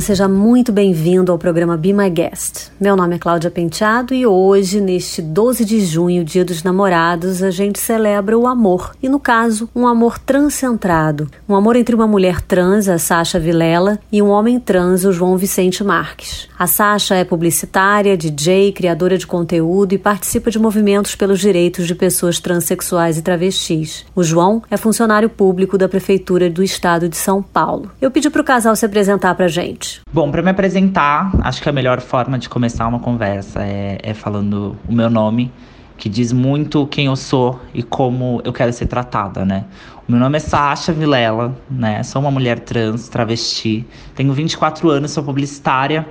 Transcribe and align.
Seja 0.00 0.28
muito 0.28 0.70
bem-vindo 0.70 1.32
ao 1.32 1.38
programa 1.38 1.76
Be 1.76 1.92
My 1.92 2.08
Guest. 2.08 2.70
Meu 2.80 2.94
nome 2.94 3.16
é 3.16 3.18
Cláudia 3.18 3.50
Penteado 3.50 4.14
e 4.14 4.24
hoje, 4.24 4.80
neste 4.80 5.20
12 5.20 5.64
de 5.64 5.80
junho, 5.80 6.24
Dia 6.24 6.44
dos 6.44 6.62
Namorados, 6.62 7.42
a 7.42 7.50
gente 7.50 7.80
celebra 7.80 8.38
o 8.38 8.46
amor. 8.46 8.94
E 9.02 9.08
no 9.08 9.18
caso, 9.18 9.68
um 9.74 9.86
amor 9.86 10.18
transcentrado. 10.18 11.28
Um 11.48 11.54
amor 11.54 11.74
entre 11.74 11.94
uma 11.94 12.06
mulher 12.06 12.40
trans, 12.40 12.88
a 12.88 12.96
Sasha 12.96 13.40
Vilela, 13.40 13.98
e 14.10 14.22
um 14.22 14.28
homem 14.28 14.60
trans, 14.60 15.04
o 15.04 15.12
João 15.12 15.36
Vicente 15.36 15.82
Marques. 15.82 16.48
A 16.58 16.66
Sasha 16.66 17.14
é 17.16 17.24
publicitária, 17.24 18.16
DJ, 18.16 18.72
criadora 18.72 19.18
de 19.18 19.26
conteúdo 19.26 19.92
e 19.92 19.98
participa 19.98 20.50
de 20.50 20.58
movimentos 20.58 21.14
pelos 21.16 21.40
direitos 21.40 21.86
de 21.86 21.94
pessoas 21.94 22.38
transexuais 22.38 23.18
e 23.18 23.22
travestis. 23.22 24.06
O 24.14 24.22
João 24.22 24.62
é 24.70 24.76
funcionário 24.76 25.28
público 25.28 25.76
da 25.76 25.88
Prefeitura 25.88 26.48
do 26.48 26.62
Estado 26.62 27.08
de 27.08 27.16
São 27.16 27.42
Paulo. 27.42 27.90
Eu 28.00 28.10
pedi 28.10 28.30
para 28.30 28.42
o 28.42 28.44
casal 28.44 28.76
se 28.76 28.86
apresentar 28.86 29.34
para 29.34 29.48
gente? 29.48 29.87
Bom, 30.12 30.30
para 30.30 30.42
me 30.42 30.50
apresentar, 30.50 31.30
acho 31.42 31.62
que 31.62 31.68
a 31.68 31.72
melhor 31.72 32.00
forma 32.00 32.38
de 32.38 32.48
começar 32.48 32.86
uma 32.86 32.98
conversa 32.98 33.62
é, 33.62 33.98
é 34.02 34.14
falando 34.14 34.76
o 34.88 34.92
meu 34.92 35.10
nome, 35.10 35.52
que 35.96 36.08
diz 36.08 36.32
muito 36.32 36.86
quem 36.86 37.06
eu 37.06 37.16
sou 37.16 37.60
e 37.74 37.82
como 37.82 38.40
eu 38.44 38.52
quero 38.52 38.72
ser 38.72 38.86
tratada, 38.86 39.44
né? 39.44 39.64
Meu 40.08 40.18
nome 40.18 40.38
é 40.38 40.40
Sasha 40.40 40.90
Vilela, 40.90 41.54
né? 41.70 42.02
Sou 42.02 42.22
uma 42.22 42.30
mulher 42.30 42.60
trans, 42.60 43.10
travesti, 43.10 43.84
tenho 44.14 44.32
24 44.32 44.88
anos, 44.88 45.10
sou 45.10 45.22
publicitária, 45.22 46.08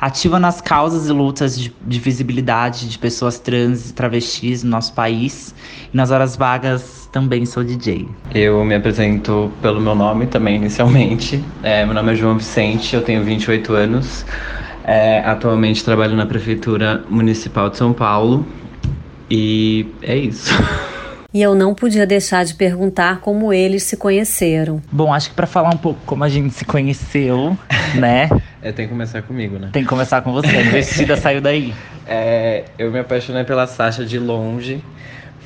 ativa 0.00 0.38
nas 0.38 0.60
causas 0.60 1.08
e 1.08 1.12
lutas 1.12 1.58
de, 1.58 1.74
de 1.84 1.98
visibilidade 1.98 2.88
de 2.88 2.96
pessoas 2.96 3.40
trans 3.40 3.90
e 3.90 3.92
travestis 3.92 4.62
no 4.62 4.70
nosso 4.70 4.94
país. 4.94 5.52
E 5.92 5.96
nas 5.96 6.12
horas 6.12 6.36
vagas 6.36 7.08
também 7.10 7.44
sou 7.44 7.64
DJ. 7.64 8.06
Eu 8.32 8.64
me 8.64 8.76
apresento 8.76 9.50
pelo 9.60 9.80
meu 9.80 9.96
nome 9.96 10.28
também, 10.28 10.54
inicialmente. 10.54 11.42
É, 11.64 11.84
meu 11.84 11.92
nome 11.92 12.12
é 12.12 12.14
João 12.14 12.38
Vicente, 12.38 12.94
eu 12.94 13.02
tenho 13.02 13.24
28 13.24 13.72
anos. 13.72 14.24
É, 14.84 15.24
atualmente 15.26 15.84
trabalho 15.84 16.14
na 16.14 16.24
Prefeitura 16.24 17.02
Municipal 17.10 17.68
de 17.68 17.78
São 17.78 17.92
Paulo. 17.92 18.46
E 19.28 19.88
é 20.02 20.16
isso. 20.16 20.54
E 21.32 21.40
eu 21.40 21.54
não 21.54 21.74
podia 21.74 22.04
deixar 22.04 22.44
de 22.44 22.54
perguntar 22.54 23.20
como 23.20 23.52
eles 23.52 23.84
se 23.84 23.96
conheceram. 23.96 24.82
Bom, 24.90 25.14
acho 25.14 25.30
que 25.30 25.36
para 25.36 25.46
falar 25.46 25.70
um 25.70 25.76
pouco 25.76 26.00
como 26.04 26.24
a 26.24 26.28
gente 26.28 26.52
se 26.52 26.64
conheceu, 26.64 27.56
né? 27.94 28.28
É, 28.60 28.72
tem 28.72 28.86
que 28.86 28.92
começar 28.92 29.22
comigo, 29.22 29.56
né? 29.56 29.70
Tem 29.72 29.82
que 29.82 29.88
começar 29.88 30.22
com 30.22 30.32
você. 30.32 30.48
A 30.48 30.62
investida 30.62 31.16
saiu 31.16 31.40
daí. 31.40 31.72
É, 32.06 32.64
eu 32.76 32.90
me 32.90 32.98
apaixonei 32.98 33.44
pela 33.44 33.66
Sasha 33.68 34.04
de 34.04 34.18
longe. 34.18 34.82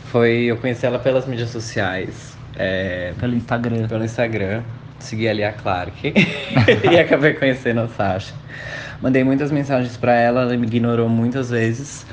Foi, 0.06 0.44
eu 0.44 0.56
conheci 0.56 0.86
ela 0.86 0.98
pelas 0.98 1.27
mídias 1.27 1.50
sociais. 1.50 2.34
É, 2.56 3.12
pelo 3.20 3.34
Instagram. 3.34 3.86
Pelo 3.86 4.05
Instagram. 4.05 4.62
Segui 4.98 5.28
ali 5.28 5.44
a 5.44 5.52
Clark. 5.52 6.14
e 6.14 6.98
acabei 6.98 7.34
conhecendo 7.34 7.82
a 7.82 7.88
Sasha. 7.88 8.32
Mandei 9.02 9.22
muitas 9.22 9.52
mensagens 9.52 9.98
para 9.98 10.14
ela, 10.14 10.42
ela 10.42 10.56
me 10.56 10.66
ignorou 10.66 11.10
muitas 11.10 11.50
vezes. 11.50 12.06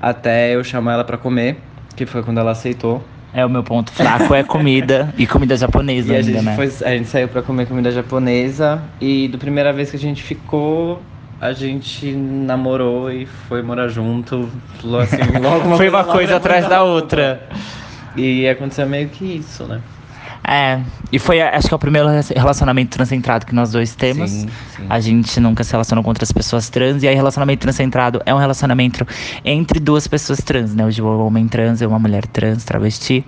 Até 0.00 0.56
eu 0.56 0.64
chamar 0.64 0.94
ela 0.94 1.04
para 1.04 1.16
comer, 1.16 1.58
que 1.94 2.04
foi 2.04 2.24
quando 2.24 2.38
ela 2.38 2.50
aceitou. 2.50 3.04
É, 3.34 3.44
o 3.46 3.48
meu 3.48 3.62
ponto 3.62 3.90
fraco 3.90 4.34
é 4.34 4.44
comida 4.44 5.12
e 5.16 5.26
comida 5.26 5.56
japonesa 5.56 6.12
e 6.12 6.16
ainda, 6.16 6.28
a 6.28 6.32
gente 6.32 6.44
né? 6.44 6.56
Foi, 6.56 6.66
a 6.86 6.90
gente 6.96 7.08
saiu 7.08 7.28
pra 7.28 7.42
comer 7.42 7.66
comida 7.66 7.90
japonesa 7.90 8.82
e 9.00 9.26
do 9.28 9.38
primeira 9.38 9.72
vez 9.72 9.90
que 9.90 9.96
a 9.96 9.98
gente 9.98 10.22
ficou, 10.22 11.02
a 11.40 11.52
gente 11.52 12.12
namorou 12.12 13.10
e 13.10 13.24
foi 13.24 13.62
morar 13.62 13.88
junto. 13.88 14.50
Assim, 15.02 15.38
logo 15.40 15.64
uma 15.66 15.76
foi 15.76 15.88
uma 15.88 16.04
coisa 16.04 16.36
atrás 16.36 16.68
da 16.68 16.82
outra. 16.82 17.48
E 18.14 18.46
aconteceu 18.46 18.86
meio 18.86 19.08
que 19.08 19.24
isso, 19.24 19.64
né? 19.64 19.80
É, 20.44 20.80
e 21.12 21.18
foi, 21.18 21.40
acho 21.40 21.68
que 21.68 21.74
é 21.74 21.76
o 21.76 21.78
primeiro 21.78 22.08
relacionamento 22.34 22.90
transcentrado 22.90 23.46
que 23.46 23.54
nós 23.54 23.70
dois 23.70 23.94
temos. 23.94 24.30
Sim, 24.30 24.48
sim. 24.76 24.86
A 24.88 24.98
gente 24.98 25.38
nunca 25.38 25.62
se 25.62 25.70
relacionou 25.70 26.02
com 26.02 26.10
outras 26.10 26.32
pessoas 26.32 26.68
trans. 26.68 27.02
E 27.02 27.08
aí, 27.08 27.14
relacionamento 27.14 27.60
transcentrado 27.60 28.20
é 28.26 28.34
um 28.34 28.38
relacionamento 28.38 29.06
entre 29.44 29.78
duas 29.78 30.08
pessoas 30.08 30.40
trans, 30.40 30.74
né? 30.74 30.84
O 30.84 31.26
homem 31.26 31.46
trans 31.46 31.80
e 31.80 31.86
uma 31.86 31.98
mulher 31.98 32.26
trans, 32.26 32.64
travesti. 32.64 33.24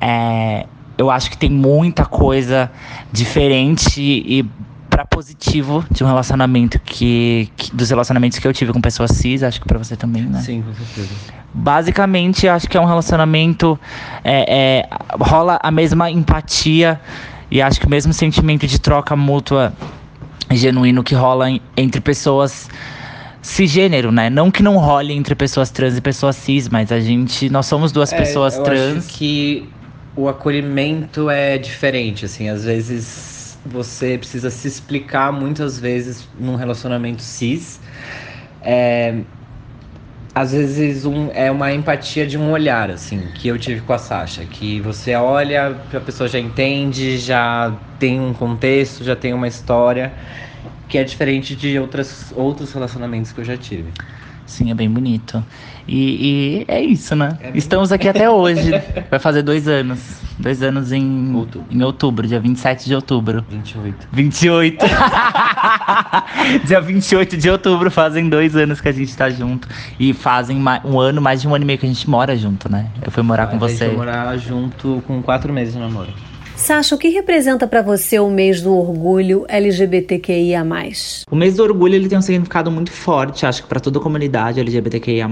É, 0.00 0.66
eu 0.96 1.10
acho 1.10 1.30
que 1.30 1.36
tem 1.36 1.50
muita 1.50 2.04
coisa 2.06 2.70
diferente 3.12 4.00
e 4.00 4.46
para 4.94 5.04
positivo 5.04 5.84
de 5.90 6.04
um 6.04 6.06
relacionamento 6.06 6.78
que, 6.78 7.50
que, 7.56 7.74
dos 7.74 7.90
relacionamentos 7.90 8.38
que 8.38 8.46
eu 8.46 8.52
tive 8.52 8.72
com 8.72 8.80
pessoas 8.80 9.10
cis, 9.10 9.42
acho 9.42 9.60
que 9.60 9.66
para 9.66 9.76
você 9.76 9.96
também, 9.96 10.22
né? 10.22 10.40
Sim, 10.40 10.62
com 10.62 10.72
certeza. 10.72 11.08
Basicamente, 11.52 12.46
acho 12.46 12.68
que 12.68 12.76
é 12.76 12.80
um 12.80 12.84
relacionamento 12.84 13.76
é, 14.22 14.84
é, 14.86 14.88
rola 15.18 15.58
a 15.60 15.70
mesma 15.72 16.12
empatia 16.12 17.00
e 17.50 17.60
acho 17.60 17.80
que 17.80 17.86
o 17.86 17.90
mesmo 17.90 18.12
sentimento 18.12 18.68
de 18.68 18.78
troca 18.78 19.16
mútua 19.16 19.72
genuíno 20.52 21.02
que 21.02 21.16
rola 21.16 21.50
em, 21.50 21.60
entre 21.76 22.00
pessoas 22.00 22.68
cisgênero, 23.42 24.12
né? 24.12 24.30
Não 24.30 24.48
que 24.48 24.62
não 24.62 24.78
role 24.78 25.12
entre 25.12 25.34
pessoas 25.34 25.72
trans 25.72 25.98
e 25.98 26.00
pessoas 26.00 26.36
cis, 26.36 26.68
mas 26.68 26.92
a 26.92 27.00
gente, 27.00 27.50
nós 27.50 27.66
somos 27.66 27.90
duas 27.90 28.12
é, 28.12 28.16
pessoas 28.16 28.56
eu 28.56 28.62
trans. 28.62 28.98
Acho 28.98 29.18
que 29.18 29.68
o 30.14 30.28
acolhimento 30.28 31.28
é 31.28 31.58
diferente, 31.58 32.24
assim, 32.24 32.48
às 32.48 32.64
vezes 32.64 33.33
você 33.64 34.18
precisa 34.18 34.50
se 34.50 34.68
explicar 34.68 35.32
muitas 35.32 35.78
vezes 35.78 36.28
num 36.38 36.54
relacionamento 36.54 37.22
cis. 37.22 37.80
É, 38.62 39.22
às 40.34 40.52
vezes 40.52 41.04
um, 41.06 41.30
é 41.32 41.50
uma 41.50 41.72
empatia 41.72 42.26
de 42.26 42.36
um 42.36 42.50
olhar, 42.50 42.90
assim, 42.90 43.28
que 43.36 43.48
eu 43.48 43.58
tive 43.58 43.80
com 43.82 43.92
a 43.92 43.98
Sasha. 43.98 44.44
Que 44.44 44.80
você 44.80 45.14
olha, 45.14 45.80
a 45.92 46.00
pessoa 46.00 46.28
já 46.28 46.38
entende, 46.38 47.18
já 47.18 47.72
tem 47.98 48.20
um 48.20 48.34
contexto, 48.34 49.04
já 49.04 49.14
tem 49.14 49.32
uma 49.32 49.46
história, 49.46 50.12
que 50.88 50.98
é 50.98 51.04
diferente 51.04 51.54
de 51.54 51.78
outras, 51.78 52.32
outros 52.36 52.72
relacionamentos 52.72 53.32
que 53.32 53.40
eu 53.40 53.44
já 53.44 53.56
tive. 53.56 53.92
Sim, 54.46 54.70
é 54.70 54.74
bem 54.74 54.90
bonito. 54.90 55.44
E, 55.86 56.64
e 56.66 56.72
é 56.72 56.80
isso, 56.82 57.14
né? 57.14 57.36
É 57.40 57.50
Estamos 57.54 57.92
aqui 57.92 58.08
até 58.08 58.28
hoje. 58.28 58.70
Vai 59.10 59.18
fazer 59.18 59.42
dois 59.42 59.68
anos. 59.68 60.22
Dois 60.38 60.62
anos 60.62 60.90
em 60.90 61.34
outubro. 61.34 61.66
em 61.70 61.82
outubro, 61.82 62.26
dia 62.26 62.40
27 62.40 62.86
de 62.86 62.94
outubro. 62.94 63.44
28. 63.48 64.08
28. 64.10 64.84
dia 66.66 66.80
28 66.80 67.36
de 67.36 67.50
outubro 67.50 67.90
fazem 67.90 68.28
dois 68.28 68.56
anos 68.56 68.80
que 68.80 68.88
a 68.88 68.92
gente 68.92 69.16
tá 69.16 69.30
junto. 69.30 69.68
E 69.98 70.12
fazem 70.12 70.62
um 70.84 70.98
ano, 70.98 71.22
mais 71.22 71.40
de 71.40 71.48
um 71.48 71.54
ano 71.54 71.64
e 71.64 71.66
meio 71.66 71.78
que 71.78 71.86
a 71.86 71.88
gente 71.88 72.08
mora 72.08 72.36
junto, 72.36 72.70
né? 72.70 72.88
Eu 73.02 73.10
fui 73.10 73.22
morar 73.22 73.46
com 73.46 73.58
você. 73.58 73.84
Eu 73.84 73.88
fui 73.90 73.98
morar 73.98 74.36
junto 74.36 75.02
com 75.06 75.22
quatro 75.22 75.52
meses 75.52 75.74
de 75.74 75.80
namoro. 75.80 76.12
Sasha, 76.56 76.94
o 76.94 76.98
que 76.98 77.08
representa 77.08 77.66
para 77.66 77.82
você 77.82 78.18
o 78.18 78.30
mês 78.30 78.62
do 78.62 78.74
orgulho 78.74 79.44
LGBTQIA+. 79.48 80.64
O 81.30 81.34
mês 81.34 81.56
do 81.56 81.62
orgulho 81.64 81.94
ele 81.94 82.08
tem 82.08 82.16
um 82.16 82.22
significado 82.22 82.70
muito 82.70 82.92
forte, 82.92 83.44
acho 83.44 83.62
que 83.62 83.68
para 83.68 83.80
toda 83.80 83.98
a 83.98 84.02
comunidade 84.02 84.60
LGBTQIA+. 84.60 85.28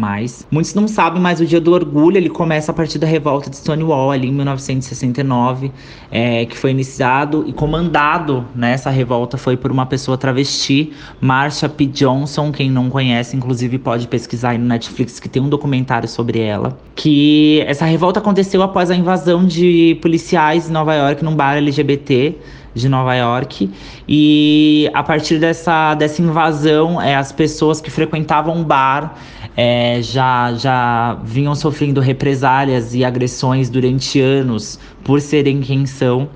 Muitos 0.51 0.75
não 0.75 0.89
sabem, 0.89 1.23
mas 1.23 1.41
o 1.41 1.47
dia 1.47 1.61
do 1.61 1.73
orgulho 1.73 2.17
ele 2.17 2.29
começa 2.29 2.73
a 2.73 2.75
partir 2.75 2.99
da 2.99 3.07
revolta 3.07 3.49
de 3.49 3.57
Stonewall 3.57 4.11
ali 4.11 4.29
em 4.29 4.33
1969, 4.33 5.71
é, 6.11 6.45
que 6.45 6.59
foi 6.59 6.73
iniciado 6.73 7.45
e 7.47 7.53
comandado 7.53 8.45
né, 8.55 8.77
revolta 8.91 9.39
foi 9.39 9.57
por 9.57 9.71
uma 9.71 9.87
pessoa 9.87 10.19
travesti, 10.19 10.93
Marsha 11.21 11.69
P. 11.69 11.87
Johnson, 11.87 12.51
quem 12.51 12.71
não 12.71 12.91
conhece, 12.91 13.37
inclusive 13.37 13.79
pode 13.79 14.09
pesquisar 14.09 14.51
aí 14.51 14.59
no 14.59 14.67
Netflix 14.67 15.21
que 15.21 15.29
tem 15.29 15.41
um 15.41 15.49
documentário 15.49 16.09
sobre 16.09 16.41
ela, 16.41 16.77
que 16.97 17.65
essa 17.67 17.85
revolta 17.85 18.19
aconteceu 18.19 18.61
após 18.61 18.91
a 18.91 18.97
invasão 18.97 19.47
de 19.47 19.99
policiais 20.03 20.69
em 20.69 20.73
Nova 20.73 20.95
York 20.95 21.12
num 21.21 21.37
bar 21.37 21.57
LGBT 21.57 22.37
de 22.75 22.89
Nova 22.89 23.15
York 23.15 23.71
e 24.09 24.91
a 24.95 25.03
partir 25.03 25.39
dessa, 25.39 25.95
dessa 25.95 26.23
invasão 26.23 27.01
é, 27.01 27.15
as 27.15 27.31
pessoas 27.31 27.81
que 27.81 27.91
frequentavam 27.91 28.61
o 28.61 28.65
bar 28.65 29.15
é, 29.57 30.01
já, 30.01 30.55
já 30.55 31.19
vinham 31.23 31.55
sofrendo 31.55 32.01
represálias 32.01 32.95
e 32.95 33.05
agressões 33.05 33.69
durante 33.69 34.21
anos 34.21 34.79
por 35.05 35.21
serem 35.21 35.61
quem 35.61 35.85
são 35.85 36.31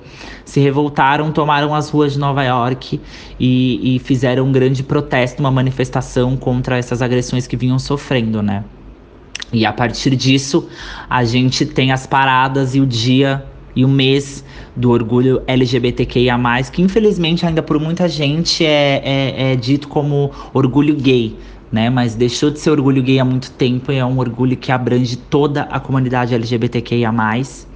se 0.45 0.61
revoltaram, 0.61 1.33
tomaram 1.33 1.75
as 1.75 1.91
ruas 1.91 2.13
de 2.13 2.19
Nova 2.19 2.43
York 2.45 3.01
e, 3.39 3.97
e 3.97 3.99
fizeram 3.99 4.47
um 4.47 4.53
grande 4.53 4.83
protesto, 4.83 5.41
uma 5.41 5.51
manifestação 5.51 6.37
contra 6.37 6.79
essas 6.79 7.03
agressões 7.03 7.47
que 7.47 7.57
vinham 7.57 7.79
sofrendo, 7.79 8.41
né? 8.41 8.65
E 9.53 9.67
a 9.67 9.73
partir 9.73 10.15
disso, 10.15 10.69
a 11.11 11.25
gente 11.25 11.67
tem 11.67 11.91
as 11.93 12.07
paradas 12.07 12.75
e 12.75 12.81
o 12.81 12.87
dia 12.87 13.45
e 13.75 13.85
o 13.85 13.89
mês 13.89 14.45
do 14.77 14.91
orgulho 14.91 15.43
LGBTQIA, 15.47 16.37
que 16.73 16.83
infelizmente 16.83 17.47
ainda 17.47 17.63
por 17.63 17.81
muita 17.81 18.09
gente 18.09 18.65
é, 18.65 19.03
é, 19.05 19.53
é 19.53 19.57
dito 19.57 19.89
como 19.89 20.31
orgulho 20.53 20.95
gay. 20.95 21.37
Né, 21.73 21.91
mas 21.91 22.15
deixou 22.15 22.49
de 22.53 22.61
ser 22.61 22.71
orgulho 22.71 23.03
gay 23.03 23.19
há 23.19 23.25
muito 23.25 23.51
tempo 23.51 23.91
e 23.91 23.97
é 23.97 24.05
um 24.05 24.19
orgulho 24.21 24.57
que 24.57 24.71
abrange 24.71 25.17
toda 25.17 25.63
a 25.63 25.81
comunidade 25.81 26.33
LGBTQIA. 26.33 27.11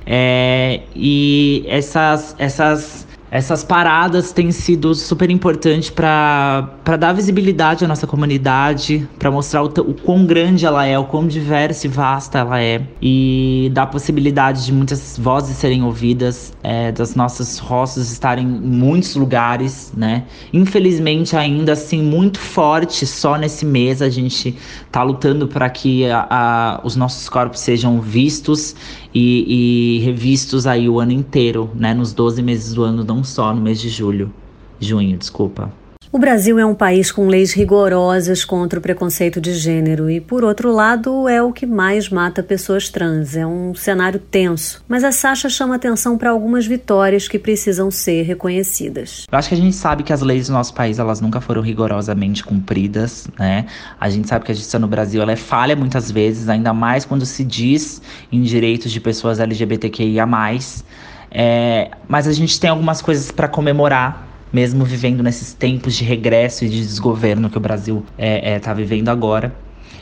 É, 0.07 0.83
e 0.95 1.65
essas, 1.67 2.37
essas 2.39 3.07
Essas 3.31 3.63
paradas 3.63 4.33
têm 4.33 4.51
sido 4.51 4.93
super 4.93 5.31
importantes 5.31 5.89
para 5.89 6.97
dar 6.99 7.13
visibilidade 7.13 7.85
à 7.85 7.89
nossa 7.89 8.05
comunidade, 8.05 9.09
para 9.19 9.31
mostrar 9.31 9.63
o, 9.63 9.67
o 9.67 9.95
quão 9.95 10.27
grande 10.27 10.67
ela 10.67 10.85
é, 10.85 10.99
o 10.99 11.05
quão 11.05 11.29
diversa 11.29 11.87
e 11.87 11.91
vasta 11.91 12.39
ela 12.39 12.61
é, 12.61 12.83
e 13.01 13.71
dar 13.73 13.87
possibilidade 13.87 14.67
de 14.67 14.73
muitas 14.73 15.17
vozes 15.17 15.57
serem 15.57 15.85
ouvidas, 15.85 16.53
é, 16.61 16.91
das 16.91 17.15
nossas 17.15 17.59
rostas 17.59 18.11
estarem 18.11 18.45
em 18.45 18.49
muitos 18.49 19.15
lugares, 19.15 19.93
né? 19.97 20.25
Infelizmente, 20.53 21.37
ainda 21.37 21.73
assim, 21.73 22.03
muito 22.03 22.41
forte, 22.41 23.07
só 23.07 23.37
nesse 23.37 23.65
mês 23.65 24.03
a 24.03 24.09
gente 24.09 24.57
tá 24.91 25.05
lutando 25.05 25.47
para 25.47 25.71
que 25.71 26.05
a, 26.11 26.27
a, 26.29 26.81
os 26.83 26.97
nossos 26.97 27.29
corpos 27.29 27.61
sejam 27.61 28.01
vistos 28.01 28.75
e, 29.15 29.97
e, 29.97 29.99
revistos 30.01 30.67
aí 30.67 30.89
o 30.89 31.01
ano 31.01 31.13
inteiro, 31.13 31.71
né? 31.75 31.95
Nos 31.95 32.13
12 32.13 32.43
meses 32.43 32.75
do 32.75 32.83
ano, 32.85 33.05
não 33.05 33.25
só 33.25 33.55
no 33.55 33.61
mês 33.61 33.81
de 33.81 33.89
julho. 33.89 34.33
Junho, 34.79 35.17
desculpa. 35.19 35.80
O 36.13 36.19
Brasil 36.19 36.59
é 36.59 36.67
um 36.67 36.75
país 36.75 37.13
com 37.13 37.29
leis 37.29 37.53
rigorosas 37.53 38.45
contra 38.45 38.81
o 38.81 38.83
preconceito 38.83 39.41
de 39.41 39.55
gênero 39.55 40.11
e, 40.11 40.21
por 40.21 40.43
outro 40.43 40.73
lado, 40.73 41.29
é 41.29 41.41
o 41.41 41.53
que 41.53 41.65
mais 41.65 42.09
mata 42.09 42.43
pessoas 42.43 42.89
trans. 42.89 43.37
É 43.37 43.47
um 43.47 43.77
cenário 43.77 44.19
tenso. 44.19 44.83
Mas 44.89 45.05
a 45.05 45.13
Sasha 45.13 45.49
chama 45.49 45.77
atenção 45.77 46.19
para 46.19 46.31
algumas 46.31 46.67
vitórias 46.67 47.29
que 47.29 47.39
precisam 47.39 47.93
ser 47.93 48.23
reconhecidas. 48.23 49.29
Eu 49.31 49.39
acho 49.39 49.51
que 49.51 49.55
a 49.55 49.59
gente 49.59 49.77
sabe 49.77 50.03
que 50.03 50.13
as 50.13 50.21
leis 50.21 50.49
do 50.49 50.53
nosso 50.53 50.75
país 50.75 50.99
elas 50.99 51.21
nunca 51.21 51.41
foram 51.41 51.63
rigorosamente 51.63 52.43
cumpridas, 52.43 53.29
né? 53.39 53.67
A 54.01 54.11
gente 54.11 54.27
sabe 54.27 54.45
que 54.45 54.51
a 54.51 54.55
justiça 54.55 54.81
no 54.81 54.89
Brasil 54.89 55.23
ela 55.23 55.31
é 55.31 55.37
falha 55.37 55.77
muitas 55.77 56.11
vezes, 56.11 56.49
ainda 56.49 56.75
mais 56.75 57.05
quando 57.05 57.25
se 57.25 57.45
diz 57.45 58.03
em 58.33 58.43
direitos 58.43 58.91
de 58.91 59.01
pessoas 59.01 59.39
LGBTQIA+. 59.39 60.27
É, 61.31 61.93
mas 62.09 62.27
a 62.27 62.33
gente 62.33 62.59
tem 62.59 62.69
algumas 62.69 63.01
coisas 63.01 63.31
para 63.31 63.47
comemorar 63.47 64.29
mesmo 64.53 64.85
vivendo 64.85 65.23
nesses 65.23 65.53
tempos 65.55 65.95
de 65.95 66.05
regresso 66.05 66.65
e 66.65 66.69
de 66.69 66.81
desgoverno 66.81 67.49
que 67.49 67.57
o 67.57 67.61
Brasil 67.61 68.05
está 68.13 68.25
é, 68.25 68.55
é, 68.55 68.59
tá 68.59 68.75
vivendo 68.75 69.09
agora. 69.09 69.55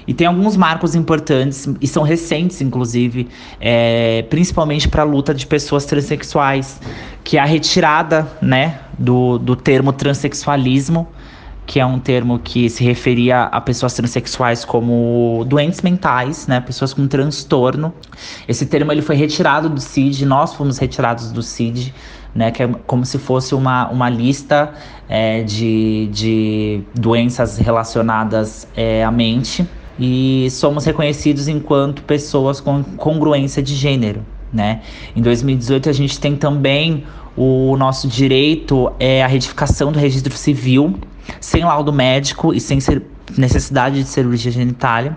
E 0.06 0.14
tem 0.14 0.26
alguns 0.26 0.56
marcos 0.56 0.94
importantes, 0.94 1.68
e 1.82 1.86
são 1.86 2.02
recentes, 2.02 2.62
inclusive, 2.62 3.28
é, 3.60 4.22
principalmente 4.30 4.88
para 4.88 5.02
a 5.02 5.04
luta 5.04 5.34
de 5.34 5.46
pessoas 5.46 5.84
transexuais, 5.84 6.80
que 7.22 7.36
é 7.36 7.40
a 7.40 7.44
retirada 7.44 8.26
né, 8.40 8.80
do, 8.98 9.36
do 9.36 9.54
termo 9.54 9.92
transexualismo, 9.92 11.06
que 11.66 11.78
é 11.78 11.84
um 11.84 11.98
termo 11.98 12.38
que 12.38 12.70
se 12.70 12.82
referia 12.82 13.42
a 13.42 13.60
pessoas 13.60 13.92
transexuais 13.92 14.64
como 14.64 15.44
doentes 15.46 15.82
mentais, 15.82 16.46
né, 16.46 16.58
pessoas 16.62 16.94
com 16.94 17.06
transtorno. 17.06 17.92
Esse 18.48 18.64
termo 18.64 18.90
ele 18.90 19.02
foi 19.02 19.14
retirado 19.14 19.68
do 19.68 19.78
CID, 19.78 20.24
nós 20.24 20.54
fomos 20.54 20.78
retirados 20.78 21.30
do 21.30 21.42
CID 21.42 21.92
né, 22.38 22.52
que 22.52 22.62
é 22.62 22.68
como 22.86 23.04
se 23.04 23.18
fosse 23.18 23.52
uma, 23.52 23.88
uma 23.88 24.08
lista 24.08 24.72
é, 25.08 25.42
de, 25.42 26.08
de 26.12 26.82
doenças 26.94 27.58
relacionadas 27.58 28.68
é, 28.76 29.02
à 29.02 29.10
mente 29.10 29.68
e 29.98 30.46
somos 30.52 30.84
reconhecidos 30.84 31.48
enquanto 31.48 32.00
pessoas 32.04 32.60
com 32.60 32.84
congruência 32.96 33.60
de 33.60 33.74
gênero. 33.74 34.24
Né? 34.52 34.82
Em 35.16 35.20
2018 35.20 35.88
a 35.88 35.92
gente 35.92 36.20
tem 36.20 36.36
também 36.36 37.02
o 37.36 37.76
nosso 37.76 38.06
direito 38.06 38.92
é 39.00 39.24
a 39.24 39.26
retificação 39.26 39.90
do 39.90 39.98
registro 39.98 40.32
civil 40.36 40.94
sem 41.40 41.64
laudo 41.64 41.92
médico 41.92 42.54
e 42.54 42.60
sem 42.60 42.78
necessidade 43.36 44.00
de 44.00 44.08
cirurgia 44.08 44.52
genitália. 44.52 45.16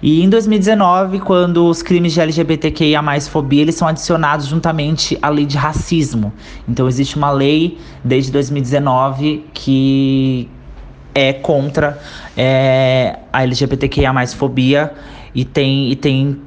E 0.00 0.22
em 0.22 0.28
2019, 0.28 1.18
quando 1.20 1.66
os 1.66 1.82
crimes 1.82 2.12
de 2.12 2.20
LGBTQIA+, 2.20 3.02
fobia, 3.22 3.62
eles 3.62 3.74
são 3.74 3.88
adicionados 3.88 4.46
juntamente 4.46 5.18
à 5.20 5.28
lei 5.28 5.44
de 5.44 5.56
racismo. 5.56 6.32
Então 6.68 6.86
existe 6.86 7.16
uma 7.16 7.30
lei 7.30 7.78
desde 8.04 8.30
2019 8.30 9.44
que 9.52 10.48
é 11.14 11.32
contra 11.32 11.98
é, 12.36 13.18
a 13.32 13.42
LGBTQIA+, 13.42 14.26
fobia 14.28 14.92
e 15.34 15.44
tem, 15.44 15.90
e 15.90 15.96
tem 15.96 16.40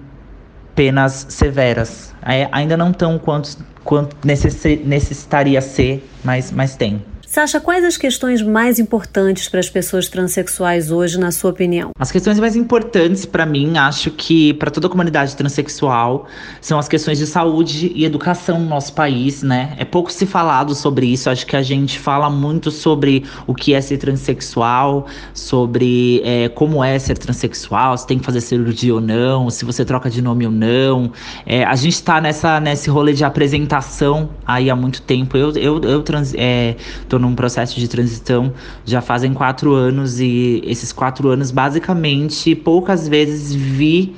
penas 0.74 1.26
severas. 1.30 2.16
É, 2.26 2.48
ainda 2.52 2.78
não 2.78 2.94
tão 2.94 3.20
quanto, 3.20 3.58
quanto 3.84 4.16
necessitaria 4.26 5.60
ser, 5.60 6.08
mas, 6.24 6.52
mas 6.52 6.76
tem. 6.76 7.04
Sasha, 7.32 7.62
quais 7.62 7.86
as 7.86 7.96
questões 7.96 8.42
mais 8.42 8.78
importantes 8.78 9.48
para 9.48 9.62
as 9.62 9.70
pessoas 9.70 10.10
transexuais 10.10 10.92
hoje, 10.92 11.18
na 11.18 11.32
sua 11.32 11.52
opinião? 11.52 11.92
As 11.98 12.12
questões 12.12 12.38
mais 12.38 12.58
importantes 12.58 13.26
para 13.26 13.46
mim, 13.46 13.78
acho 13.78 14.12
que 14.12 14.54
para 14.56 14.70
toda 14.70 14.88
a 14.88 14.90
comunidade 14.90 15.34
transexual, 15.38 16.28
são 16.60 16.78
as 16.78 16.90
questões 16.90 17.18
de 17.18 17.26
saúde 17.26 17.90
e 17.96 18.04
educação 18.04 18.60
no 18.60 18.66
nosso 18.66 18.92
país, 18.92 19.44
né? 19.44 19.74
É 19.78 19.86
pouco 19.86 20.12
se 20.12 20.26
falado 20.26 20.76
sobre 20.76 21.06
isso. 21.06 21.30
Acho 21.30 21.48
que 21.48 21.56
a 21.56 21.62
gente 21.62 21.98
fala 21.98 22.30
muito 22.30 22.70
sobre 22.70 23.24
o 23.48 23.56
que 23.56 23.74
é 23.74 23.80
ser 23.80 23.98
transexual, 23.98 25.08
sobre 25.34 26.22
é, 26.26 26.50
como 26.50 26.84
é 26.84 27.00
ser 27.00 27.18
transexual, 27.18 27.98
se 27.98 28.06
tem 28.06 28.20
que 28.20 28.26
fazer 28.26 28.42
cirurgia 28.42 28.94
ou 28.94 29.00
não, 29.00 29.50
se 29.50 29.64
você 29.64 29.86
troca 29.86 30.10
de 30.10 30.22
nome 30.22 30.46
ou 30.46 30.52
não. 30.52 31.14
É, 31.46 31.64
a 31.64 31.78
gente 31.78 31.94
está 31.94 32.20
nessa 32.20 32.60
nesse 32.60 32.90
rolê 32.90 33.14
de 33.14 33.24
apresentação 33.24 34.32
aí 34.46 34.70
há 34.70 34.76
muito 34.76 35.02
tempo. 35.02 35.38
Eu 35.38 35.54
eu, 35.54 35.82
eu 35.82 36.04
trans, 36.04 36.34
é, 36.36 36.76
tô 37.08 37.21
num 37.22 37.36
processo 37.36 37.80
de 37.80 37.88
transição 37.88 38.54
já 38.84 39.02
fazem 39.02 39.34
quatro 39.34 39.74
anos 39.74 40.20
e 40.20 40.62
esses 40.66 40.92
quatro 40.92 41.30
anos, 41.30 41.52
basicamente, 41.52 42.56
poucas 42.56 43.08
vezes 43.08 43.54
vi 43.54 44.16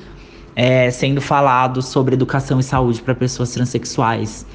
é, 0.56 0.90
sendo 0.90 1.22
falado 1.22 1.82
sobre 1.82 2.16
educação 2.16 2.60
e 2.60 2.64
saúde 2.64 3.02
para 3.02 3.14
pessoas 3.14 3.52
transexuais. 3.52 4.46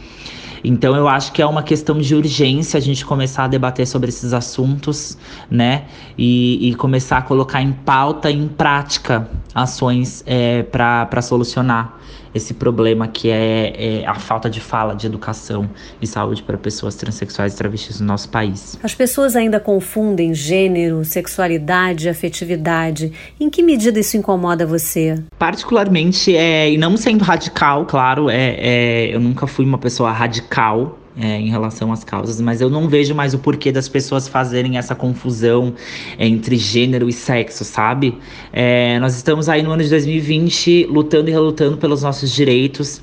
Então 0.65 0.97
eu 0.97 1.09
acho 1.09 1.33
que 1.33 1.41
é 1.41 1.47
uma 1.47 1.63
questão 1.63 1.99
de 1.99 2.15
urgência 2.15 2.79
a 2.79 2.81
gente 2.81 3.05
começar 3.05 3.45
a 3.45 3.49
debater 3.49 3.87
sobre 3.87 4.09
esses 4.09 4.33
assuntos, 4.33 5.17
né? 5.51 5.85
E, 6.17 6.71
e 6.71 6.75
começar 6.75 7.19
a 7.19 7.23
colocar 7.23 7.63
em 7.63 7.73
pauta 7.73 8.31
em 8.31 8.49
prática 8.49 9.29
ações 9.55 10.23
é, 10.27 10.63
para 10.65 11.23
solucionar 11.23 11.99
esse 12.35 12.55
problema 12.55 13.09
que 13.09 13.31
é, 13.31 14.01
é, 14.03 14.07
a 14.07 14.15
falta 14.15 14.49
de 14.49 14.61
fala 14.61 14.95
de 14.95 15.07
educação 15.07 15.69
e 16.01 16.07
saúde 16.07 16.43
para 16.43 16.57
pessoas 16.57 16.95
transexuais 16.95 17.55
e 17.55 17.57
travestis 17.57 18.01
no 18.01 18.07
nosso 18.07 18.29
país. 18.29 18.79
As 18.83 18.95
pessoas 18.95 19.37
ainda 19.37 19.59
confundem 19.61 20.35
gênero, 20.35 21.05
sexualidade, 21.05 22.09
afetividade. 22.09 23.13
Em 23.41 23.49
que 23.49 23.63
medida 23.63 23.99
isso 23.99 24.17
incomoda 24.17 24.67
você? 24.67 25.23
Particularmente, 25.39 26.37
é, 26.37 26.71
e 26.71 26.79
não 26.79 26.97
sendo 26.97 27.25
radical, 27.25 27.87
claro, 27.87 28.29
é, 28.31 28.57
é 28.59 29.15
eu 29.15 29.21
nunca 29.21 29.47
fui 29.47 29.65
uma 29.65 29.79
pessoa 29.79 30.11
radical 30.13 30.99
é, 31.21 31.41
em 31.41 31.49
relação 31.49 31.93
às 31.93 32.05
causas, 32.05 32.41
mas 32.41 32.61
eu 32.61 32.71
não 32.71 32.89
vejo 32.89 33.15
mais 33.15 33.35
o 33.35 33.39
porquê 33.39 33.73
das 33.73 33.89
pessoas 33.89 34.29
fazerem 34.29 34.79
essa 34.79 34.95
confusão 34.95 35.75
entre 36.19 36.57
gênero 36.57 37.09
e 37.09 37.13
sexo, 37.13 37.65
sabe? 37.65 38.17
É, 38.53 38.99
nós 39.01 39.17
estamos 39.17 39.49
aí 39.49 39.63
no 39.63 39.73
ano 39.73 39.83
de 39.83 39.91
2020 39.91 40.87
lutando 40.91 41.29
e 41.29 41.33
relutando 41.33 41.77
pelos 41.77 42.03
nossos 42.03 42.31
direitos 42.33 43.03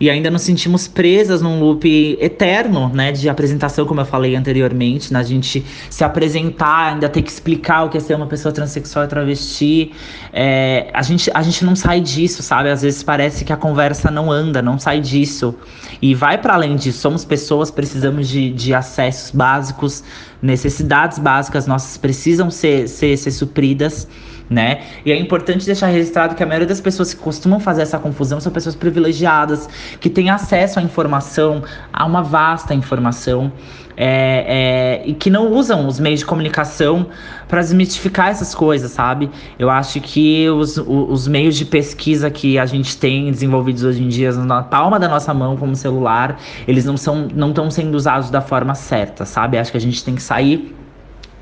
e 0.00 0.10
ainda 0.10 0.30
nos 0.30 0.42
sentimos 0.42 0.86
presas 0.86 1.40
num 1.40 1.60
loop 1.60 2.18
eterno, 2.20 2.88
né, 2.90 3.12
de 3.12 3.28
apresentação, 3.28 3.86
como 3.86 4.00
eu 4.00 4.04
falei 4.04 4.36
anteriormente, 4.36 5.12
na 5.12 5.22
gente 5.22 5.64
se 5.88 6.04
apresentar, 6.04 6.92
ainda 6.92 7.08
ter 7.08 7.22
que 7.22 7.30
explicar 7.30 7.84
o 7.84 7.88
que 7.88 7.96
é 7.96 8.00
ser 8.00 8.14
uma 8.14 8.26
pessoa 8.26 8.52
transexual 8.52 9.04
e 9.04 9.08
travesti. 9.08 9.92
É, 10.32 10.90
a, 10.92 11.02
gente, 11.02 11.30
a 11.32 11.42
gente 11.42 11.64
não 11.64 11.74
sai 11.76 12.00
disso, 12.00 12.42
sabe? 12.42 12.70
Às 12.70 12.82
vezes 12.82 13.02
parece 13.02 13.44
que 13.44 13.52
a 13.52 13.56
conversa 13.56 14.10
não 14.10 14.30
anda, 14.30 14.60
não 14.60 14.78
sai 14.78 15.00
disso. 15.00 15.54
E 16.02 16.14
vai 16.14 16.36
para 16.36 16.54
além 16.54 16.76
disso. 16.76 16.98
Somos 16.98 17.24
pessoas, 17.24 17.53
precisamos 17.70 18.28
de, 18.28 18.52
de 18.52 18.74
acessos 18.74 19.30
básicos, 19.30 20.02
necessidades 20.42 21.18
básicas 21.18 21.66
nossas 21.66 21.96
precisam 21.96 22.50
ser, 22.50 22.88
ser, 22.88 23.16
ser 23.16 23.30
supridas 23.30 24.06
né? 24.48 24.82
E 25.04 25.12
é 25.12 25.16
importante 25.16 25.64
deixar 25.64 25.86
registrado 25.86 26.34
que 26.34 26.42
a 26.42 26.46
maioria 26.46 26.66
das 26.66 26.80
pessoas 26.80 27.14
que 27.14 27.20
costumam 27.20 27.58
fazer 27.58 27.82
essa 27.82 27.98
confusão 27.98 28.40
são 28.40 28.52
pessoas 28.52 28.74
privilegiadas, 28.74 29.68
que 30.00 30.10
têm 30.10 30.30
acesso 30.30 30.78
à 30.78 30.82
informação, 30.82 31.62
a 31.92 32.04
uma 32.04 32.22
vasta 32.22 32.74
informação, 32.74 33.52
é, 33.96 35.02
é, 35.04 35.08
e 35.08 35.14
que 35.14 35.30
não 35.30 35.52
usam 35.52 35.86
os 35.86 36.00
meios 36.00 36.20
de 36.20 36.26
comunicação 36.26 37.06
para 37.46 37.60
desmitificar 37.60 38.30
essas 38.30 38.54
coisas, 38.54 38.90
sabe? 38.90 39.30
Eu 39.58 39.70
acho 39.70 40.00
que 40.00 40.48
os, 40.50 40.76
os 40.76 41.28
meios 41.28 41.56
de 41.56 41.64
pesquisa 41.64 42.30
que 42.30 42.58
a 42.58 42.66
gente 42.66 42.96
tem 42.96 43.30
desenvolvidos 43.30 43.84
hoje 43.84 44.02
em 44.02 44.08
dia 44.08 44.32
na 44.32 44.62
palma 44.62 44.98
da 44.98 45.08
nossa 45.08 45.32
mão 45.32 45.56
como 45.56 45.76
celular, 45.76 46.40
eles 46.66 46.84
não 46.84 46.96
são 46.96 47.28
não 47.34 47.50
estão 47.50 47.70
sendo 47.70 47.94
usados 47.94 48.30
da 48.30 48.40
forma 48.40 48.74
certa, 48.74 49.24
sabe? 49.24 49.58
Acho 49.58 49.70
que 49.70 49.76
a 49.76 49.80
gente 49.80 50.02
tem 50.04 50.16
que 50.16 50.22
sair 50.22 50.74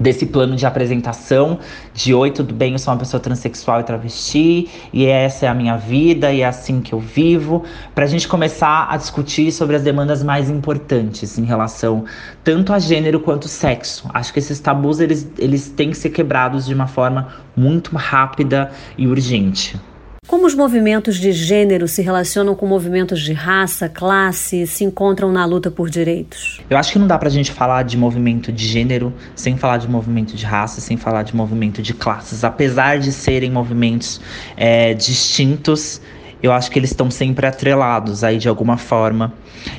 desse 0.02 0.26
plano 0.26 0.56
de 0.56 0.66
apresentação 0.66 1.58
de 1.94 2.12
oi, 2.12 2.30
tudo 2.30 2.52
bem, 2.52 2.72
eu 2.72 2.78
sou 2.78 2.92
uma 2.92 2.98
pessoa 2.98 3.20
transexual 3.20 3.80
e 3.80 3.84
travesti, 3.84 4.68
e 4.92 5.06
essa 5.06 5.46
é 5.46 5.48
a 5.48 5.54
minha 5.54 5.76
vida, 5.76 6.32
e 6.32 6.40
é 6.40 6.46
assim 6.46 6.80
que 6.80 6.92
eu 6.92 6.98
vivo, 6.98 7.62
para 7.94 8.04
a 8.04 8.08
gente 8.08 8.26
começar 8.26 8.88
a 8.90 8.96
discutir 8.96 9.52
sobre 9.52 9.76
as 9.76 9.82
demandas 9.82 10.22
mais 10.22 10.50
importantes 10.50 11.38
em 11.38 11.44
relação 11.44 12.04
tanto 12.42 12.72
a 12.72 12.78
gênero 12.78 13.20
quanto 13.20 13.46
sexo. 13.46 14.10
Acho 14.12 14.32
que 14.32 14.40
esses 14.40 14.58
tabus 14.58 14.98
eles, 14.98 15.30
eles 15.38 15.68
têm 15.68 15.90
que 15.90 15.96
ser 15.96 16.10
quebrados 16.10 16.66
de 16.66 16.74
uma 16.74 16.88
forma 16.88 17.28
muito 17.56 17.94
rápida 17.94 18.70
e 18.98 19.06
urgente. 19.06 19.80
Como 20.24 20.46
os 20.46 20.54
movimentos 20.54 21.16
de 21.16 21.32
gênero 21.32 21.88
se 21.88 22.00
relacionam 22.00 22.54
com 22.54 22.64
movimentos 22.64 23.20
de 23.20 23.32
raça, 23.32 23.88
classe, 23.88 24.68
se 24.68 24.84
encontram 24.84 25.32
na 25.32 25.44
luta 25.44 25.68
por 25.68 25.90
direitos? 25.90 26.60
Eu 26.70 26.78
acho 26.78 26.92
que 26.92 26.98
não 26.98 27.08
dá 27.08 27.18
pra 27.18 27.28
gente 27.28 27.50
falar 27.50 27.82
de 27.82 27.96
movimento 27.96 28.52
de 28.52 28.64
gênero 28.64 29.12
sem 29.34 29.56
falar 29.56 29.78
de 29.78 29.88
movimento 29.88 30.36
de 30.36 30.46
raça, 30.46 30.80
sem 30.80 30.96
falar 30.96 31.24
de 31.24 31.34
movimento 31.34 31.82
de 31.82 31.92
classes. 31.92 32.44
Apesar 32.44 33.00
de 33.00 33.10
serem 33.10 33.50
movimentos 33.50 34.20
é, 34.56 34.94
distintos, 34.94 36.00
eu 36.42 36.52
acho 36.52 36.70
que 36.70 36.78
eles 36.78 36.90
estão 36.90 37.10
sempre 37.10 37.46
atrelados 37.46 38.24
aí 38.24 38.36
de 38.36 38.48
alguma 38.48 38.76
forma. 38.76 39.32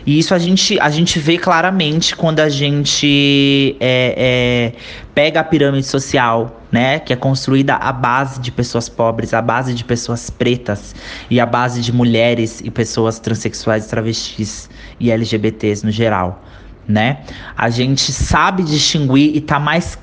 E 0.06 0.18
isso 0.18 0.34
a 0.34 0.40
gente, 0.40 0.80
a 0.80 0.90
gente 0.90 1.20
vê 1.20 1.38
claramente 1.38 2.16
quando 2.16 2.40
a 2.40 2.48
gente 2.48 3.76
é, 3.82 4.72
é, 4.76 4.80
pega 5.14 5.42
a 5.42 5.44
pirâmide 5.44 5.86
social, 5.86 6.62
né? 6.72 7.00
Que 7.00 7.12
é 7.12 7.16
construída 7.18 7.76
à 7.76 7.92
base 7.92 8.40
de 8.40 8.50
pessoas 8.50 8.88
pobres, 8.88 9.34
à 9.34 9.42
base 9.42 9.74
de 9.74 9.84
pessoas 9.84 10.30
pretas 10.30 10.96
e 11.30 11.40
à 11.40 11.46
base 11.46 11.82
de 11.82 11.92
mulheres 11.92 12.62
e 12.64 12.72
pessoas 12.72 13.20
transexuais, 13.20 13.88
travestis 13.88 14.70
e 15.00 15.12
LGBTs 15.12 15.86
no 15.86 15.92
geral, 15.92 16.42
né? 16.88 17.20
A 17.58 17.70
gente 17.70 18.12
sabe 18.14 18.64
distinguir 18.64 19.36
e 19.36 19.42
tá 19.42 19.60
mais 19.60 19.98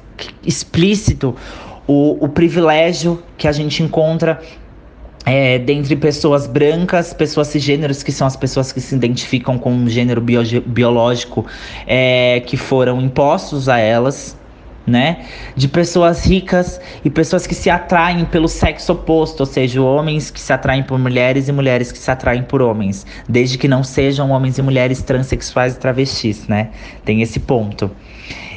explícito 0.45 1.35
o, 1.87 2.25
o 2.25 2.29
privilégio 2.29 3.23
que 3.39 3.49
a 3.49 3.53
gente 3.53 3.83
encontra 3.83 4.41
é, 5.27 5.59
dentre 5.59 5.97
pessoas 5.97 6.47
brancas, 6.47 7.13
pessoas 7.13 7.49
cisgêneros, 7.49 8.03
que 8.03 8.13
são 8.13 8.27
as 8.27 8.37
pessoas 8.37 8.73
que 8.73 8.81
se 8.81 8.95
identificam 8.95 9.59
com 9.59 9.73
um 9.73 9.89
gênero 9.89 10.21
bio 10.21 10.43
biológico 10.67 11.47
é, 11.87 12.41
que 12.47 12.57
foram 12.57 13.01
impostos 13.01 13.69
a 13.69 13.79
elas, 13.79 14.37
né? 14.87 15.27
De 15.55 15.69
pessoas 15.69 16.25
ricas 16.25 16.81
e 17.05 17.11
pessoas 17.11 17.47
que 17.47 17.55
se 17.55 17.69
atraem 17.69 18.25
pelo 18.25 18.49
sexo 18.49 18.93
oposto, 18.93 19.41
ou 19.41 19.47
seja, 19.47 19.81
homens 19.81 20.31
que 20.31 20.41
se 20.41 20.53
atraem 20.53 20.83
por 20.83 20.99
mulheres 20.99 21.49
e 21.49 21.53
mulheres 21.53 21.93
que 21.93 21.99
se 21.99 22.11
atraem 22.11 22.43
por 22.43 22.63
homens, 22.63 23.07
desde 23.29 23.59
que 23.59 23.69
não 23.69 23.85
sejam 23.85 24.31
homens 24.31 24.59
e 24.59 24.63
mulheres 24.63 25.03
transexuais 25.03 25.75
e 25.75 25.79
travestis, 25.79 26.49
né? 26.49 26.71
Tem 27.05 27.21
esse 27.21 27.39
ponto. 27.39 27.91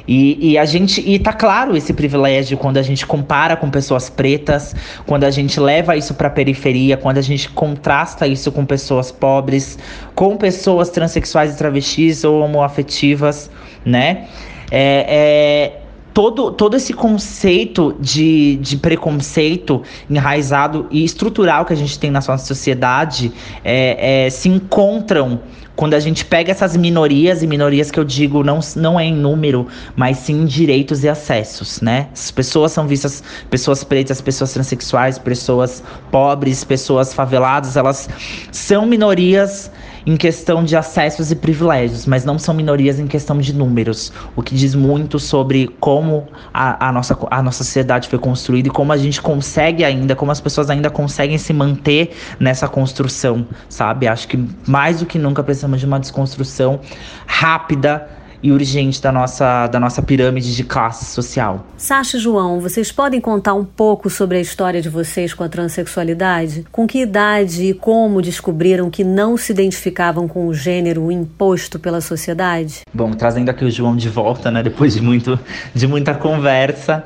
E, 0.08 0.52
e, 0.52 0.58
a 0.58 0.66
gente. 0.66 1.02
E 1.02 1.18
tá 1.18 1.32
claro 1.32 1.78
esse 1.78 1.94
privilégio 1.94 2.58
quando 2.58 2.78
a 2.78 2.82
gente 2.82 3.06
compara 3.06 3.56
com 3.56 3.70
pessoas 3.70 4.10
pretas, 4.10 4.76
quando 5.06 5.24
a 5.24 5.32
gente 5.32 5.60
leva 5.60 5.96
isso 5.96 6.14
pra 6.14 6.30
periferia, 6.30 6.98
quando 6.98 7.18
a 7.18 7.22
gente 7.22 7.50
contrasta 7.50 8.28
isso 8.28 8.52
com 8.52 8.66
pessoas 8.66 9.12
pobres, 9.12 9.80
com 10.14 10.36
pessoas 10.36 10.90
transexuais 10.90 11.54
e 11.54 11.58
travestis 11.58 12.24
ou 12.24 12.42
homoafetivas, 12.42 13.50
né? 13.86 14.28
É, 14.70 15.06
é, 15.08 15.84
todo, 16.14 16.52
todo 16.52 16.76
esse 16.76 16.94
conceito 16.94 17.96
de, 18.00 18.58
de 18.58 18.78
preconceito 18.78 19.82
enraizado 20.10 20.88
e 20.92 21.04
estrutural 21.04 21.66
que 21.66 21.74
a 21.74 21.76
gente 21.76 21.98
tem 21.98 22.12
na 22.12 22.20
nossa 22.20 22.46
sociedade 22.46 23.32
é, 23.64 24.26
é, 24.26 24.30
se 24.30 24.48
encontram 24.48 25.42
quando 25.76 25.96
a 25.96 26.00
gente 26.00 26.24
pega 26.24 26.52
essas 26.52 26.78
minorias, 26.78 27.42
e 27.42 27.48
minorias 27.48 27.90
que 27.90 28.00
eu 28.00 28.04
digo 28.04 28.44
não, 28.44 28.60
não 28.76 29.00
é 29.00 29.06
em 29.06 29.16
número, 29.16 29.68
mas 29.96 30.18
sim 30.18 30.42
em 30.42 30.46
direitos 30.46 31.04
e 31.04 31.10
acessos, 31.10 31.82
né? 31.82 32.10
As 32.14 32.30
pessoas 32.30 32.72
são 32.72 32.88
vistas, 32.88 33.24
pessoas 33.50 33.84
pretas, 33.84 34.22
pessoas 34.22 34.54
transexuais, 34.54 35.18
pessoas 35.18 35.84
pobres, 36.12 36.64
pessoas 36.64 37.14
faveladas, 37.14 37.76
elas 37.76 38.08
são 38.52 38.86
minorias 38.86 39.72
em 40.06 40.18
questão 40.18 40.64
de 40.64 40.76
acessos 40.76 41.32
e 41.32 41.36
privilégios, 41.36 42.06
mas 42.06 42.26
não 42.26 42.38
são 42.38 42.54
minorias 42.54 43.00
em 43.00 43.08
questão 43.08 43.38
de 43.40 43.54
números, 43.54 44.12
o 44.36 44.42
que 44.42 44.56
diz 44.56 44.76
muito 44.76 45.20
sobre 45.20 45.68
como 45.80 46.28
a, 46.54 46.90
a, 46.90 46.92
nossa, 46.92 47.18
a 47.32 47.42
nossa 47.42 47.64
sociedade 47.64 48.10
foi 48.10 48.20
construída 48.20 48.68
e 48.68 48.72
como 48.72 48.92
a 48.92 48.98
gente 48.98 49.22
consegue 49.22 49.84
ainda, 49.84 50.16
como 50.16 50.32
as 50.32 50.42
pessoas 50.42 50.70
ainda 50.70 50.90
conseguem 50.90 51.38
se 51.38 51.54
manter 51.54 52.12
nessa 52.40 52.68
construção, 52.68 53.48
sabe? 53.70 54.08
Acho 54.08 54.28
que 54.28 54.44
mais 54.68 55.00
do 55.00 55.06
que 55.06 55.18
nunca 55.18 55.44
precisamos 55.44 55.80
de 55.80 55.86
uma 55.86 56.00
desconstrução 56.00 56.80
rápida 57.26 58.23
e 58.44 58.52
urgente 58.52 59.02
da 59.02 59.12
nossa, 59.12 59.68
da 59.68 59.80
nossa 59.80 60.02
pirâmide 60.02 60.54
de 60.54 60.64
classe 60.64 61.06
social. 61.06 61.66
Sasha 61.78 62.18
e 62.18 62.20
João, 62.20 62.60
vocês 62.60 62.92
podem 62.92 63.22
contar 63.22 63.54
um 63.54 63.64
pouco 63.64 64.10
sobre 64.10 64.38
a 64.38 64.42
história 64.42 64.82
de 64.82 64.90
vocês 64.90 65.34
com 65.34 65.44
a 65.44 65.50
transexualidade? 65.50 66.66
Com 66.70 66.86
que 66.86 67.00
idade 67.00 67.64
e 67.64 67.74
como 67.74 68.22
descobriram 68.22 68.90
que 68.90 69.04
não 69.04 69.38
se 69.38 69.54
identificavam 69.54 70.28
com 70.28 70.46
o 70.48 70.54
gênero 70.54 71.10
imposto 71.10 71.80
pela 71.80 72.02
sociedade? 72.02 72.82
Bom, 72.94 73.12
trazendo 73.12 73.50
aqui 73.50 73.64
o 73.64 73.72
João 73.72 73.96
de 73.96 74.10
volta, 74.10 74.52
né, 74.52 74.62
depois 74.62 74.94
de, 74.94 75.02
muito, 75.02 75.40
de 75.74 75.88
muita 75.88 76.14
conversa, 76.14 77.04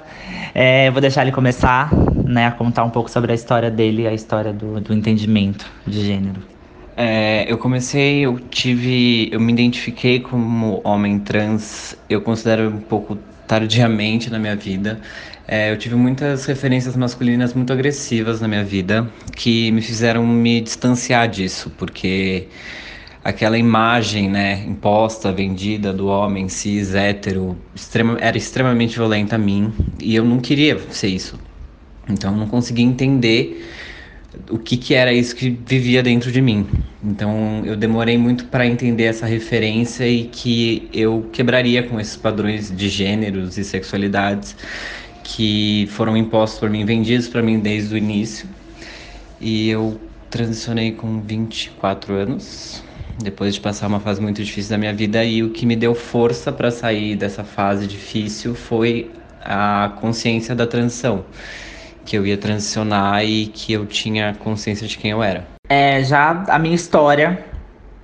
é, 0.56 0.90
vou 0.90 1.00
deixar 1.00 1.22
ele 1.22 1.32
começar 1.32 1.94
né, 2.26 2.48
a 2.48 2.52
contar 2.52 2.84
um 2.84 2.90
pouco 2.90 3.12
sobre 3.12 3.32
a 3.32 3.36
história 3.36 3.70
dele, 3.70 4.08
a 4.08 4.14
história 4.14 4.52
do, 4.52 4.82
do 4.82 4.94
entendimento 4.94 5.66
de 5.86 6.04
gênero. 6.04 6.57
É, 7.00 7.46
eu 7.48 7.60
comecei, 7.60 8.26
eu 8.26 8.40
tive, 8.40 9.30
eu 9.32 9.40
me 9.40 9.54
identifiquei 9.54 10.20
como 10.20 10.82
homem 10.84 11.20
trans, 11.20 11.96
eu 12.10 12.22
considero 12.22 12.70
um 12.70 12.80
pouco 12.82 13.20
tardiamente 13.48 14.32
na 14.32 14.40
minha 14.40 14.56
vida. 14.56 15.00
É, 15.48 15.72
eu 15.72 15.78
tive 15.78 15.94
muitas 15.96 16.46
referências 16.46 16.96
masculinas 16.98 17.54
muito 17.54 17.72
agressivas 17.72 18.42
na 18.42 18.48
minha 18.48 18.64
vida 18.64 19.08
que 19.36 19.72
me 19.72 19.82
fizeram 19.82 20.26
me 20.26 20.60
distanciar 20.60 21.30
disso, 21.30 21.72
porque 21.78 22.48
aquela 23.24 23.60
imagem, 23.60 24.28
né, 24.28 24.64
imposta, 24.68 25.32
vendida 25.32 25.94
do 25.94 26.08
homem 26.08 26.50
cis, 26.50 26.96
hétero, 26.96 27.56
extrema, 27.76 28.18
era 28.20 28.38
extremamente 28.38 28.96
violenta 28.98 29.36
a 29.36 29.40
mim 29.40 29.72
e 30.02 30.16
eu 30.16 30.26
não 30.26 30.40
queria 30.40 30.80
ser 30.90 31.10
isso. 31.10 31.40
Então 32.10 32.32
eu 32.32 32.38
não 32.38 32.48
conseguia 32.48 32.86
entender 32.86 33.64
o 34.50 34.58
que, 34.58 34.78
que 34.78 34.94
era 34.94 35.12
isso 35.14 35.36
que 35.36 35.50
vivia 35.50 36.02
dentro 36.02 36.32
de 36.32 36.42
mim. 36.42 36.68
Então 37.04 37.64
eu 37.66 37.76
demorei 37.76 38.18
muito 38.18 38.46
para 38.46 38.66
entender 38.66 39.04
essa 39.04 39.26
referência 39.26 40.08
e 40.08 40.26
que 40.26 40.90
eu 40.94 41.30
quebraria 41.32 41.84
com 41.84 42.00
esses 42.00 42.16
padrões 42.16 42.76
de 42.76 42.90
gêneros 42.90 43.58
e 43.58 43.64
sexualidades 43.64 44.56
que 45.24 45.88
foram 45.92 46.16
impostos 46.16 46.60
por 46.60 46.70
mim, 46.70 46.86
vendidos 46.86 47.28
para 47.28 47.42
mim 47.42 47.60
desde 47.60 47.94
o 47.94 47.98
início. 47.98 48.48
E 49.40 49.70
eu 49.70 50.00
transicionei 50.30 50.92
com 50.92 51.22
24 51.22 52.14
anos, 52.14 52.84
depois 53.22 53.54
de 53.54 53.62
passar 53.62 53.88
uma 53.88 54.00
fase 54.00 54.22
muito 54.22 54.44
difícil 54.44 54.72
da 54.72 54.78
minha 54.78 54.94
vida 54.94 55.24
e 55.24 55.44
o 55.44 55.50
que 55.50 55.66
me 55.66 55.76
deu 55.76 55.94
força 55.94 56.52
para 56.52 56.72
sair 56.72 57.16
dessa 57.16 57.44
fase 57.44 57.88
difícil 57.88 58.56
foi 58.56 59.12
a 59.42 59.94
consciência 60.00 60.56
da 60.56 60.68
transição 60.68 61.24
que 62.08 62.18
eu 62.18 62.26
ia 62.26 62.38
transicionar 62.38 63.24
e 63.26 63.48
que 63.48 63.74
eu 63.74 63.86
tinha 63.86 64.34
consciência 64.40 64.88
de 64.88 64.98
quem 64.98 65.12
eu 65.12 65.22
era. 65.22 65.46
É, 65.68 66.02
já 66.02 66.46
a 66.48 66.58
minha 66.58 66.74
história, 66.74 67.44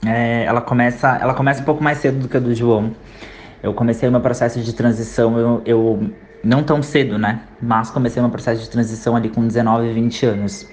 é, 0.05 0.43
ela, 0.43 0.59
começa, 0.59 1.17
ela 1.21 1.33
começa 1.33 1.61
um 1.61 1.63
pouco 1.63 1.81
mais 1.81 1.99
cedo 1.99 2.19
do 2.19 2.27
que 2.27 2.35
a 2.35 2.39
do 2.39 2.53
João. 2.53 2.91
Eu 3.63 3.73
comecei 3.73 4.09
meu 4.09 4.19
processo 4.19 4.59
de 4.59 4.73
transição, 4.73 5.39
eu, 5.39 5.61
eu 5.65 6.11
não 6.43 6.61
tão 6.63 6.83
cedo, 6.83 7.17
né? 7.17 7.43
Mas 7.61 7.89
comecei 7.89 8.21
meu 8.21 8.29
processo 8.29 8.61
de 8.61 8.69
transição 8.69 9.15
ali 9.15 9.29
com 9.29 9.47
19, 9.47 9.93
20 9.93 10.25
anos. 10.25 10.67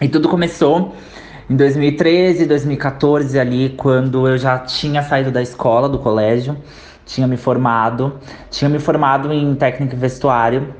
E 0.00 0.08
tudo 0.08 0.26
começou 0.26 0.94
em 1.50 1.54
2013, 1.54 2.46
2014, 2.46 3.38
ali, 3.38 3.74
quando 3.76 4.26
eu 4.26 4.38
já 4.38 4.58
tinha 4.60 5.02
saído 5.02 5.30
da 5.30 5.42
escola, 5.42 5.90
do 5.90 5.98
colégio, 5.98 6.56
tinha 7.04 7.26
me 7.26 7.36
formado, 7.36 8.18
tinha 8.50 8.70
me 8.70 8.78
formado 8.78 9.30
em 9.30 9.54
técnica 9.56 9.94
e 9.94 9.98
vestuário, 9.98 10.74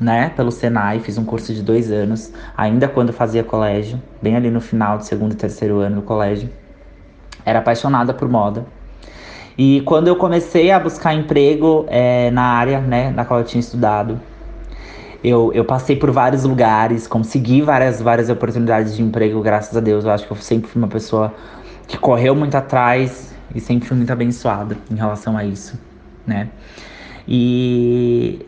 né, 0.00 0.30
pelo 0.36 0.50
Senai, 0.50 1.00
fiz 1.00 1.16
um 1.18 1.24
curso 1.24 1.54
de 1.54 1.62
dois 1.62 1.90
anos, 1.90 2.32
ainda 2.56 2.88
quando 2.88 3.12
fazia 3.12 3.44
colégio, 3.44 4.00
bem 4.20 4.36
ali 4.36 4.50
no 4.50 4.60
final 4.60 4.98
do 4.98 5.04
segundo 5.04 5.32
e 5.32 5.36
terceiro 5.36 5.78
ano 5.78 5.96
do 5.96 6.02
colégio. 6.02 6.48
Era 7.44 7.60
apaixonada 7.60 8.12
por 8.12 8.28
moda. 8.28 8.66
E 9.56 9.82
quando 9.82 10.08
eu 10.08 10.16
comecei 10.16 10.70
a 10.70 10.80
buscar 10.80 11.14
emprego 11.14 11.86
é, 11.88 12.30
na 12.30 12.42
área, 12.42 12.80
né, 12.80 13.10
na 13.10 13.24
qual 13.24 13.40
eu 13.40 13.46
tinha 13.46 13.60
estudado, 13.60 14.20
eu, 15.22 15.52
eu 15.54 15.64
passei 15.64 15.96
por 15.96 16.10
vários 16.10 16.44
lugares, 16.44 17.06
consegui 17.06 17.62
várias, 17.62 18.02
várias 18.02 18.28
oportunidades 18.28 18.94
de 18.96 19.02
emprego, 19.02 19.40
graças 19.40 19.76
a 19.76 19.80
Deus. 19.80 20.04
Eu 20.04 20.10
acho 20.10 20.26
que 20.26 20.32
eu 20.32 20.36
sempre 20.36 20.68
fui 20.68 20.82
uma 20.82 20.88
pessoa 20.88 21.32
que 21.86 21.96
correu 21.96 22.34
muito 22.34 22.56
atrás 22.56 23.34
e 23.54 23.60
sempre 23.60 23.88
fui 23.88 23.96
muito 23.96 24.12
abençoada 24.12 24.76
em 24.90 24.96
relação 24.96 25.36
a 25.36 25.44
isso, 25.44 25.78
né? 26.26 26.50
E 27.26 28.44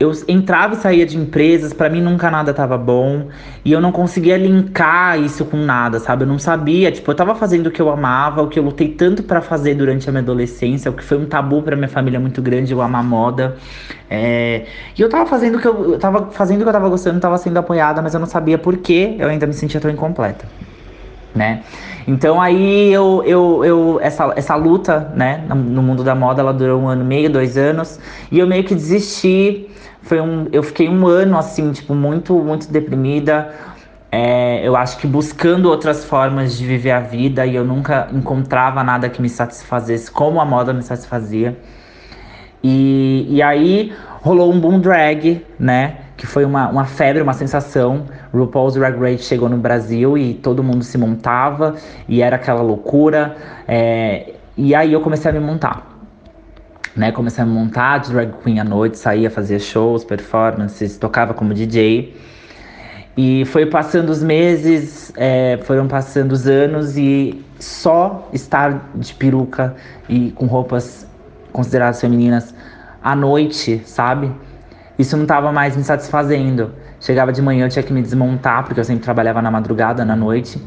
eu 0.00 0.10
entrava 0.26 0.72
e 0.72 0.76
saía 0.78 1.04
de 1.04 1.18
empresas, 1.18 1.74
para 1.74 1.90
mim 1.90 2.00
nunca 2.00 2.30
nada 2.30 2.54
tava 2.54 2.78
bom, 2.78 3.28
e 3.62 3.70
eu 3.70 3.82
não 3.82 3.92
conseguia 3.92 4.38
linkar 4.38 5.20
isso 5.20 5.44
com 5.44 5.58
nada, 5.58 5.98
sabe? 6.00 6.24
Eu 6.24 6.26
não 6.26 6.38
sabia, 6.38 6.90
tipo, 6.90 7.10
eu 7.10 7.14
tava 7.14 7.34
fazendo 7.34 7.66
o 7.66 7.70
que 7.70 7.82
eu 7.82 7.90
amava, 7.90 8.40
o 8.40 8.48
que 8.48 8.58
eu 8.58 8.62
lutei 8.62 8.88
tanto 8.88 9.22
para 9.22 9.42
fazer 9.42 9.74
durante 9.74 10.08
a 10.08 10.12
minha 10.12 10.22
adolescência, 10.22 10.90
o 10.90 10.94
que 10.94 11.04
foi 11.04 11.18
um 11.18 11.26
tabu 11.26 11.60
para 11.60 11.76
minha 11.76 11.86
família 11.86 12.18
muito 12.18 12.40
grande, 12.40 12.72
eu 12.72 12.80
amar 12.80 13.04
moda. 13.04 13.58
É... 14.08 14.64
E 14.96 15.02
eu 15.02 15.08
tava 15.10 15.26
fazendo 15.26 15.58
o 15.58 15.60
que 15.60 15.68
eu, 15.68 15.92
eu 15.92 15.98
tava 15.98 16.30
fazendo 16.30 16.60
o 16.60 16.62
que 16.62 16.68
eu 16.70 16.72
tava 16.72 16.88
gostando, 16.88 17.20
tava 17.20 17.36
sendo 17.36 17.58
apoiada, 17.58 18.00
mas 18.00 18.14
eu 18.14 18.20
não 18.20 18.26
sabia 18.26 18.56
por 18.56 18.78
que 18.78 19.16
eu 19.18 19.28
ainda 19.28 19.46
me 19.46 19.52
sentia 19.52 19.82
tão 19.82 19.90
incompleta, 19.90 20.46
né? 21.34 21.60
Então 22.08 22.40
aí 22.40 22.90
eu, 22.90 23.22
eu, 23.26 23.64
eu 23.66 23.98
essa, 24.00 24.32
essa 24.34 24.54
luta, 24.54 25.12
né, 25.14 25.44
no 25.46 25.82
mundo 25.82 26.02
da 26.02 26.14
moda, 26.14 26.40
ela 26.40 26.54
durou 26.54 26.80
um 26.80 26.88
ano 26.88 27.02
e 27.02 27.06
meio, 27.06 27.30
dois 27.30 27.58
anos, 27.58 28.00
e 28.32 28.38
eu 28.38 28.46
meio 28.46 28.64
que 28.64 28.74
desisti 28.74 29.69
foi 30.02 30.20
um, 30.20 30.46
eu 30.52 30.62
fiquei 30.62 30.88
um 30.88 31.06
ano 31.06 31.36
assim, 31.38 31.72
tipo, 31.72 31.94
muito, 31.94 32.34
muito 32.34 32.70
deprimida. 32.70 33.52
é, 34.12 34.66
eu 34.66 34.76
acho 34.76 34.98
que 34.98 35.06
buscando 35.06 35.66
outras 35.66 36.04
formas 36.04 36.58
de 36.58 36.66
viver 36.66 36.90
a 36.90 37.00
vida 37.00 37.46
e 37.46 37.54
eu 37.54 37.64
nunca 37.64 38.08
encontrava 38.12 38.82
nada 38.82 39.08
que 39.08 39.22
me 39.22 39.28
satisfazesse 39.28 40.10
como 40.10 40.40
a 40.40 40.44
moda 40.44 40.72
me 40.72 40.82
satisfazia. 40.82 41.56
E, 42.62 43.26
e 43.28 43.42
aí 43.42 43.92
rolou 44.22 44.52
um 44.52 44.60
boom 44.60 44.80
drag, 44.80 45.44
né? 45.58 45.98
Que 46.16 46.26
foi 46.26 46.44
uma, 46.44 46.68
uma 46.68 46.84
febre, 46.84 47.22
uma 47.22 47.32
sensação. 47.32 48.04
RuPaul's 48.34 48.74
Drag 48.74 48.98
Race 48.98 49.24
chegou 49.24 49.48
no 49.48 49.56
Brasil 49.56 50.18
e 50.18 50.34
todo 50.34 50.62
mundo 50.62 50.84
se 50.84 50.98
montava 50.98 51.76
e 52.08 52.20
era 52.20 52.36
aquela 52.36 52.60
loucura. 52.60 53.36
É, 53.66 54.34
e 54.56 54.74
aí 54.74 54.92
eu 54.92 55.00
comecei 55.00 55.30
a 55.30 55.34
me 55.34 55.40
montar. 55.40 55.89
Né, 57.00 57.10
comecei 57.10 57.42
a 57.42 57.46
montar 57.46 57.96
de 57.96 58.12
drag 58.12 58.30
queen 58.42 58.60
à 58.60 58.64
noite, 58.64 58.98
saía, 58.98 59.30
fazia 59.30 59.58
shows, 59.58 60.04
performances, 60.04 60.98
tocava 60.98 61.32
como 61.32 61.54
DJ. 61.54 62.14
E 63.16 63.46
foi 63.46 63.64
passando 63.64 64.10
os 64.10 64.22
meses, 64.22 65.10
é, 65.16 65.58
foram 65.62 65.88
passando 65.88 66.32
os 66.32 66.46
anos 66.46 66.98
e 66.98 67.42
só 67.58 68.28
estar 68.34 68.90
de 68.94 69.14
peruca 69.14 69.74
e 70.10 70.30
com 70.32 70.44
roupas 70.44 71.06
consideradas 71.50 72.02
femininas 72.02 72.54
à 73.02 73.16
noite, 73.16 73.80
sabe? 73.86 74.30
Isso 74.98 75.16
não 75.16 75.24
estava 75.24 75.50
mais 75.50 75.74
me 75.74 75.82
satisfazendo. 75.82 76.70
Chegava 77.00 77.32
de 77.32 77.40
manhã, 77.40 77.64
eu 77.64 77.70
tinha 77.70 77.82
que 77.82 77.94
me 77.94 78.02
desmontar, 78.02 78.64
porque 78.64 78.78
eu 78.78 78.84
sempre 78.84 79.02
trabalhava 79.02 79.40
na 79.40 79.50
madrugada, 79.50 80.04
na 80.04 80.14
noite. 80.14 80.60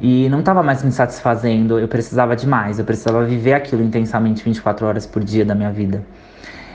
E 0.00 0.28
não 0.30 0.40
estava 0.40 0.62
mais 0.62 0.82
me 0.82 0.90
satisfazendo, 0.90 1.78
eu 1.78 1.86
precisava 1.86 2.34
de 2.34 2.46
mais, 2.46 2.78
eu 2.78 2.84
precisava 2.84 3.24
viver 3.24 3.52
aquilo 3.52 3.82
intensamente 3.82 4.42
24 4.42 4.86
horas 4.86 5.06
por 5.06 5.22
dia 5.22 5.44
da 5.44 5.54
minha 5.54 5.70
vida. 5.70 6.02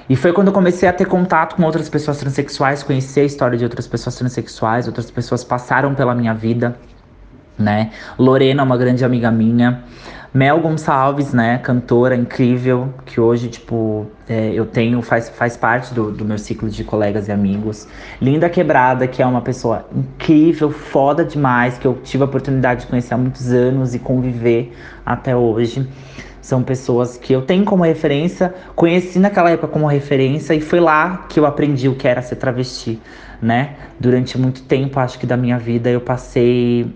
E 0.07 0.15
foi 0.15 0.31
quando 0.31 0.47
eu 0.47 0.53
comecei 0.53 0.87
a 0.87 0.93
ter 0.93 1.05
contato 1.05 1.55
com 1.55 1.63
outras 1.63 1.89
pessoas 1.89 2.17
transexuais, 2.17 2.83
conhecer 2.83 3.21
a 3.21 3.23
história 3.23 3.57
de 3.57 3.63
outras 3.63 3.87
pessoas 3.87 4.15
transexuais, 4.15 4.85
outras 4.85 5.09
pessoas 5.09 5.43
passaram 5.43 5.95
pela 5.95 6.13
minha 6.13 6.33
vida, 6.33 6.77
né? 7.57 7.89
Lorena, 8.19 8.61
uma 8.61 8.77
grande 8.77 9.03
amiga 9.03 9.31
minha, 9.31 9.83
Mel 10.35 10.59
Gonçalves, 10.59 11.31
né, 11.31 11.59
cantora 11.59 12.13
incrível, 12.13 12.93
que 13.05 13.21
hoje, 13.21 13.47
tipo, 13.47 14.05
é, 14.27 14.51
eu 14.53 14.65
tenho, 14.65 15.01
faz, 15.01 15.29
faz 15.29 15.55
parte 15.55 15.93
do, 15.93 16.11
do 16.11 16.25
meu 16.25 16.37
ciclo 16.37 16.69
de 16.69 16.83
colegas 16.83 17.29
e 17.29 17.31
amigos. 17.31 17.87
Linda 18.21 18.49
Quebrada, 18.49 19.07
que 19.07 19.21
é 19.21 19.25
uma 19.25 19.39
pessoa 19.39 19.85
incrível, 19.95 20.69
foda 20.71 21.23
demais, 21.23 21.77
que 21.77 21.87
eu 21.87 21.97
tive 22.03 22.23
a 22.23 22.25
oportunidade 22.25 22.81
de 22.81 22.87
conhecer 22.87 23.13
há 23.13 23.17
muitos 23.17 23.49
anos 23.53 23.95
e 23.95 23.99
conviver 23.99 24.73
até 25.05 25.33
hoje. 25.33 25.87
São 26.41 26.61
pessoas 26.61 27.15
que 27.15 27.31
eu 27.31 27.41
tenho 27.41 27.63
como 27.63 27.85
referência, 27.85 28.53
conheci 28.75 29.19
naquela 29.19 29.51
época 29.51 29.69
como 29.69 29.87
referência 29.87 30.53
e 30.53 30.59
foi 30.59 30.81
lá 30.81 31.27
que 31.29 31.39
eu 31.39 31.45
aprendi 31.45 31.87
o 31.87 31.95
que 31.95 32.09
era 32.09 32.21
ser 32.21 32.35
travesti, 32.35 32.99
né? 33.41 33.75
Durante 33.97 34.37
muito 34.37 34.63
tempo, 34.63 34.99
acho 34.99 35.17
que 35.17 35.25
da 35.25 35.37
minha 35.37 35.57
vida, 35.57 35.89
eu 35.89 36.01
passei 36.01 36.93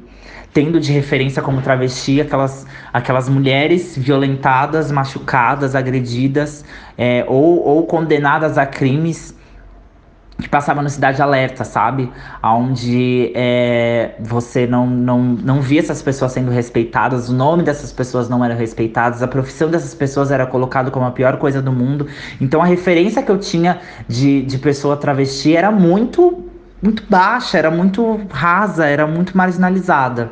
tendo 0.54 0.80
de 0.80 0.92
referência 0.92 1.42
como 1.42 1.62
travesti 1.62 2.22
aquelas, 2.22 2.66
aquelas 2.92 3.30
mulheres 3.30 3.98
violentadas, 3.98 4.92
machucadas, 4.92 5.76
agredidas 5.76 6.66
é, 6.98 7.24
ou, 7.28 7.66
ou 7.66 7.86
condenadas 7.86 8.58
a 8.58 8.66
crimes 8.66 9.38
que 10.42 10.48
passavam 10.48 10.82
no 10.82 10.90
Cidade 10.90 11.22
Alerta, 11.22 11.66
sabe? 11.66 12.10
Onde 12.42 13.32
é, 13.36 14.16
você 14.20 14.66
não, 14.66 14.88
não, 14.88 15.20
não 15.22 15.62
via 15.62 15.82
essas 15.82 16.02
pessoas 16.02 16.32
sendo 16.32 16.50
respeitadas, 16.50 17.30
o 17.30 17.34
nome 17.34 17.62
dessas 17.62 17.92
pessoas 17.92 18.30
não 18.30 18.44
era 18.44 18.54
respeitado, 18.54 19.22
a 19.24 19.28
profissão 19.28 19.70
dessas 19.70 19.94
pessoas 19.94 20.32
era 20.32 20.46
colocado 20.46 20.92
como 20.92 21.06
a 21.06 21.12
pior 21.12 21.38
coisa 21.38 21.62
do 21.62 21.74
mundo. 21.74 22.08
Então 22.40 22.62
a 22.62 22.66
referência 22.66 23.22
que 23.22 23.30
eu 23.30 23.38
tinha 23.38 23.80
de, 24.08 24.42
de 24.44 24.58
pessoa 24.58 24.96
travesti 24.96 25.56
era 25.56 25.72
muito 25.72 26.49
muito 26.82 27.04
baixa, 27.10 27.58
era 27.58 27.70
muito 27.70 28.22
rasa, 28.30 28.86
era 28.86 29.06
muito 29.06 29.38
marginalizada. 29.38 30.32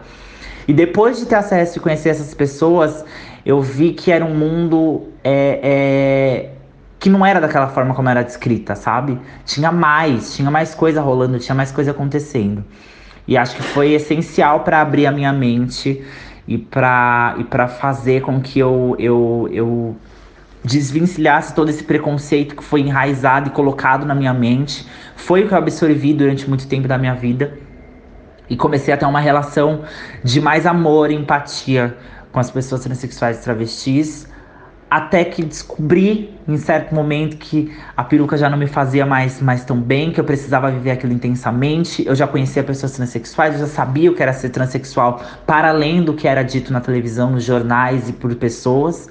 E 0.67 0.73
depois 0.73 1.17
de 1.17 1.25
ter 1.25 1.35
acesso 1.35 1.77
e 1.77 1.81
conhecer 1.81 2.09
essas 2.09 2.33
pessoas, 2.33 3.03
eu 3.45 3.61
vi 3.61 3.93
que 3.93 4.11
era 4.11 4.25
um 4.25 4.35
mundo 4.35 5.07
é, 5.23 5.59
é, 5.63 6.49
que 6.99 7.09
não 7.09 7.25
era 7.25 7.39
daquela 7.39 7.67
forma 7.67 7.93
como 7.93 8.09
era 8.09 8.23
descrita, 8.23 8.75
sabe? 8.75 9.19
Tinha 9.45 9.71
mais, 9.71 10.35
tinha 10.35 10.51
mais 10.51 10.75
coisa 10.75 11.01
rolando, 11.01 11.39
tinha 11.39 11.55
mais 11.55 11.71
coisa 11.71 11.91
acontecendo. 11.91 12.63
E 13.27 13.37
acho 13.37 13.55
que 13.55 13.61
foi 13.61 13.93
essencial 13.93 14.61
para 14.61 14.81
abrir 14.81 15.05
a 15.05 15.11
minha 15.11 15.31
mente 15.31 16.03
e 16.47 16.57
para 16.57 17.35
e 17.37 17.43
para 17.43 17.67
fazer 17.67 18.21
com 18.21 18.39
que 18.41 18.57
eu, 18.57 18.95
eu, 18.97 19.49
eu 19.51 19.95
desvencilhasse 20.67 21.55
todo 21.55 21.69
esse 21.69 21.83
preconceito 21.83 22.55
que 22.55 22.63
foi 22.63 22.81
enraizado 22.81 23.47
e 23.47 23.51
colocado 23.51 24.05
na 24.05 24.13
minha 24.13 24.33
mente. 24.33 24.85
Foi 25.15 25.43
o 25.43 25.47
que 25.47 25.53
eu 25.53 25.57
absorvi 25.57 26.13
durante 26.13 26.47
muito 26.47 26.67
tempo 26.67 26.87
da 26.87 26.97
minha 26.97 27.15
vida. 27.15 27.57
E 28.49 28.55
comecei 28.55 28.93
a 28.93 28.97
ter 28.97 29.05
uma 29.05 29.19
relação 29.19 29.83
de 30.23 30.39
mais 30.41 30.65
amor 30.65 31.09
e 31.09 31.15
empatia 31.15 31.97
com 32.31 32.39
as 32.39 32.51
pessoas 32.51 32.83
transexuais 32.83 33.39
e 33.39 33.43
travestis. 33.43 34.27
Até 34.89 35.25
que 35.25 35.43
descobri 35.43 36.37
em 36.47 36.57
certo 36.57 36.95
momento 36.95 37.35
que 37.37 37.73
a 37.95 38.05
peruca 38.05 38.37
já 38.37 38.49
não 38.49 38.57
me 38.57 38.67
fazia 38.67 39.05
mais, 39.05 39.41
mais 39.41 39.65
tão 39.65 39.81
bem, 39.81 40.11
que 40.11 40.19
eu 40.19 40.23
precisava 40.23 40.71
viver 40.71 40.91
aquilo 40.91 41.11
intensamente. 41.11 42.05
Eu 42.05 42.15
já 42.15 42.25
conhecia 42.25 42.63
pessoas 42.63 42.93
transexuais, 42.93 43.55
eu 43.55 43.59
já 43.61 43.67
sabia 43.67 44.09
o 44.09 44.15
que 44.15 44.23
era 44.23 44.31
ser 44.31 44.49
transexual, 44.49 45.21
para 45.45 45.69
além 45.69 46.03
do 46.03 46.13
que 46.13 46.25
era 46.25 46.41
dito 46.41 46.71
na 46.71 46.79
televisão, 46.79 47.31
nos 47.31 47.43
jornais 47.43 48.07
e 48.07 48.13
por 48.13 48.33
pessoas. 48.35 49.09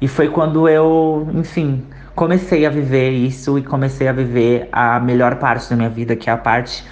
E 0.00 0.08
foi 0.08 0.28
quando 0.28 0.68
eu, 0.68 1.28
enfim, 1.34 1.82
comecei 2.14 2.66
a 2.66 2.70
viver 2.70 3.10
isso 3.10 3.58
e 3.58 3.62
comecei 3.62 4.08
a 4.08 4.12
viver 4.12 4.68
a 4.70 5.00
melhor 5.00 5.36
parte 5.36 5.70
da 5.70 5.76
minha 5.76 5.88
vida, 5.88 6.14
que 6.14 6.28
é 6.28 6.32
a 6.32 6.36
parte 6.36 6.84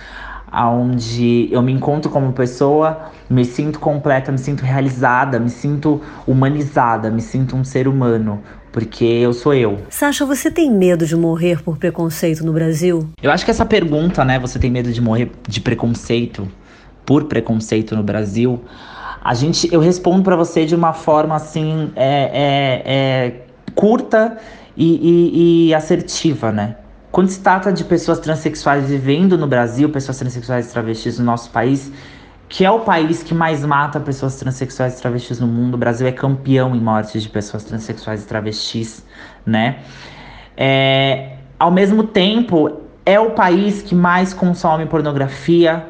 onde 0.52 1.48
eu 1.50 1.60
me 1.60 1.72
encontro 1.72 2.10
como 2.10 2.32
pessoa, 2.32 3.10
me 3.28 3.44
sinto 3.44 3.80
completa, 3.80 4.30
me 4.30 4.38
sinto 4.38 4.62
realizada, 4.62 5.40
me 5.40 5.50
sinto 5.50 6.00
humanizada, 6.26 7.10
me 7.10 7.20
sinto 7.20 7.56
um 7.56 7.64
ser 7.64 7.88
humano, 7.88 8.40
porque 8.70 9.04
eu 9.04 9.32
sou 9.32 9.52
eu. 9.52 9.78
Sasha, 9.90 10.24
você 10.24 10.50
tem 10.50 10.70
medo 10.70 11.06
de 11.06 11.16
morrer 11.16 11.62
por 11.62 11.76
preconceito 11.76 12.44
no 12.44 12.52
Brasil? 12.52 13.08
Eu 13.20 13.30
acho 13.30 13.44
que 13.44 13.50
essa 13.50 13.66
pergunta, 13.66 14.24
né, 14.24 14.38
você 14.38 14.58
tem 14.58 14.70
medo 14.70 14.92
de 14.92 15.00
morrer 15.00 15.30
de 15.48 15.60
preconceito, 15.60 16.48
por 17.04 17.24
preconceito 17.24 17.94
no 17.96 18.02
Brasil, 18.02 18.62
a 19.24 19.32
gente, 19.32 19.72
eu 19.72 19.80
respondo 19.80 20.22
para 20.22 20.36
você 20.36 20.66
de 20.66 20.74
uma 20.74 20.92
forma 20.92 21.34
assim 21.34 21.90
é, 21.96 22.30
é, 22.34 22.82
é 22.84 23.40
curta 23.74 24.36
e, 24.76 24.84
e, 24.84 25.68
e, 25.68 25.74
assertiva, 25.74 26.52
né? 26.52 26.76
Quando 27.10 27.28
se 27.28 27.40
trata 27.40 27.72
de 27.72 27.84
pessoas 27.84 28.18
transexuais 28.18 28.90
vivendo 28.90 29.38
no 29.38 29.46
Brasil, 29.46 29.88
pessoas 29.88 30.18
transexuais 30.18 30.68
e 30.68 30.72
travestis 30.72 31.18
no 31.18 31.24
nosso 31.24 31.50
país, 31.50 31.90
que 32.48 32.64
é 32.64 32.70
o 32.70 32.80
país 32.80 33.22
que 33.22 33.32
mais 33.32 33.64
mata 33.64 33.98
pessoas 33.98 34.36
transexuais 34.36 34.98
e 34.98 35.00
travestis 35.00 35.40
no 35.40 35.46
mundo, 35.46 35.74
o 35.74 35.78
Brasil 35.78 36.06
é 36.06 36.12
campeão 36.12 36.74
em 36.74 36.80
mortes 36.80 37.22
de 37.22 37.28
pessoas 37.28 37.64
transexuais 37.64 38.22
e 38.22 38.26
travestis, 38.26 39.04
né? 39.46 39.78
É, 40.56 41.36
ao 41.58 41.70
mesmo 41.70 42.04
tempo, 42.04 42.80
é 43.06 43.18
o 43.18 43.30
país 43.30 43.80
que 43.80 43.94
mais 43.94 44.34
consome 44.34 44.84
pornografia 44.86 45.86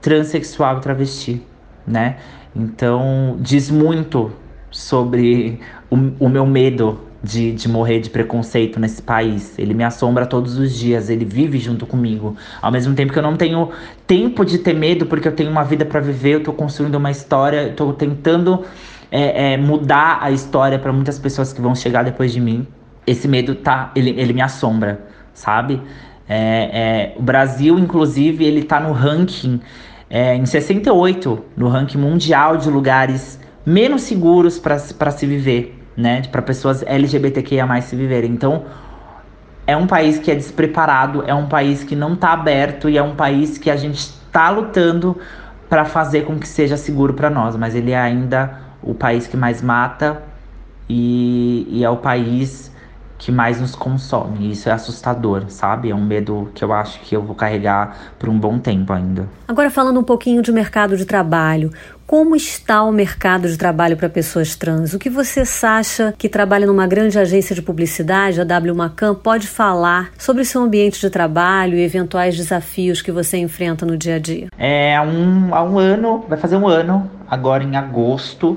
transexual 0.00 0.78
e 0.78 0.80
travesti, 0.80 1.42
né? 1.86 2.16
Então, 2.58 3.36
diz 3.38 3.70
muito 3.70 4.32
sobre 4.70 5.60
o, 5.90 5.96
o 6.24 6.28
meu 6.28 6.46
medo 6.46 7.00
de, 7.22 7.52
de 7.52 7.68
morrer 7.68 8.00
de 8.00 8.08
preconceito 8.08 8.80
nesse 8.80 9.02
país. 9.02 9.58
Ele 9.58 9.74
me 9.74 9.84
assombra 9.84 10.24
todos 10.24 10.58
os 10.58 10.74
dias, 10.74 11.10
ele 11.10 11.24
vive 11.24 11.58
junto 11.58 11.84
comigo. 11.86 12.34
Ao 12.62 12.72
mesmo 12.72 12.94
tempo 12.94 13.12
que 13.12 13.18
eu 13.18 13.22
não 13.22 13.36
tenho 13.36 13.70
tempo 14.06 14.44
de 14.44 14.58
ter 14.58 14.74
medo, 14.74 15.04
porque 15.04 15.28
eu 15.28 15.32
tenho 15.32 15.50
uma 15.50 15.64
vida 15.64 15.84
para 15.84 16.00
viver, 16.00 16.36
eu 16.36 16.42
tô 16.42 16.52
construindo 16.52 16.94
uma 16.94 17.10
história, 17.10 17.64
eu 17.64 17.74
tô 17.74 17.92
tentando 17.92 18.64
é, 19.10 19.52
é, 19.52 19.56
mudar 19.56 20.18
a 20.22 20.30
história 20.30 20.78
para 20.78 20.92
muitas 20.92 21.18
pessoas 21.18 21.52
que 21.52 21.60
vão 21.60 21.74
chegar 21.74 22.04
depois 22.04 22.32
de 22.32 22.40
mim. 22.40 22.66
Esse 23.06 23.28
medo 23.28 23.54
tá, 23.54 23.92
ele, 23.94 24.10
ele 24.10 24.32
me 24.32 24.40
assombra, 24.40 25.00
sabe? 25.34 25.80
É, 26.28 27.14
é 27.14 27.18
o 27.18 27.22
Brasil, 27.22 27.78
inclusive, 27.78 28.44
ele 28.44 28.62
tá 28.62 28.80
no 28.80 28.92
ranking 28.92 29.60
é, 30.08 30.34
em 30.34 30.46
68 30.46 31.44
no 31.56 31.68
ranking 31.68 31.98
mundial 31.98 32.56
de 32.56 32.70
lugares 32.70 33.38
menos 33.64 34.02
seguros 34.02 34.58
para 34.58 34.78
se 34.78 35.26
viver, 35.26 35.82
né? 35.96 36.22
Para 36.30 36.40
pessoas 36.42 36.84
LGBTQIA 36.86 37.80
se 37.82 37.96
viverem. 37.96 38.30
Então, 38.30 38.64
é 39.66 39.76
um 39.76 39.86
país 39.86 40.18
que 40.18 40.30
é 40.30 40.34
despreparado, 40.34 41.24
é 41.26 41.34
um 41.34 41.48
país 41.48 41.82
que 41.82 41.96
não 41.96 42.14
está 42.14 42.32
aberto 42.32 42.88
e 42.88 42.96
é 42.96 43.02
um 43.02 43.16
país 43.16 43.58
que 43.58 43.68
a 43.68 43.76
gente 43.76 43.98
está 43.98 44.48
lutando 44.50 45.18
para 45.68 45.84
fazer 45.84 46.24
com 46.24 46.38
que 46.38 46.46
seja 46.46 46.76
seguro 46.76 47.14
para 47.14 47.28
nós, 47.28 47.56
mas 47.56 47.74
ele 47.74 47.90
é 47.90 47.98
ainda 47.98 48.60
o 48.80 48.94
país 48.94 49.26
que 49.26 49.36
mais 49.36 49.60
mata 49.60 50.22
e, 50.88 51.66
e 51.68 51.84
é 51.84 51.90
o 51.90 51.96
país 51.96 52.70
que 53.18 53.32
mais 53.32 53.60
nos 53.60 53.74
consome. 53.74 54.50
Isso 54.50 54.68
é 54.68 54.72
assustador, 54.72 55.44
sabe? 55.48 55.90
É 55.90 55.94
um 55.94 56.04
medo 56.04 56.50
que 56.54 56.62
eu 56.62 56.72
acho 56.72 57.00
que 57.00 57.16
eu 57.16 57.22
vou 57.22 57.34
carregar 57.34 58.14
por 58.18 58.28
um 58.28 58.38
bom 58.38 58.58
tempo 58.58 58.92
ainda. 58.92 59.28
Agora 59.48 59.70
falando 59.70 60.00
um 60.00 60.04
pouquinho 60.04 60.42
de 60.42 60.52
mercado 60.52 60.96
de 60.96 61.04
trabalho, 61.04 61.70
como 62.06 62.36
está 62.36 62.82
o 62.84 62.92
mercado 62.92 63.48
de 63.48 63.56
trabalho 63.56 63.96
para 63.96 64.08
pessoas 64.08 64.54
trans? 64.54 64.94
O 64.94 64.98
que 64.98 65.10
você 65.10 65.42
acha 65.64 66.14
que 66.16 66.28
trabalha 66.28 66.66
numa 66.66 66.86
grande 66.86 67.18
agência 67.18 67.54
de 67.54 67.62
publicidade, 67.62 68.40
a 68.40 68.44
W 68.44 68.74
Macan, 68.74 69.14
pode 69.14 69.48
falar 69.48 70.10
sobre 70.16 70.44
seu 70.44 70.62
ambiente 70.62 71.00
de 71.00 71.10
trabalho 71.10 71.76
e 71.76 71.82
eventuais 71.82 72.36
desafios 72.36 73.02
que 73.02 73.10
você 73.10 73.38
enfrenta 73.38 73.84
no 73.84 73.96
dia 73.96 74.16
a 74.16 74.18
dia? 74.18 74.46
É, 74.56 74.96
há 74.96 75.02
um, 75.02 75.54
há 75.54 75.62
um 75.64 75.78
ano, 75.78 76.24
vai 76.28 76.38
fazer 76.38 76.56
um 76.56 76.68
ano, 76.68 77.10
agora 77.28 77.64
em 77.64 77.76
agosto, 77.76 78.56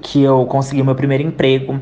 que 0.00 0.22
eu 0.22 0.46
consegui 0.46 0.82
meu 0.82 0.94
primeiro 0.94 1.24
emprego 1.24 1.80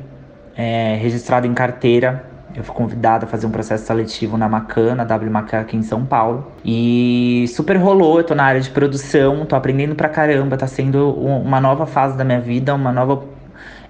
é, 0.57 0.97
registrado 1.01 1.47
em 1.47 1.55
carteira. 1.55 2.25
Eu 2.55 2.63
fui 2.63 2.75
convidado 2.75 3.25
a 3.25 3.29
fazer 3.29 3.47
um 3.47 3.51
processo 3.51 3.87
seletivo 3.87 4.37
na 4.37 4.47
Macan, 4.47 4.95
na 4.95 5.05
W 5.05 5.31
Macan 5.31 5.61
aqui 5.61 5.77
em 5.77 5.83
São 5.83 6.05
Paulo. 6.05 6.53
E 6.65 7.47
super 7.49 7.77
rolou, 7.77 8.19
eu 8.19 8.25
tô 8.25 8.35
na 8.35 8.45
área 8.45 8.61
de 8.61 8.69
produção, 8.69 9.47
tô 9.47 9.57
aprendendo 9.57 9.95
pra 9.95 10.09
caramba, 10.09 10.57
tá 10.57 10.67
sendo 10.67 11.15
uma 11.15 11.61
nova 11.61 11.87
fase 11.87 12.17
da 12.17 12.25
minha 12.25 12.41
vida, 12.41 12.75
uma 12.75 12.93
nova, 12.93 13.25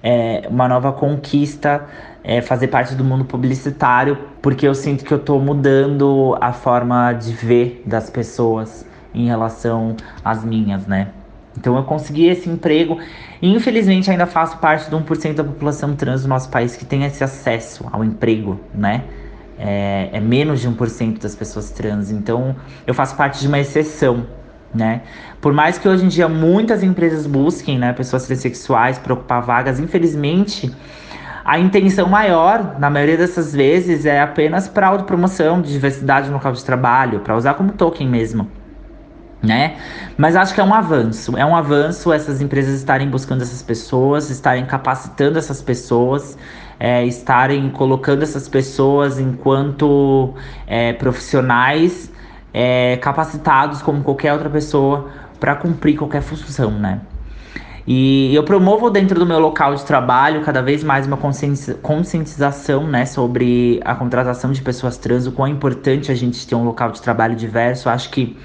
é, 0.01 0.47
uma 0.49 0.69
nova 0.69 0.93
conquista 0.93 1.85
é, 2.23 2.41
fazer 2.41 2.69
parte 2.69 2.95
do 2.95 3.03
mundo 3.03 3.25
publicitário, 3.25 4.17
porque 4.41 4.65
eu 4.65 4.73
sinto 4.73 5.03
que 5.03 5.13
eu 5.13 5.19
tô 5.19 5.39
mudando 5.39 6.37
a 6.39 6.53
forma 6.53 7.11
de 7.11 7.33
ver 7.33 7.83
das 7.85 8.09
pessoas 8.09 8.85
em 9.13 9.27
relação 9.27 9.95
às 10.23 10.43
minhas, 10.43 10.87
né? 10.87 11.09
Então 11.57 11.75
eu 11.77 11.83
consegui 11.83 12.27
esse 12.27 12.49
emprego 12.49 12.97
e 13.41 13.53
infelizmente 13.53 14.09
ainda 14.09 14.25
faço 14.25 14.57
parte 14.57 14.89
de 14.89 14.95
1% 14.95 15.35
da 15.35 15.43
população 15.43 15.95
trans 15.95 16.23
do 16.23 16.27
nosso 16.27 16.49
país 16.49 16.75
que 16.75 16.85
tem 16.85 17.03
esse 17.03 17.23
acesso 17.23 17.85
ao 17.91 18.03
emprego, 18.03 18.59
né? 18.73 19.03
É, 19.57 20.09
é 20.13 20.19
menos 20.19 20.61
de 20.61 20.67
1% 20.67 21.21
das 21.21 21.35
pessoas 21.35 21.69
trans, 21.69 22.09
então 22.09 22.55
eu 22.87 22.93
faço 22.93 23.15
parte 23.15 23.39
de 23.39 23.47
uma 23.47 23.59
exceção, 23.59 24.25
né? 24.73 25.01
Por 25.39 25.53
mais 25.53 25.77
que 25.77 25.87
hoje 25.87 26.03
em 26.03 26.07
dia 26.07 26.27
muitas 26.27 26.81
empresas 26.81 27.27
busquem, 27.27 27.77
né, 27.77 27.93
pessoas 27.93 28.25
transexuais 28.25 28.97
para 28.97 29.13
ocupar 29.13 29.41
vagas, 29.43 29.79
infelizmente 29.79 30.73
a 31.45 31.59
intenção 31.59 32.09
maior, 32.09 32.79
na 32.79 32.89
maioria 32.89 33.17
dessas 33.17 33.53
vezes, 33.53 34.05
é 34.05 34.21
apenas 34.21 34.67
para 34.67 34.87
autopromoção 34.87 35.61
de 35.61 35.71
diversidade 35.71 36.27
no 36.27 36.35
local 36.35 36.53
de 36.53 36.63
trabalho, 36.63 37.19
para 37.19 37.35
usar 37.35 37.53
como 37.53 37.73
token 37.73 38.07
mesmo 38.07 38.49
né? 39.43 39.75
Mas 40.17 40.37
acho 40.37 40.53
que 40.53 40.61
é 40.61 40.63
um 40.63 40.73
avanço, 40.73 41.37
é 41.37 41.45
um 41.45 41.55
avanço 41.55 42.13
essas 42.13 42.41
empresas 42.41 42.75
estarem 42.75 43.09
buscando 43.09 43.41
essas 43.41 43.61
pessoas, 43.61 44.29
estarem 44.29 44.65
capacitando 44.65 45.37
essas 45.37 45.61
pessoas, 45.61 46.37
é, 46.79 47.05
estarem 47.05 47.69
colocando 47.69 48.23
essas 48.23 48.47
pessoas 48.47 49.19
enquanto 49.19 50.33
é, 50.65 50.93
profissionais 50.93 52.11
é, 52.53 52.97
capacitados 52.97 53.81
como 53.81 54.01
qualquer 54.01 54.31
outra 54.31 54.49
pessoa 54.49 55.09
para 55.39 55.55
cumprir 55.55 55.97
qualquer 55.97 56.21
função, 56.21 56.71
né? 56.71 57.01
E 57.85 58.33
eu 58.33 58.43
promovo 58.43 58.89
dentro 58.89 59.19
do 59.19 59.25
meu 59.25 59.39
local 59.39 59.75
de 59.75 59.83
trabalho 59.83 60.41
cada 60.41 60.61
vez 60.61 60.85
mais 60.85 61.05
uma 61.05 61.17
conscientização 61.17 62.87
né, 62.87 63.05
sobre 63.05 63.81
a 63.83 63.93
contratação 63.93 64.53
de 64.53 64.61
pessoas 64.61 64.97
trans, 64.97 65.27
o 65.27 65.33
quão 65.33 65.47
é 65.47 65.51
importante 65.51 66.09
a 66.09 66.15
gente 66.15 66.47
ter 66.47 66.55
um 66.55 66.63
local 66.63 66.91
de 66.91 67.01
trabalho 67.01 67.35
diverso. 67.35 67.89
Acho 67.89 68.09
que 68.09 68.37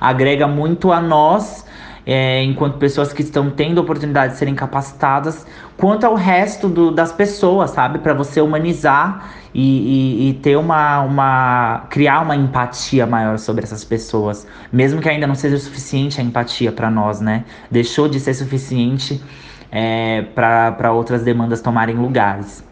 agrega 0.00 0.48
muito 0.48 0.90
a 0.90 1.00
nós, 1.00 1.66
é, 2.06 2.42
enquanto 2.42 2.78
pessoas 2.78 3.12
que 3.12 3.22
estão 3.22 3.50
tendo 3.50 3.78
oportunidade 3.78 4.32
de 4.32 4.38
serem 4.38 4.54
capacitadas, 4.54 5.46
quanto 5.76 6.04
ao 6.04 6.14
resto 6.14 6.68
do, 6.68 6.90
das 6.90 7.12
pessoas, 7.12 7.70
sabe? 7.70 7.98
Para 7.98 8.14
você 8.14 8.40
humanizar 8.40 9.30
e, 9.54 9.60
e, 9.60 10.30
e, 10.30 10.34
ter 10.34 10.56
uma, 10.56 11.00
uma. 11.02 11.86
criar 11.90 12.20
uma 12.22 12.34
empatia 12.34 13.06
maior 13.06 13.38
sobre 13.38 13.64
essas 13.64 13.84
pessoas. 13.84 14.46
Mesmo 14.72 15.00
que 15.00 15.08
ainda 15.08 15.26
não 15.26 15.34
seja 15.34 15.58
suficiente 15.58 16.20
a 16.20 16.24
empatia 16.24 16.72
para 16.72 16.90
nós, 16.90 17.20
né? 17.20 17.44
Deixou 17.70 18.08
de 18.08 18.18
ser 18.18 18.34
suficiente 18.34 19.22
é, 19.70 20.22
para 20.34 20.92
outras 20.92 21.22
demandas 21.22 21.60
tomarem 21.60 21.96
lugares, 21.96 22.64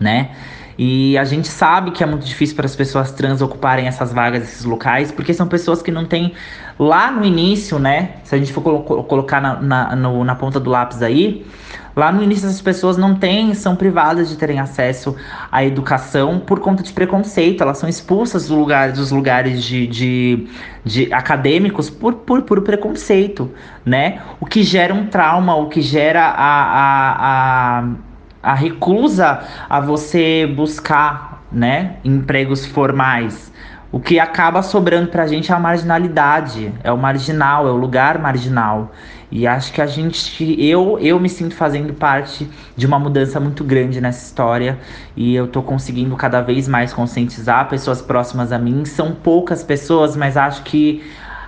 né? 0.00 0.30
E 0.78 1.16
a 1.18 1.24
gente 1.24 1.48
sabe 1.48 1.90
que 1.90 2.02
é 2.02 2.06
muito 2.06 2.24
difícil 2.24 2.56
para 2.56 2.66
as 2.66 2.74
pessoas 2.74 3.12
trans 3.12 3.42
ocuparem 3.42 3.86
essas 3.86 4.12
vagas, 4.12 4.44
esses 4.44 4.64
locais, 4.64 5.12
porque 5.12 5.34
são 5.34 5.46
pessoas 5.46 5.82
que 5.82 5.90
não 5.90 6.04
têm 6.04 6.32
lá 6.78 7.10
no 7.10 7.24
início, 7.24 7.78
né? 7.78 8.16
Se 8.24 8.34
a 8.34 8.38
gente 8.38 8.52
for 8.52 8.62
colo 8.62 9.04
colocar 9.04 9.40
na, 9.40 9.60
na, 9.60 9.96
no, 9.96 10.24
na 10.24 10.34
ponta 10.34 10.58
do 10.58 10.70
lápis 10.70 11.02
aí, 11.02 11.46
lá 11.94 12.10
no 12.10 12.22
início 12.22 12.46
essas 12.46 12.62
pessoas 12.62 12.96
não 12.96 13.14
têm, 13.14 13.54
são 13.54 13.76
privadas 13.76 14.28
de 14.28 14.36
terem 14.36 14.58
acesso 14.58 15.14
à 15.50 15.64
educação 15.64 16.38
por 16.40 16.60
conta 16.60 16.82
de 16.82 16.92
preconceito. 16.92 17.62
Elas 17.62 17.78
são 17.78 17.88
expulsas 17.88 18.48
do 18.48 18.56
lugar, 18.56 18.92
dos 18.92 19.10
lugares 19.10 19.62
de, 19.62 19.86
de, 19.86 20.48
de 20.84 21.12
acadêmicos 21.12 21.90
por, 21.90 22.14
por, 22.14 22.42
por 22.42 22.62
preconceito, 22.62 23.50
né? 23.84 24.22
O 24.40 24.46
que 24.46 24.62
gera 24.62 24.94
um 24.94 25.06
trauma, 25.06 25.54
o 25.54 25.68
que 25.68 25.82
gera 25.82 26.24
a, 26.24 26.62
a, 26.64 27.78
a 27.80 28.11
a 28.42 28.54
recusa 28.54 29.40
a 29.68 29.80
você 29.80 30.46
buscar, 30.46 31.44
né, 31.52 31.96
empregos 32.04 32.66
formais. 32.66 33.52
O 33.92 34.00
que 34.00 34.18
acaba 34.18 34.62
sobrando 34.62 35.08
pra 35.08 35.26
gente 35.26 35.52
é 35.52 35.54
a 35.54 35.60
marginalidade, 35.60 36.72
é 36.82 36.90
o 36.90 36.96
marginal, 36.96 37.68
é 37.68 37.70
o 37.70 37.76
lugar 37.76 38.18
marginal. 38.18 38.90
E 39.30 39.46
acho 39.46 39.72
que 39.72 39.80
a 39.80 39.86
gente, 39.86 40.56
eu, 40.62 40.98
eu 40.98 41.20
me 41.20 41.28
sinto 41.28 41.54
fazendo 41.54 41.92
parte 41.94 42.48
de 42.76 42.86
uma 42.86 42.98
mudança 42.98 43.38
muito 43.38 43.62
grande 43.62 44.00
nessa 44.00 44.24
história 44.24 44.78
e 45.16 45.34
eu 45.34 45.46
tô 45.46 45.62
conseguindo 45.62 46.14
cada 46.16 46.40
vez 46.40 46.68
mais 46.68 46.92
conscientizar 46.92 47.68
pessoas 47.68 48.02
próximas 48.02 48.50
a 48.50 48.58
mim. 48.58 48.84
São 48.84 49.12
poucas 49.12 49.62
pessoas, 49.62 50.16
mas 50.16 50.36
acho 50.36 50.62
que 50.64 51.02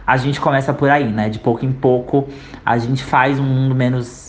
a 0.07 0.17
gente 0.17 0.41
começa 0.41 0.73
por 0.73 0.89
aí, 0.89 1.11
né? 1.11 1.29
De 1.29 1.39
pouco 1.39 1.65
em 1.65 1.73
pouco 1.73 2.29
a 2.65 2.79
gente 2.79 3.03
faz 3.03 3.39
um 3.39 3.45
mundo 3.45 3.75
menos 3.75 4.24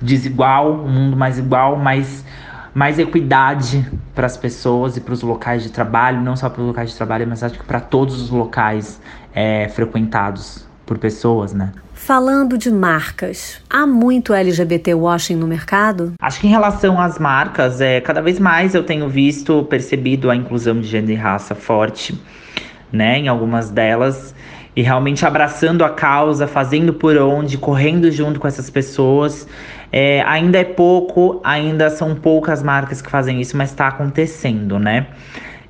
desigual, 0.00 0.72
um 0.72 0.88
mundo 0.88 1.16
mais 1.16 1.38
igual, 1.38 1.76
mais, 1.76 2.24
mais 2.74 2.98
equidade 2.98 3.86
para 4.14 4.26
as 4.26 4.36
pessoas 4.36 4.96
e 4.96 5.00
para 5.00 5.12
os 5.12 5.22
locais 5.22 5.62
de 5.62 5.70
trabalho, 5.70 6.20
não 6.20 6.36
só 6.36 6.48
para 6.48 6.60
os 6.60 6.66
locais 6.68 6.90
de 6.90 6.96
trabalho, 6.96 7.26
mas 7.26 7.42
acho 7.42 7.58
que 7.58 7.64
para 7.64 7.80
todos 7.80 8.20
os 8.20 8.30
locais 8.30 9.00
é, 9.34 9.68
frequentados 9.68 10.66
por 10.86 10.98
pessoas, 10.98 11.52
né? 11.52 11.72
Falando 11.92 12.56
de 12.56 12.70
marcas, 12.70 13.60
há 13.68 13.86
muito 13.86 14.32
LGBT 14.32 14.94
washing 14.94 15.34
no 15.34 15.46
mercado? 15.46 16.14
Acho 16.22 16.40
que 16.40 16.46
em 16.46 16.50
relação 16.50 16.98
às 16.98 17.18
marcas, 17.18 17.80
é, 17.80 18.00
cada 18.00 18.22
vez 18.22 18.38
mais 18.38 18.74
eu 18.74 18.82
tenho 18.82 19.08
visto, 19.08 19.64
percebido 19.64 20.30
a 20.30 20.36
inclusão 20.36 20.80
de 20.80 20.86
gênero 20.86 21.12
e 21.12 21.16
raça 21.16 21.54
forte, 21.54 22.18
né, 22.90 23.18
em 23.18 23.28
algumas 23.28 23.68
delas 23.68 24.34
e 24.74 24.82
realmente 24.82 25.26
abraçando 25.26 25.84
a 25.84 25.90
causa, 25.90 26.46
fazendo 26.46 26.92
por 26.92 27.16
onde, 27.16 27.58
correndo 27.58 28.10
junto 28.10 28.38
com 28.38 28.46
essas 28.46 28.70
pessoas. 28.70 29.48
É, 29.90 30.22
ainda 30.22 30.58
é 30.58 30.64
pouco, 30.64 31.40
ainda 31.42 31.90
são 31.90 32.14
poucas 32.14 32.62
marcas 32.62 33.00
que 33.00 33.10
fazem 33.10 33.40
isso, 33.40 33.56
mas 33.56 33.70
está 33.70 33.88
acontecendo, 33.88 34.78
né? 34.78 35.06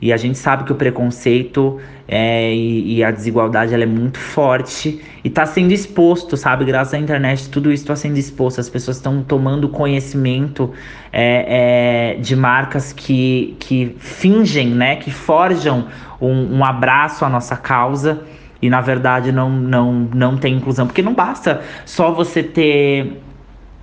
E 0.01 0.13
a 0.13 0.17
gente 0.17 0.39
sabe 0.39 0.63
que 0.63 0.71
o 0.71 0.77
preconceito 0.77 1.81
é, 2.07 2.55
e, 2.55 2.97
e, 2.97 3.05
a 3.05 3.11
desigualdade 3.11 3.75
ela 3.75 3.83
é 3.83 3.87
muito 3.87 4.19
forte 4.19 5.03
e 5.25 5.29
está 5.29 5.45
sendo 5.45 5.73
exposto, 5.73 6.37
sabe? 6.37 6.65
Graças 6.65 6.95
à 6.95 6.99
internet, 6.99 7.49
tudo 7.51 7.73
isso 7.73 7.83
está 7.83 7.97
sendo 7.97 8.17
exposto. 8.17 8.61
As 8.61 8.69
pessoas 8.69 8.99
estão 8.99 9.23
tomando 9.23 9.69
conhecimento 9.69 10.73
é, 11.13 12.15
é, 12.15 12.21
de 12.21 12.37
marcas 12.37 12.93
que, 12.93 13.57
que 13.59 13.97
fingem, 13.99 14.69
né? 14.69 14.97
Que 14.97 15.11
forjam 15.11 15.89
um, 16.21 16.59
um 16.59 16.65
abraço 16.65 17.25
à 17.25 17.29
nossa 17.29 17.57
causa 17.57 18.23
e 18.61 18.69
na 18.69 18.81
verdade 18.81 19.33
não, 19.33 19.51
não, 19.51 19.93
não 19.93 20.37
tem 20.37 20.55
inclusão. 20.55 20.87
Porque 20.87 21.03
não 21.03 21.15
basta 21.15 21.63
só 21.85 22.13
você 22.13 22.43
ter 22.43 23.21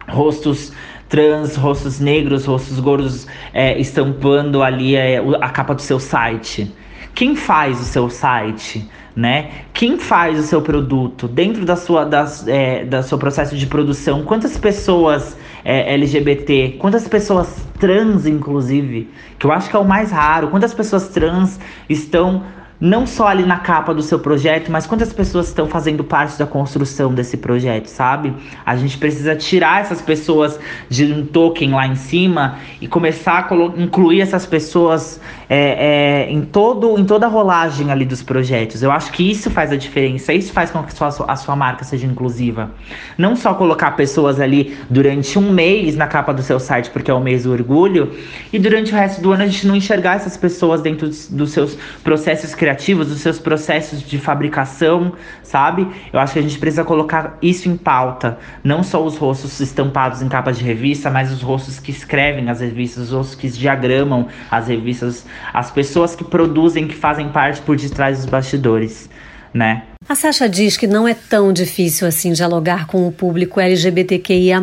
rostos 0.07 0.71
trans, 1.07 1.55
rostos 1.55 1.99
negros, 1.99 2.45
rostos 2.45 2.79
gordos 2.79 3.27
é, 3.53 3.79
estampando 3.79 4.61
ali 4.63 4.95
é, 4.95 5.21
a 5.41 5.49
capa 5.49 5.73
do 5.73 5.81
seu 5.81 5.99
site. 5.99 6.73
Quem 7.13 7.35
faz 7.35 7.79
o 7.79 7.83
seu 7.83 8.09
site? 8.09 8.89
Né? 9.15 9.51
Quem 9.73 9.97
faz 9.97 10.37
o 10.37 10.43
seu 10.43 10.61
produto 10.61 11.25
dentro 11.25 11.63
da 11.63 11.77
sua, 11.77 12.03
das, 12.03 12.45
é, 12.49 12.83
da 12.83 13.01
seu 13.01 13.17
processo 13.17 13.55
de 13.55 13.65
produção? 13.65 14.23
Quantas 14.23 14.57
pessoas 14.57 15.37
é, 15.63 15.93
LGBT? 15.93 16.75
Quantas 16.79 17.07
pessoas 17.07 17.65
trans, 17.79 18.25
inclusive? 18.25 19.09
Que 19.39 19.45
eu 19.45 19.53
acho 19.53 19.69
que 19.69 19.75
é 19.75 19.79
o 19.79 19.85
mais 19.85 20.11
raro. 20.11 20.49
Quantas 20.49 20.73
pessoas 20.73 21.07
trans 21.07 21.57
estão 21.87 22.43
não 22.79 23.07
só 23.07 23.27
ali 23.27 23.45
na 23.45 23.57
capa 23.59 23.93
do 23.93 24.01
seu 24.01 24.19
projeto, 24.19 24.71
mas 24.71 24.85
quantas 24.85 25.13
pessoas 25.13 25.47
estão 25.47 25.67
fazendo 25.67 26.03
parte 26.03 26.37
da 26.37 26.45
construção 26.45 27.13
desse 27.13 27.37
projeto, 27.37 27.87
sabe? 27.87 28.33
A 28.65 28.75
gente 28.75 28.97
precisa 28.97 29.35
tirar 29.35 29.81
essas 29.81 30.01
pessoas 30.01 30.59
de 30.89 31.05
um 31.05 31.25
token 31.25 31.71
lá 31.71 31.87
em 31.87 31.95
cima 31.95 32.57
e 32.81 32.87
começar 32.87 33.47
a 33.49 33.81
incluir 33.81 34.21
essas 34.21 34.45
pessoas 34.45 35.19
é, 35.49 36.25
é, 36.25 36.31
em, 36.31 36.41
todo, 36.41 36.99
em 36.99 37.05
toda 37.05 37.25
a 37.25 37.29
rolagem 37.29 37.91
ali 37.91 38.05
dos 38.05 38.21
projetos. 38.21 38.83
Eu 38.83 38.91
acho 38.91 39.11
que 39.11 39.29
isso 39.29 39.49
faz 39.49 39.71
a 39.71 39.77
diferença, 39.77 40.33
isso 40.33 40.51
faz 40.51 40.69
com 40.69 40.83
que 40.83 40.91
a 40.91 41.11
sua, 41.11 41.25
a 41.31 41.35
sua 41.35 41.55
marca 41.55 41.83
seja 41.83 42.05
inclusiva. 42.05 42.71
Não 43.17 43.35
só 43.35 43.53
colocar 43.53 43.91
pessoas 43.91 44.39
ali 44.39 44.77
durante 44.89 45.39
um 45.39 45.51
mês 45.51 45.95
na 45.95 46.07
capa 46.07 46.33
do 46.33 46.43
seu 46.43 46.59
site, 46.59 46.89
porque 46.89 47.09
é 47.09 47.13
o 47.13 47.21
mês 47.21 47.43
do 47.43 47.51
orgulho, 47.51 48.11
e 48.51 48.59
durante 48.59 48.91
o 48.91 48.95
resto 48.95 49.21
do 49.21 49.31
ano 49.31 49.43
a 49.43 49.47
gente 49.47 49.65
não 49.65 49.75
enxergar 49.75 50.15
essas 50.15 50.35
pessoas 50.35 50.81
dentro 50.81 51.09
dos 51.29 51.51
seus 51.51 51.77
processos 52.03 52.53
criativos 52.53 52.65
criativos, 52.75 53.07
dos 53.07 53.19
seus 53.19 53.39
processos 53.39 54.01
de 54.01 54.17
fabricação, 54.17 55.13
sabe? 55.41 55.87
Eu 56.11 56.19
acho 56.19 56.33
que 56.33 56.39
a 56.39 56.41
gente 56.41 56.59
precisa 56.59 56.83
colocar 56.83 57.37
isso 57.41 57.69
em 57.69 57.77
pauta. 57.77 58.37
Não 58.63 58.83
só 58.83 59.03
os 59.03 59.17
rostos 59.17 59.59
estampados 59.59 60.21
em 60.21 60.27
capas 60.27 60.57
de 60.57 60.63
revista, 60.63 61.09
mas 61.09 61.31
os 61.31 61.41
rostos 61.41 61.79
que 61.79 61.91
escrevem 61.91 62.49
as 62.49 62.59
revistas, 62.59 63.05
os 63.05 63.11
rostos 63.11 63.35
que 63.35 63.49
diagramam 63.49 64.27
as 64.51 64.67
revistas, 64.67 65.25
as 65.53 65.71
pessoas 65.71 66.15
que 66.15 66.23
produzem, 66.23 66.87
que 66.87 66.95
fazem 66.95 67.29
parte 67.29 67.61
por 67.61 67.77
detrás 67.77 68.17
dos 68.17 68.25
bastidores, 68.25 69.09
né? 69.55 69.83
A 70.07 70.13
Sasha 70.13 70.47
diz 70.47 70.77
que 70.77 70.85
não 70.85 71.07
é 71.07 71.15
tão 71.15 71.51
difícil 71.51 72.07
assim 72.07 72.31
dialogar 72.31 72.85
com 72.85 73.07
o 73.07 73.11
público 73.11 73.59
LGBTQIA. 73.59 74.61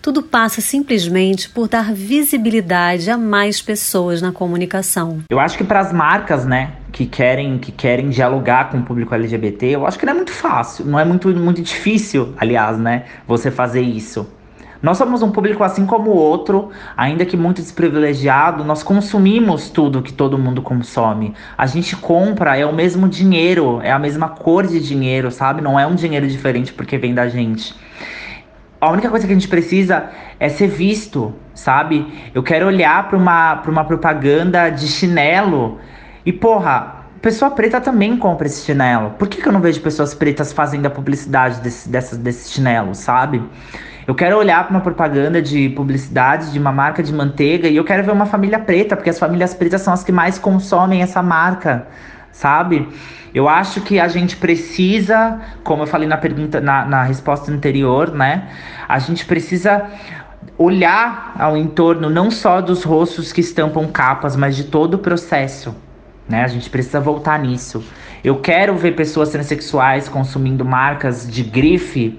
Tudo 0.00 0.22
passa 0.22 0.60
simplesmente 0.60 1.48
por 1.48 1.66
dar 1.66 1.92
visibilidade 1.92 3.10
a 3.10 3.18
mais 3.18 3.60
pessoas 3.60 4.22
na 4.22 4.30
comunicação. 4.30 5.22
Eu 5.28 5.40
acho 5.40 5.58
que 5.58 5.64
para 5.64 5.80
as 5.80 5.92
marcas, 5.92 6.44
né, 6.44 6.72
que 6.92 7.04
querem 7.04 7.58
que 7.58 7.72
querem 7.72 8.10
dialogar 8.10 8.70
com 8.70 8.78
o 8.78 8.82
público 8.82 9.12
LGBT, 9.12 9.66
eu 9.66 9.86
acho 9.86 9.98
que 9.98 10.06
não 10.06 10.12
é 10.12 10.16
muito 10.16 10.32
fácil, 10.32 10.84
não 10.84 11.00
é 11.00 11.04
muito 11.04 11.28
muito 11.34 11.60
difícil, 11.60 12.32
aliás, 12.36 12.78
né, 12.78 13.04
você 13.26 13.50
fazer 13.50 13.80
isso. 13.80 14.28
Nós 14.82 14.98
somos 14.98 15.22
um 15.22 15.30
público 15.30 15.64
assim 15.64 15.86
como 15.86 16.10
o 16.10 16.16
outro, 16.16 16.70
ainda 16.96 17.24
que 17.24 17.36
muito 17.36 17.62
desprivilegiado, 17.62 18.62
nós 18.64 18.82
consumimos 18.82 19.70
tudo 19.70 20.02
que 20.02 20.12
todo 20.12 20.38
mundo 20.38 20.62
consome. 20.62 21.34
A 21.56 21.66
gente 21.66 21.96
compra, 21.96 22.56
é 22.56 22.66
o 22.66 22.72
mesmo 22.72 23.08
dinheiro, 23.08 23.80
é 23.82 23.90
a 23.90 23.98
mesma 23.98 24.28
cor 24.28 24.66
de 24.66 24.80
dinheiro, 24.80 25.30
sabe? 25.30 25.62
Não 25.62 25.78
é 25.78 25.86
um 25.86 25.94
dinheiro 25.94 26.28
diferente 26.28 26.72
porque 26.72 26.98
vem 26.98 27.14
da 27.14 27.28
gente. 27.28 27.74
A 28.80 28.90
única 28.90 29.08
coisa 29.08 29.26
que 29.26 29.32
a 29.32 29.36
gente 29.36 29.48
precisa 29.48 30.10
é 30.38 30.48
ser 30.48 30.68
visto, 30.68 31.34
sabe? 31.54 32.06
Eu 32.34 32.42
quero 32.42 32.66
olhar 32.66 33.08
para 33.08 33.16
uma, 33.16 33.56
pra 33.56 33.70
uma 33.70 33.84
propaganda 33.84 34.68
de 34.68 34.86
chinelo 34.86 35.78
e, 36.24 36.32
porra, 36.32 37.06
pessoa 37.22 37.50
preta 37.50 37.80
também 37.80 38.16
compra 38.16 38.46
esse 38.46 38.64
chinelo. 38.64 39.10
Por 39.18 39.26
que, 39.28 39.42
que 39.42 39.48
eu 39.48 39.52
não 39.52 39.60
vejo 39.60 39.80
pessoas 39.80 40.14
pretas 40.14 40.52
fazendo 40.52 40.86
a 40.86 40.90
publicidade 40.90 41.60
desse, 41.60 41.88
desse, 41.88 42.16
desse 42.16 42.52
chinelo, 42.52 42.94
sabe? 42.94 43.42
Eu 44.06 44.14
quero 44.14 44.38
olhar 44.38 44.62
para 44.62 44.70
uma 44.70 44.80
propaganda 44.80 45.42
de 45.42 45.68
publicidade 45.70 46.52
de 46.52 46.58
uma 46.60 46.70
marca 46.70 47.02
de 47.02 47.12
manteiga 47.12 47.66
e 47.66 47.76
eu 47.76 47.82
quero 47.82 48.04
ver 48.04 48.12
uma 48.12 48.26
família 48.26 48.58
preta, 48.58 48.94
porque 48.94 49.10
as 49.10 49.18
famílias 49.18 49.52
pretas 49.52 49.82
são 49.82 49.92
as 49.92 50.04
que 50.04 50.12
mais 50.12 50.38
consomem 50.38 51.02
essa 51.02 51.20
marca, 51.24 51.88
sabe? 52.30 52.88
Eu 53.34 53.48
acho 53.48 53.80
que 53.80 53.98
a 53.98 54.06
gente 54.06 54.36
precisa, 54.36 55.40
como 55.64 55.82
eu 55.82 55.86
falei 55.88 56.06
na 56.06 56.16
pergunta, 56.16 56.60
na, 56.60 56.86
na 56.86 57.02
resposta 57.02 57.50
anterior, 57.50 58.12
né? 58.12 58.48
A 58.88 59.00
gente 59.00 59.26
precisa 59.26 59.84
olhar 60.56 61.34
ao 61.36 61.56
entorno 61.56 62.08
não 62.08 62.30
só 62.30 62.60
dos 62.60 62.84
rostos 62.84 63.32
que 63.32 63.40
estampam 63.40 63.88
capas, 63.88 64.36
mas 64.36 64.54
de 64.54 64.64
todo 64.64 64.94
o 64.94 64.98
processo. 64.98 65.74
Né? 66.28 66.44
A 66.44 66.48
gente 66.48 66.70
precisa 66.70 67.00
voltar 67.00 67.40
nisso. 67.40 67.84
Eu 68.22 68.36
quero 68.36 68.76
ver 68.76 68.92
pessoas 68.92 69.30
transexuais 69.30 70.08
consumindo 70.08 70.64
marcas 70.64 71.28
de 71.28 71.42
grife 71.42 72.18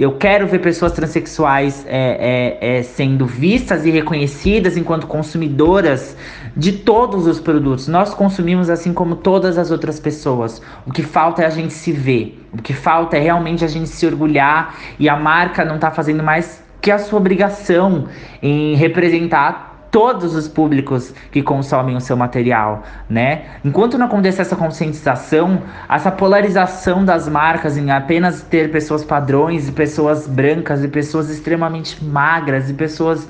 eu 0.00 0.12
quero 0.12 0.46
ver 0.46 0.60
pessoas 0.60 0.92
transexuais 0.92 1.84
é, 1.86 2.56
é, 2.58 2.78
é, 2.78 2.82
sendo 2.82 3.26
vistas 3.26 3.84
e 3.84 3.90
reconhecidas 3.90 4.78
enquanto 4.78 5.06
consumidoras 5.06 6.16
de 6.56 6.72
todos 6.72 7.26
os 7.26 7.38
produtos. 7.38 7.86
Nós 7.86 8.14
consumimos 8.14 8.70
assim 8.70 8.94
como 8.94 9.14
todas 9.14 9.58
as 9.58 9.70
outras 9.70 10.00
pessoas. 10.00 10.62
O 10.86 10.90
que 10.90 11.02
falta 11.02 11.42
é 11.42 11.46
a 11.46 11.50
gente 11.50 11.74
se 11.74 11.92
ver. 11.92 12.42
O 12.50 12.62
que 12.62 12.72
falta 12.72 13.18
é 13.18 13.20
realmente 13.20 13.62
a 13.62 13.68
gente 13.68 13.90
se 13.90 14.06
orgulhar 14.06 14.74
e 14.98 15.06
a 15.06 15.16
marca 15.16 15.66
não 15.66 15.78
tá 15.78 15.90
fazendo 15.90 16.22
mais 16.22 16.64
que 16.80 16.90
a 16.90 16.98
sua 16.98 17.18
obrigação 17.18 18.08
em 18.42 18.74
representar 18.76 19.69
todos 19.90 20.34
os 20.34 20.46
públicos 20.46 21.12
que 21.30 21.42
consomem 21.42 21.96
o 21.96 22.00
seu 22.00 22.16
material, 22.16 22.84
né? 23.08 23.42
Enquanto 23.64 23.98
não 23.98 24.06
acontecer 24.06 24.42
essa 24.42 24.56
conscientização, 24.56 25.62
essa 25.88 26.10
polarização 26.10 27.04
das 27.04 27.28
marcas 27.28 27.76
em 27.76 27.90
apenas 27.90 28.42
ter 28.42 28.70
pessoas 28.70 29.04
padrões 29.04 29.68
e 29.68 29.72
pessoas 29.72 30.26
brancas 30.26 30.84
e 30.84 30.88
pessoas 30.88 31.28
extremamente 31.28 32.02
magras 32.04 32.70
e 32.70 32.74
pessoas 32.74 33.28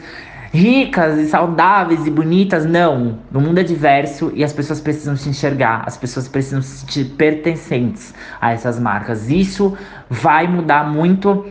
ricas 0.53 1.17
e 1.19 1.29
saudáveis 1.29 2.07
e 2.07 2.11
bonitas, 2.11 2.67
não. 2.67 3.21
O 3.33 3.41
mundo 3.41 3.59
é 3.59 3.63
diverso 3.63 4.33
e 4.35 4.43
as 4.43 4.53
pessoas 4.53 4.81
precisam 4.81 5.17
se 5.17 5.29
enxergar, 5.29 5.85
as 5.87 5.97
pessoas 5.97 6.27
precisam 6.29 6.61
se 6.61 6.79
sentir 6.79 7.05
pertencentes 7.17 8.13
a 8.41 8.53
essas 8.53 8.79
marcas. 8.79 9.31
Isso 9.31 9.77
vai 10.09 10.49
mudar 10.49 10.85
muito 10.85 11.47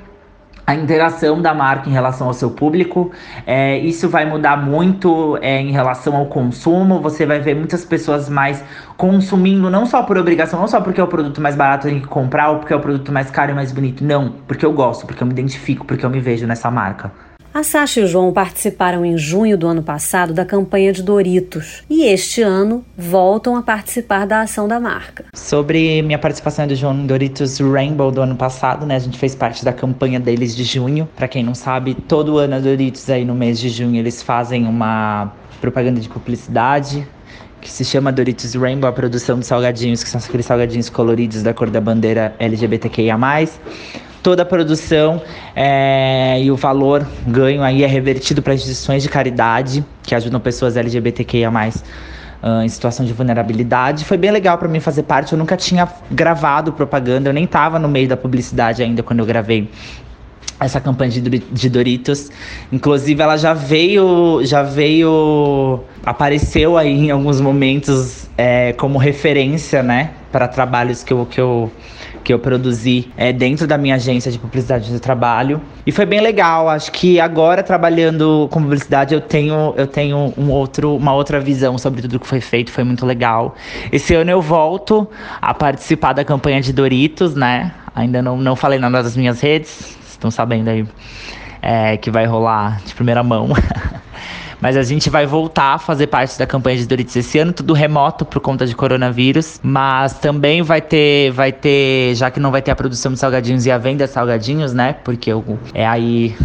a 0.70 0.76
interação 0.76 1.42
da 1.42 1.52
marca 1.52 1.90
em 1.90 1.92
relação 1.92 2.28
ao 2.28 2.34
seu 2.34 2.52
público. 2.52 3.12
É, 3.48 3.80
isso 3.80 4.08
vai 4.08 4.24
mudar 4.24 4.56
muito 4.56 5.36
é, 5.42 5.60
em 5.60 5.72
relação 5.72 6.16
ao 6.16 6.28
consumo. 6.28 7.02
Você 7.02 7.26
vai 7.26 7.40
ver 7.40 7.56
muitas 7.56 7.84
pessoas 7.84 8.30
mais 8.30 8.64
consumindo, 8.96 9.68
não 9.72 9.88
só 9.88 10.04
por 10.04 10.16
obrigação, 10.16 10.60
não 10.60 10.68
só 10.68 10.80
porque 10.80 11.02
é 11.02 11.04
o 11.04 11.08
produto 11.08 11.42
mais 11.42 11.56
barato 11.56 11.88
tem 11.88 12.00
que 12.00 12.06
comprar 12.06 12.52
ou 12.52 12.60
porque 12.60 12.72
é 12.72 12.76
o 12.76 12.80
produto 12.80 13.12
mais 13.12 13.32
caro 13.32 13.50
e 13.50 13.56
mais 13.56 13.72
bonito. 13.72 14.04
Não, 14.04 14.36
porque 14.48 14.64
eu 14.64 14.72
gosto, 14.72 15.08
porque 15.08 15.24
eu 15.24 15.26
me 15.26 15.34
identifico, 15.34 15.84
porque 15.88 16.06
eu 16.06 16.10
me 16.10 16.20
vejo 16.20 16.46
nessa 16.46 16.70
marca. 16.70 17.12
A 17.52 17.64
Sasha 17.64 18.00
e 18.00 18.04
o 18.04 18.08
João 18.08 18.32
participaram 18.32 19.04
em 19.04 19.18
junho 19.18 19.58
do 19.58 19.68
ano 19.68 19.82
passado 19.82 20.34
da 20.34 20.46
campanha 20.46 20.94
de 20.94 21.02
Doritos 21.02 21.82
e 21.90 22.06
este 22.06 22.44
ano 22.44 22.86
voltam 22.96 23.56
a 23.56 23.64
participar 23.64 24.28
da 24.28 24.42
ação 24.42 24.68
da 24.68 24.80
marca. 24.80 25.26
Sobre 25.34 26.04
minha 26.04 26.20
participação 26.20 26.68
do 26.68 26.76
João 26.76 26.94
em 26.94 27.08
Doritos 27.08 27.60
Rainbow 27.60 28.12
do 28.12 28.22
ano 28.22 28.36
passado, 28.36 28.86
né? 28.86 28.96
A 28.96 29.00
gente 29.00 29.18
fez 29.18 29.34
parte 29.34 29.66
da 29.66 29.74
campanha 29.74 30.20
deles 30.20 30.56
de 30.56 30.64
junho. 30.64 31.10
Para 31.16 31.28
quem 31.28 31.44
não 31.44 31.56
sabe, 31.56 31.96
todo 31.96 32.38
ano 32.38 32.56
a 32.56 32.60
Doritos 32.60 33.10
aí 33.10 33.26
no 33.26 33.34
mês 33.34 33.60
de 33.60 33.70
junho 33.70 33.98
eles 33.98 34.22
fazem 34.22 34.68
uma 34.68 35.34
propaganda 35.60 36.00
de 36.00 36.08
publicidade 36.08 37.06
que 37.60 37.70
se 37.70 37.84
chama 37.84 38.12
Doritos 38.12 38.54
Rainbow, 38.54 38.88
a 38.88 38.94
produção 38.94 39.40
de 39.40 39.46
salgadinhos, 39.46 40.04
que 40.04 40.10
são 40.10 40.22
aqueles 40.22 40.46
salgadinhos 40.46 40.90
coloridos 40.90 41.42
da 41.44 41.54
cor 41.54 41.70
da 41.70 41.82
bandeira 41.82 42.34
LGBTQIA+ 42.40 43.18
toda 44.22 44.44
a 44.44 44.46
produção 44.46 45.22
é, 45.56 46.42
e 46.42 46.52
o 46.52 46.56
valor 46.56 47.06
ganho 47.28 47.62
aí 47.64 47.84
é 47.84 47.88
revertido 47.88 48.42
para 48.42 48.54
instituições 48.54 49.04
de 49.04 49.10
caridade 49.10 49.84
que 50.04 50.16
ajudam 50.16 50.40
pessoas 50.40 50.76
LGBTQIA+, 50.76 51.50
uh, 51.50 52.62
em 52.64 52.70
situação 52.70 53.06
de 53.06 53.14
vulnerabilidade. 53.14 54.06
Foi 54.06 54.18
bem 54.18 54.32
legal 54.32 54.58
para 54.58 54.68
mim 54.68 54.80
fazer 54.80 55.04
parte, 55.04 55.34
eu 55.34 55.40
nunca 55.40 55.56
tinha 55.56 55.88
gravado 56.12 56.74
propaganda, 56.74 57.30
eu 57.30 57.34
nem 57.34 57.46
estava 57.46 57.80
no 57.80 57.88
meio 57.88 58.08
da 58.08 58.18
publicidade 58.18 58.82
ainda 58.84 59.04
quando 59.04 59.20
eu 59.20 59.26
gravei 59.26 59.70
essa 60.60 60.82
campanha 60.82 61.10
de 61.10 61.70
Doritos. 61.70 62.30
Inclusive, 62.72 63.22
ela 63.22 63.38
já 63.38 63.54
veio, 63.54 64.42
já 64.44 64.62
veio, 64.62 65.82
apareceu 66.06 66.78
aí 66.78 67.08
em 67.08 67.12
alguns 67.12 67.40
momentos 67.40 68.30
é, 68.38 68.74
como 68.74 68.98
referência, 68.98 69.82
né, 69.82 70.12
para 70.32 70.48
trabalhos 70.48 71.02
que 71.02 71.14
eu, 71.14 71.26
que 71.26 71.40
eu 71.40 71.72
que 72.24 72.34
eu 72.34 72.40
produzi 72.40 73.12
é, 73.18 73.32
dentro 73.32 73.66
da 73.66 73.78
minha 73.78 73.96
agência 73.96 74.32
de 74.32 74.38
publicidade 74.38 74.92
de 74.92 75.00
trabalho. 75.00 75.62
E 75.86 75.92
foi 75.92 76.06
bem 76.06 76.22
legal. 76.22 76.70
Acho 76.70 76.92
que 76.92 77.20
agora 77.20 77.64
trabalhando 77.64 78.48
com 78.52 78.62
publicidade 78.62 79.14
eu 79.14 79.22
tenho, 79.22 79.74
eu 79.78 79.88
tenho 79.88 80.34
um 80.38 80.50
outro, 80.50 80.96
uma 80.96 81.14
outra 81.14 81.40
visão 81.40 81.78
sobre 81.78 82.02
tudo 82.02 82.20
que 82.20 82.28
foi 82.28 82.42
feito. 82.42 82.72
Foi 82.72 82.84
muito 82.84 83.06
legal. 83.06 83.56
Esse 83.92 84.14
ano 84.16 84.32
eu 84.32 84.42
volto 84.42 85.08
a 85.42 85.54
participar 85.54 86.14
da 86.14 86.24
campanha 86.24 86.62
de 86.62 86.74
Doritos, 86.74 87.36
né? 87.36 87.72
Ainda 87.96 88.22
não, 88.22 88.38
não 88.38 88.56
falei 88.56 88.80
nada 88.80 89.04
das 89.04 89.16
minhas 89.16 89.42
redes. 89.42 89.98
Estão 90.08 90.30
sabendo 90.30 90.70
aí 90.70 90.86
é, 91.62 91.98
que 91.98 92.10
vai 92.12 92.26
rolar 92.26 92.82
de 92.86 92.94
primeira 92.94 93.24
mão. 93.24 93.50
Mas 94.62 94.76
a 94.76 94.84
gente 94.84 95.10
vai 95.10 95.26
voltar 95.26 95.76
a 95.76 95.78
fazer 95.78 96.08
parte 96.08 96.38
da 96.38 96.46
campanha 96.46 96.78
de 96.78 96.86
Doritos 96.86 97.16
esse 97.16 97.40
ano, 97.40 97.54
tudo 97.54 97.74
remoto 97.74 98.26
por 98.26 98.40
conta 98.40 98.66
de 98.66 98.76
coronavírus. 98.76 99.60
Mas 99.64 100.14
também 100.14 100.62
vai 100.62 100.82
ter, 100.82 101.32
vai 101.32 101.52
ter, 101.52 102.16
já 102.16 102.30
que 102.30 102.40
não 102.40 102.52
vai 102.52 102.62
ter 102.62 102.72
a 102.72 102.76
produção 102.76 103.14
de 103.14 103.20
salgadinhos 103.20 103.66
e 103.66 103.72
a 103.72 103.78
venda 103.78 104.06
de 104.06 104.12
salgadinhos, 104.12 104.74
né? 104.74 104.94
Porque 105.04 105.32
é 105.74 105.88
aí 105.88 106.36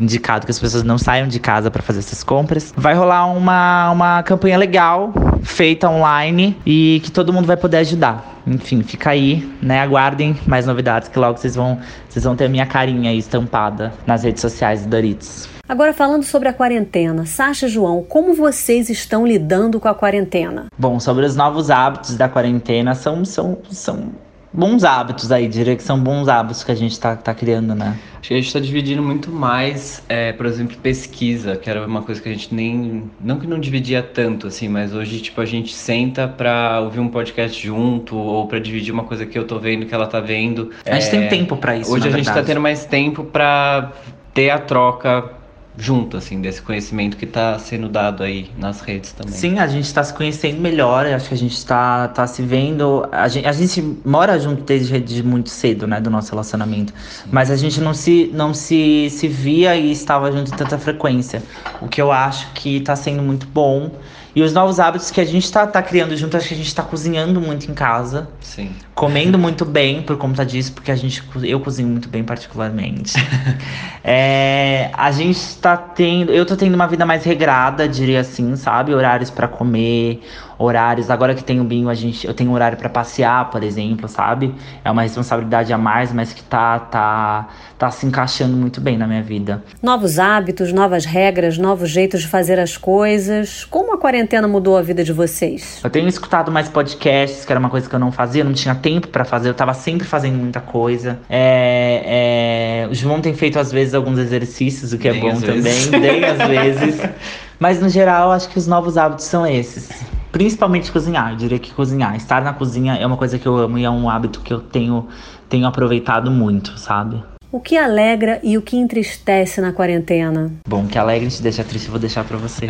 indicado 0.00 0.44
que 0.44 0.50
as 0.50 0.58
pessoas 0.58 0.82
não 0.82 0.98
saiam 0.98 1.26
de 1.26 1.38
casa 1.38 1.70
para 1.70 1.82
fazer 1.82 2.00
essas 2.00 2.22
compras. 2.22 2.72
Vai 2.76 2.94
rolar 2.94 3.26
uma, 3.26 3.90
uma 3.90 4.22
campanha 4.22 4.58
legal, 4.58 5.12
feita 5.42 5.88
online 5.88 6.56
e 6.64 7.00
que 7.04 7.10
todo 7.10 7.32
mundo 7.32 7.46
vai 7.46 7.56
poder 7.56 7.78
ajudar. 7.78 8.34
Enfim, 8.46 8.82
fica 8.82 9.10
aí, 9.10 9.48
né? 9.62 9.80
Aguardem 9.80 10.36
mais 10.46 10.66
novidades 10.66 11.08
que 11.08 11.18
logo 11.18 11.38
vocês 11.38 11.54
vão, 11.54 11.78
vocês 12.08 12.24
vão 12.24 12.36
ter 12.36 12.44
a 12.44 12.48
minha 12.48 12.66
carinha 12.66 13.10
aí 13.10 13.18
estampada 13.18 13.92
nas 14.06 14.22
redes 14.22 14.42
sociais 14.42 14.82
do 14.82 14.90
Doritos. 14.90 15.53
Agora, 15.74 15.92
falando 15.92 16.22
sobre 16.22 16.48
a 16.48 16.52
quarentena, 16.52 17.26
Sasha 17.26 17.66
João, 17.66 18.00
como 18.00 18.32
vocês 18.32 18.88
estão 18.88 19.26
lidando 19.26 19.80
com 19.80 19.88
a 19.88 19.94
quarentena? 19.94 20.66
Bom, 20.78 21.00
sobre 21.00 21.26
os 21.26 21.34
novos 21.34 21.68
hábitos 21.68 22.16
da 22.16 22.28
quarentena, 22.28 22.94
são, 22.94 23.24
são, 23.24 23.58
são 23.72 24.12
bons 24.52 24.84
hábitos 24.84 25.32
aí, 25.32 25.48
diria 25.48 25.74
que 25.74 25.82
são 25.82 25.98
bons 25.98 26.28
hábitos 26.28 26.62
que 26.62 26.70
a 26.70 26.76
gente 26.76 26.96
tá, 27.00 27.16
tá 27.16 27.34
criando, 27.34 27.74
né? 27.74 27.98
Acho 28.20 28.28
que 28.28 28.34
a 28.34 28.36
gente 28.36 28.46
está 28.46 28.60
dividindo 28.60 29.02
muito 29.02 29.32
mais, 29.32 30.00
é, 30.08 30.32
por 30.32 30.46
exemplo, 30.46 30.76
pesquisa, 30.76 31.56
que 31.56 31.68
era 31.68 31.84
uma 31.84 32.02
coisa 32.02 32.22
que 32.22 32.28
a 32.28 32.32
gente 32.32 32.54
nem. 32.54 33.10
Não 33.20 33.40
que 33.40 33.46
não 33.48 33.58
dividia 33.58 34.00
tanto, 34.00 34.46
assim, 34.46 34.68
mas 34.68 34.94
hoje, 34.94 35.20
tipo, 35.20 35.40
a 35.40 35.44
gente 35.44 35.74
senta 35.74 36.28
pra 36.28 36.82
ouvir 36.82 37.00
um 37.00 37.08
podcast 37.08 37.60
junto 37.60 38.16
ou 38.16 38.46
pra 38.46 38.60
dividir 38.60 38.94
uma 38.94 39.02
coisa 39.02 39.26
que 39.26 39.36
eu 39.36 39.44
tô 39.44 39.58
vendo, 39.58 39.86
que 39.86 39.92
ela 39.92 40.06
tá 40.06 40.20
vendo. 40.20 40.70
A 40.86 40.94
gente 40.94 41.08
é, 41.08 41.10
tem 41.10 41.28
tempo 41.28 41.56
para 41.56 41.76
isso. 41.76 41.92
Hoje 41.92 42.06
a 42.06 42.12
gente 42.12 42.32
tá 42.32 42.44
tendo 42.44 42.60
mais 42.60 42.84
tempo 42.86 43.24
pra 43.24 43.90
ter 44.32 44.50
a 44.50 44.58
troca 44.60 45.42
junto, 45.76 46.16
assim, 46.16 46.40
desse 46.40 46.62
conhecimento 46.62 47.16
que 47.16 47.24
está 47.24 47.58
sendo 47.58 47.88
dado 47.88 48.22
aí 48.22 48.50
nas 48.56 48.80
redes 48.80 49.12
também. 49.12 49.34
Sim, 49.34 49.58
a 49.58 49.66
gente 49.66 49.86
está 49.86 50.04
se 50.04 50.14
conhecendo 50.14 50.60
melhor, 50.60 51.06
acho 51.06 51.28
que 51.28 51.34
a 51.34 51.38
gente 51.38 51.54
está 51.54 52.08
tá 52.08 52.26
se 52.26 52.42
vendo. 52.42 53.06
A 53.10 53.26
gente, 53.28 53.46
a 53.46 53.52
gente 53.52 53.82
mora 54.04 54.38
junto 54.38 54.62
desde, 54.62 55.22
muito 55.22 55.50
cedo, 55.50 55.86
né, 55.86 56.00
do 56.00 56.10
nosso 56.10 56.30
relacionamento. 56.30 56.92
Mas 57.30 57.50
a 57.50 57.56
gente 57.56 57.80
não 57.80 57.92
se, 57.92 58.30
não 58.32 58.54
se, 58.54 59.08
se 59.10 59.26
via 59.26 59.74
e 59.74 59.90
estava 59.90 60.30
junto 60.30 60.52
em 60.52 60.56
tanta 60.56 60.78
frequência. 60.78 61.42
O 61.80 61.88
que 61.88 62.00
eu 62.00 62.12
acho 62.12 62.52
que 62.52 62.76
está 62.76 62.94
sendo 62.94 63.22
muito 63.22 63.46
bom. 63.46 63.90
E 64.34 64.42
os 64.42 64.52
novos 64.52 64.80
hábitos 64.80 65.10
que 65.10 65.20
a 65.20 65.24
gente 65.24 65.50
tá, 65.50 65.64
tá 65.66 65.80
criando 65.80 66.16
junto, 66.16 66.36
acho 66.36 66.48
que 66.48 66.54
a 66.54 66.56
gente 66.56 66.74
tá 66.74 66.82
cozinhando 66.82 67.40
muito 67.40 67.70
em 67.70 67.74
casa. 67.74 68.28
Sim. 68.40 68.72
Comendo 68.94 69.38
muito 69.38 69.64
bem 69.64 70.02
por 70.02 70.16
conta 70.16 70.44
disso, 70.44 70.72
porque 70.72 70.90
a 70.90 70.96
gente, 70.96 71.22
eu 71.42 71.60
cozinho 71.60 71.88
muito 71.88 72.08
bem 72.08 72.24
particularmente. 72.24 73.14
é, 74.02 74.90
a 74.92 75.12
gente 75.12 75.56
tá 75.58 75.76
tendo, 75.76 76.32
eu 76.32 76.44
tô 76.44 76.56
tendo 76.56 76.74
uma 76.74 76.88
vida 76.88 77.06
mais 77.06 77.22
regrada, 77.24 77.88
diria 77.88 78.20
assim, 78.20 78.56
sabe? 78.56 78.92
Horários 78.92 79.30
para 79.30 79.46
comer, 79.46 80.20
horários. 80.58 81.10
Agora 81.10 81.34
que 81.34 81.42
tenho 81.42 81.62
o 81.62 81.64
Binho, 81.64 81.88
a 81.88 81.94
gente, 81.94 82.26
eu 82.26 82.34
tenho 82.34 82.52
horário 82.52 82.76
para 82.76 82.88
passear, 82.88 83.50
por 83.50 83.62
exemplo, 83.62 84.08
sabe? 84.08 84.54
É 84.84 84.90
uma 84.90 85.02
responsabilidade 85.02 85.72
a 85.72 85.78
mais, 85.78 86.12
mas 86.12 86.32
que 86.32 86.42
tá, 86.42 86.78
tá, 86.78 87.48
tá 87.78 87.90
se 87.90 88.06
encaixando 88.06 88.56
muito 88.56 88.80
bem 88.80 88.96
na 88.96 89.06
minha 89.06 89.22
vida. 89.22 89.62
Novos 89.82 90.18
hábitos, 90.18 90.72
novas 90.72 91.04
regras, 91.04 91.58
novos 91.58 91.90
jeitos 91.90 92.22
de 92.22 92.28
fazer 92.28 92.58
as 92.58 92.76
coisas. 92.76 93.64
Como 93.64 93.94
a 93.94 93.98
quarentena 93.98 94.46
mudou 94.46 94.76
a 94.76 94.82
vida 94.82 95.02
de 95.02 95.12
vocês? 95.12 95.80
Eu 95.82 95.90
tenho 95.90 96.08
escutado 96.08 96.50
mais 96.50 96.68
podcasts, 96.68 97.44
que 97.44 97.52
era 97.52 97.58
uma 97.58 97.70
coisa 97.70 97.88
que 97.88 97.94
eu 97.94 98.00
não 98.00 98.12
fazia, 98.12 98.44
não 98.44 98.52
tinha 98.52 98.74
tempo 98.74 99.08
para 99.08 99.24
fazer, 99.24 99.48
eu 99.48 99.54
tava 99.54 99.74
sempre 99.74 100.06
fazendo 100.06 100.36
muita 100.36 100.60
coisa. 100.60 101.18
É, 101.28 102.84
é, 102.84 102.88
o 102.90 102.94
João 102.94 103.20
tem 103.20 103.34
feito 103.34 103.58
às 103.58 103.72
vezes 103.72 103.94
alguns 103.94 104.18
exercícios, 104.18 104.92
o 104.92 104.98
que 104.98 105.08
é 105.08 105.12
bem 105.12 105.28
é 105.28 105.32
bom 105.32 105.40
também, 105.40 105.62
vezes. 105.62 105.88
bem 105.88 106.24
às 106.24 106.48
vezes. 106.48 107.00
Mas 107.58 107.80
no 107.80 107.88
geral, 107.88 108.32
acho 108.32 108.48
que 108.48 108.58
os 108.58 108.66
novos 108.66 108.96
hábitos 108.96 109.24
são 109.26 109.46
esses. 109.46 109.88
Principalmente 110.34 110.90
cozinhar, 110.90 111.30
eu 111.30 111.36
diria 111.36 111.60
que 111.60 111.72
cozinhar. 111.72 112.16
Estar 112.16 112.42
na 112.42 112.52
cozinha 112.52 112.94
é 112.94 113.06
uma 113.06 113.16
coisa 113.16 113.38
que 113.38 113.46
eu 113.46 113.56
amo 113.56 113.78
e 113.78 113.84
é 113.84 113.90
um 113.90 114.10
hábito 114.10 114.40
que 114.40 114.52
eu 114.52 114.58
tenho, 114.58 115.06
tenho 115.48 115.64
aproveitado 115.64 116.28
muito, 116.28 116.76
sabe? 116.76 117.22
O 117.52 117.60
que 117.60 117.76
alegra 117.76 118.40
e 118.42 118.58
o 118.58 118.62
que 118.62 118.76
entristece 118.76 119.60
na 119.60 119.72
quarentena? 119.72 120.52
Bom, 120.66 120.86
o 120.86 120.88
que 120.88 120.98
alegra 120.98 121.28
e 121.28 121.30
te 121.30 121.40
deixa 121.40 121.62
triste 121.62 121.86
eu 121.86 121.92
vou 121.92 122.00
deixar 122.00 122.24
para 122.24 122.36
você 122.36 122.66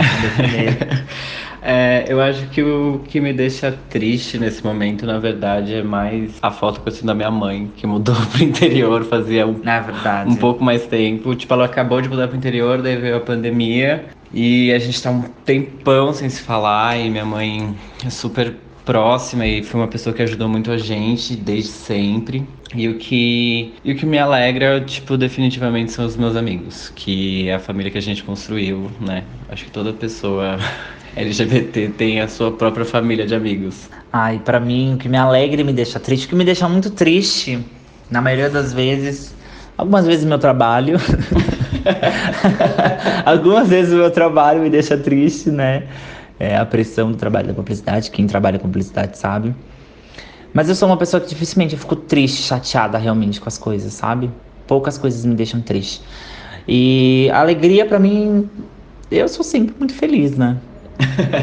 é, 1.62 2.04
eu 2.06 2.20
acho 2.20 2.46
que 2.50 2.62
o 2.62 3.00
que 3.08 3.18
me 3.18 3.32
deixa 3.32 3.74
triste 3.88 4.38
nesse 4.38 4.62
momento, 4.62 5.06
na 5.06 5.18
verdade, 5.18 5.76
é 5.76 5.82
mais 5.82 6.32
a 6.42 6.50
foto 6.50 6.82
que 6.82 6.88
eu 6.90 6.92
sinto 6.92 7.06
da 7.06 7.14
minha 7.14 7.30
mãe, 7.30 7.72
que 7.78 7.86
mudou 7.86 8.14
pro 8.30 8.44
interior 8.44 9.04
fazia 9.04 9.46
um, 9.46 9.58
é 9.64 9.80
verdade. 9.80 10.30
um 10.30 10.36
pouco 10.36 10.62
mais 10.62 10.86
tempo. 10.86 11.34
Tipo, 11.34 11.54
ela 11.54 11.64
acabou 11.64 12.02
de 12.02 12.10
mudar 12.10 12.28
pro 12.28 12.36
interior, 12.36 12.82
daí 12.82 12.96
veio 12.96 13.16
a 13.16 13.20
pandemia. 13.20 14.04
E 14.34 14.72
a 14.72 14.78
gente 14.80 15.00
tá 15.00 15.10
um 15.10 15.22
tempão 15.44 16.12
sem 16.12 16.28
se 16.28 16.42
falar 16.42 16.98
e 16.98 17.08
minha 17.08 17.24
mãe 17.24 17.72
é 18.04 18.10
super 18.10 18.56
próxima 18.84 19.46
e 19.46 19.62
foi 19.62 19.80
uma 19.80 19.86
pessoa 19.86 20.14
que 20.14 20.20
ajudou 20.22 20.48
muito 20.48 20.72
a 20.72 20.76
gente 20.76 21.36
desde 21.36 21.70
sempre. 21.70 22.44
E 22.74 22.88
o 22.88 22.98
que, 22.98 23.72
e 23.84 23.92
o 23.92 23.96
que 23.96 24.04
me 24.04 24.18
alegra, 24.18 24.80
tipo, 24.80 25.16
definitivamente 25.16 25.92
são 25.92 26.04
os 26.04 26.16
meus 26.16 26.34
amigos, 26.34 26.92
que 26.96 27.48
é 27.48 27.54
a 27.54 27.60
família 27.60 27.92
que 27.92 27.98
a 27.98 28.02
gente 28.02 28.24
construiu, 28.24 28.90
né? 29.00 29.22
Acho 29.48 29.66
que 29.66 29.70
toda 29.70 29.92
pessoa 29.92 30.58
LGBT 31.14 31.90
tem 31.96 32.20
a 32.20 32.26
sua 32.26 32.50
própria 32.50 32.84
família 32.84 33.24
de 33.24 33.34
amigos. 33.36 33.88
Ai, 34.12 34.40
para 34.44 34.58
mim, 34.58 34.94
o 34.94 34.96
que 34.98 35.08
me 35.08 35.16
alegra 35.16 35.60
e 35.60 35.64
me 35.64 35.72
deixa 35.72 36.00
triste, 36.00 36.26
o 36.26 36.28
que 36.30 36.34
me 36.34 36.44
deixa 36.44 36.68
muito 36.68 36.90
triste, 36.90 37.60
na 38.10 38.20
maioria 38.20 38.50
das 38.50 38.72
vezes, 38.72 39.32
algumas 39.78 40.04
vezes 40.04 40.24
meu 40.24 40.38
trabalho, 40.38 40.98
Algumas 43.24 43.68
vezes 43.68 43.92
o 43.92 43.96
meu 43.96 44.10
trabalho 44.10 44.60
me 44.62 44.70
deixa 44.70 44.96
triste, 44.96 45.50
né? 45.50 45.84
É 46.38 46.56
a 46.56 46.66
pressão 46.66 47.12
do 47.12 47.16
trabalho 47.16 47.48
da 47.48 47.54
publicidade, 47.54 48.10
quem 48.10 48.26
trabalha 48.26 48.58
com 48.58 48.66
publicidade 48.66 49.18
sabe. 49.18 49.54
Mas 50.52 50.68
eu 50.68 50.74
sou 50.74 50.88
uma 50.88 50.96
pessoa 50.96 51.20
que 51.20 51.28
dificilmente 51.28 51.74
eu 51.74 51.80
fico 51.80 51.96
triste, 51.96 52.42
chateada 52.42 52.96
realmente 52.98 53.40
com 53.40 53.48
as 53.48 53.58
coisas, 53.58 53.92
sabe? 53.92 54.30
Poucas 54.66 54.96
coisas 54.96 55.24
me 55.24 55.34
deixam 55.34 55.60
triste. 55.60 56.00
E 56.66 57.28
a 57.32 57.40
alegria 57.40 57.84
para 57.84 57.98
mim, 57.98 58.48
eu 59.10 59.28
sou 59.28 59.44
sempre 59.44 59.74
muito 59.78 59.94
feliz, 59.94 60.36
né? 60.36 60.56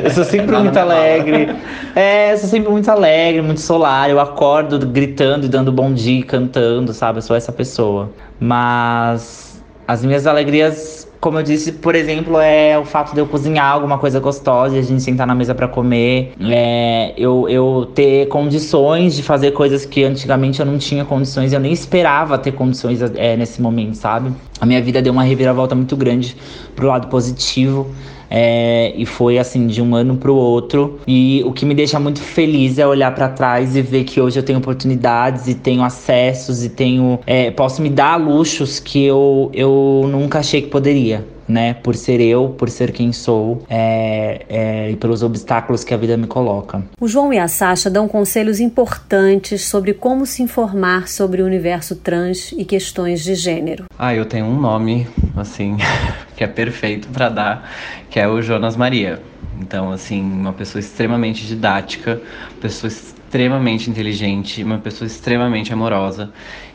Eu 0.04 0.10
sou 0.12 0.24
sempre 0.24 0.56
muito 0.58 0.78
alegre. 0.78 1.54
É, 1.96 2.34
eu 2.34 2.38
sou 2.38 2.50
sempre 2.50 2.72
muito 2.72 2.90
alegre, 2.90 3.42
muito 3.42 3.62
solar. 3.62 4.10
Eu 4.10 4.20
acordo 4.20 4.80
gritando 4.88 5.46
e 5.46 5.50
dando 5.50 5.72
bom 5.72 5.94
dia, 5.94 6.24
cantando, 6.24 6.94
sabe? 6.94 7.20
Eu 7.20 7.22
sou 7.22 7.36
essa 7.36 7.52
pessoa. 7.52 8.12
Mas 8.40 9.51
as 9.92 10.06
minhas 10.06 10.26
alegrias, 10.26 11.06
como 11.20 11.38
eu 11.38 11.44
disse, 11.44 11.74
por 11.74 11.96
exemplo, 11.96 12.40
é 12.40 12.80
o 12.80 12.86
fato 12.86 13.14
de 13.14 13.20
eu 13.20 13.28
cozinhar 13.28 13.70
alguma 13.70 13.98
coisa 13.98 14.22
gostosa 14.22 14.78
e 14.78 14.80
a 14.80 14.82
gente 14.82 15.04
sentar 15.04 15.28
na 15.28 15.36
mesa 15.36 15.54
para 15.54 15.68
comer. 15.68 16.32
É, 16.40 17.14
eu, 17.18 17.50
eu 17.50 17.92
ter 17.94 18.30
condições 18.30 19.18
de 19.18 19.22
fazer 19.22 19.52
coisas 19.52 19.86
que 19.86 20.06
antigamente 20.06 20.62
eu 20.62 20.66
não 20.66 20.78
tinha 20.78 21.04
condições, 21.04 21.52
eu 21.52 21.60
nem 21.60 21.74
esperava 21.74 22.38
ter 22.38 22.54
condições 22.54 23.02
é, 23.02 23.36
nesse 23.36 23.62
momento, 23.62 23.96
sabe? 23.96 24.32
A 24.62 24.66
minha 24.68 24.80
vida 24.80 25.02
deu 25.02 25.12
uma 25.12 25.24
reviravolta 25.24 25.74
muito 25.74 25.98
grande 25.98 26.38
pro 26.76 26.86
lado 26.88 27.08
positivo. 27.08 27.90
É, 28.34 28.94
e 28.96 29.06
foi 29.06 29.38
assim 29.38 29.68
de 29.68 29.82
um 29.82 29.94
ano 29.94 30.16
para 30.16 30.32
o 30.32 30.36
outro. 30.36 31.00
E 31.06 31.42
o 31.46 31.52
que 31.52 31.66
me 31.66 31.76
deixa 31.76 32.00
muito 32.00 32.22
feliz 32.22 32.80
é 32.80 32.88
olhar 32.88 33.14
para 33.14 33.28
trás 33.28 33.76
e 33.76 33.82
ver 33.82 34.06
que 34.06 34.22
hoje 34.22 34.40
eu 34.40 34.44
tenho 34.44 34.60
oportunidades 34.60 35.48
e 35.50 35.56
tenho 35.56 35.84
acessos 35.84 36.64
e 36.64 36.70
tenho 36.70 37.20
é, 37.28 37.52
posso 37.52 37.82
me 37.82 37.90
dar 37.90 38.16
luxos 38.16 38.80
que 38.80 39.04
eu, 39.04 39.50
eu 39.54 40.08
nunca 40.10 40.40
achei 40.40 40.62
que 40.62 40.70
poderia 40.70 41.26
né? 41.52 41.74
Por 41.74 41.96
ser 41.96 42.22
eu, 42.22 42.50
por 42.50 42.70
ser 42.70 42.92
quem 42.92 43.12
sou 43.12 43.64
é, 43.70 44.46
é, 44.50 44.92
e 44.92 44.96
pelos 44.96 45.22
obstáculos 45.22 45.84
que 45.84 45.94
a 45.94 45.98
vida 45.98 46.16
me 46.16 46.28
coloca. 46.28 46.82
O 47.00 47.08
João 47.08 47.34
e 47.34 47.38
a 47.38 47.48
Sasha 47.48 47.90
dão 47.90 48.08
conselhos 48.08 48.60
importantes 48.60 49.68
sobre 49.68 49.94
como 49.94 50.26
se 50.26 50.42
informar 50.42 51.08
sobre 51.08 51.42
o 51.42 51.46
universo 51.46 51.96
trans 51.96 52.54
e 52.54 52.64
questões 52.64 53.22
de 53.22 53.36
gênero. 53.36 53.86
Ah, 54.00 54.16
eu 54.16 54.26
tenho 54.26 54.46
um 54.46 54.60
nome, 54.60 55.08
assim, 55.36 55.78
que 56.36 56.44
é 56.44 56.48
perfeito 56.48 57.10
para 57.10 57.30
dar, 57.30 57.72
que 58.10 58.20
é 58.20 58.28
o 58.28 58.42
Jonas 58.42 58.76
Maria. 58.76 59.22
Então, 59.60 59.92
assim, 59.92 60.22
uma 60.22 60.54
pessoa 60.54 60.80
extremamente 60.80 61.46
didática, 61.46 62.20
pessoa 62.60 62.88
extremamente 62.88 63.90
inteligente, 63.90 64.64
uma 64.64 64.80
pessoa 64.80 65.06
extremamente 65.06 65.72
amorosa. 65.72 66.32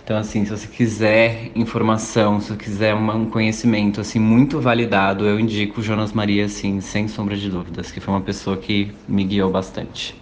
Então, 0.06 0.18
assim, 0.18 0.44
se 0.44 0.52
você 0.52 0.68
quiser 0.68 1.50
informação, 1.56 2.40
se 2.40 2.50
você 2.50 2.56
quiser 2.56 2.94
um 2.94 3.28
conhecimento, 3.28 4.00
assim, 4.00 4.20
muito 4.20 4.60
validado, 4.60 5.26
eu 5.26 5.40
indico 5.40 5.82
Jonas 5.82 6.12
Maria, 6.12 6.44
assim, 6.44 6.80
sem 6.80 7.08
sombra 7.08 7.36
de 7.36 7.50
dúvidas, 7.50 7.90
que 7.90 7.98
foi 7.98 8.14
uma 8.14 8.20
pessoa 8.20 8.56
que 8.56 8.92
me 9.08 9.24
guiou 9.24 9.50
bastante. 9.50 10.14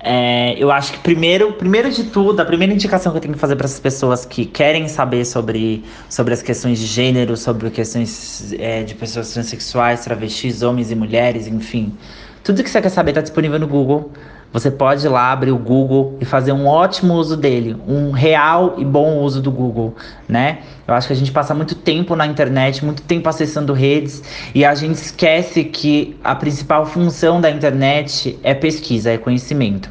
É, 0.00 0.54
eu 0.56 0.72
acho 0.72 0.94
que 0.94 1.00
primeiro, 1.00 1.52
primeiro 1.52 1.90
de 1.90 2.04
tudo, 2.04 2.40
a 2.40 2.46
primeira 2.46 2.72
indicação 2.72 3.12
que 3.12 3.18
eu 3.18 3.20
tenho 3.20 3.34
que 3.34 3.40
fazer 3.40 3.56
para 3.56 3.66
essas 3.66 3.78
pessoas 3.78 4.24
que 4.24 4.46
querem 4.46 4.88
saber 4.88 5.26
sobre, 5.26 5.84
sobre 6.08 6.32
as 6.32 6.40
questões 6.40 6.78
de 6.78 6.86
gênero, 6.86 7.36
sobre 7.36 7.68
questões 7.68 8.54
é, 8.58 8.84
de 8.84 8.94
pessoas 8.94 9.34
transexuais, 9.34 10.02
travestis, 10.02 10.62
homens 10.62 10.90
e 10.90 10.94
mulheres, 10.94 11.46
enfim. 11.46 11.92
Tudo 12.42 12.64
que 12.64 12.70
você 12.70 12.80
quer 12.80 12.88
saber 12.88 13.10
está 13.10 13.20
disponível 13.20 13.58
no 13.58 13.68
Google. 13.68 14.10
Você 14.54 14.70
pode 14.70 15.04
ir 15.04 15.08
lá 15.08 15.32
abrir 15.32 15.50
o 15.50 15.58
Google 15.58 16.16
e 16.20 16.24
fazer 16.24 16.52
um 16.52 16.68
ótimo 16.68 17.14
uso 17.14 17.36
dele, 17.36 17.76
um 17.88 18.12
real 18.12 18.76
e 18.78 18.84
bom 18.84 19.18
uso 19.18 19.42
do 19.42 19.50
Google, 19.50 19.96
né? 20.28 20.60
Eu 20.86 20.94
acho 20.94 21.08
que 21.08 21.12
a 21.12 21.16
gente 21.16 21.32
passa 21.32 21.52
muito 21.52 21.74
tempo 21.74 22.14
na 22.14 22.24
internet, 22.24 22.84
muito 22.84 23.02
tempo 23.02 23.28
acessando 23.28 23.72
redes 23.72 24.22
e 24.54 24.64
a 24.64 24.72
gente 24.72 24.94
esquece 24.94 25.64
que 25.64 26.16
a 26.22 26.36
principal 26.36 26.86
função 26.86 27.40
da 27.40 27.50
internet 27.50 28.38
é 28.44 28.54
pesquisa, 28.54 29.10
é 29.10 29.18
conhecimento. 29.18 29.90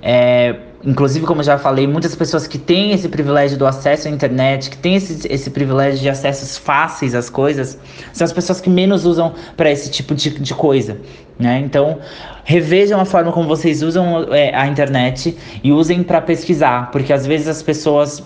É, 0.00 0.54
inclusive, 0.84 1.26
como 1.26 1.42
já 1.42 1.58
falei, 1.58 1.86
muitas 1.86 2.14
pessoas 2.14 2.46
que 2.46 2.58
têm 2.58 2.92
esse 2.92 3.08
privilégio 3.08 3.58
do 3.58 3.66
acesso 3.66 4.08
à 4.08 4.10
internet, 4.10 4.70
que 4.70 4.78
têm 4.78 4.96
esse, 4.96 5.26
esse 5.30 5.50
privilégio 5.50 6.00
de 6.00 6.08
acessos 6.08 6.56
fáceis 6.56 7.14
às 7.14 7.28
coisas, 7.28 7.78
são 8.12 8.24
as 8.24 8.32
pessoas 8.32 8.60
que 8.60 8.70
menos 8.70 9.04
usam 9.04 9.34
para 9.56 9.70
esse 9.70 9.90
tipo 9.90 10.14
de, 10.14 10.30
de 10.30 10.54
coisa. 10.54 10.98
Né? 11.38 11.60
Então, 11.64 11.98
revejam 12.44 13.00
a 13.00 13.04
forma 13.04 13.32
como 13.32 13.48
vocês 13.48 13.82
usam 13.82 14.32
é, 14.32 14.54
a 14.54 14.66
internet 14.66 15.36
e 15.62 15.72
usem 15.72 16.02
para 16.02 16.20
pesquisar, 16.20 16.90
porque 16.90 17.12
às 17.12 17.26
vezes 17.26 17.48
as 17.48 17.62
pessoas 17.62 18.22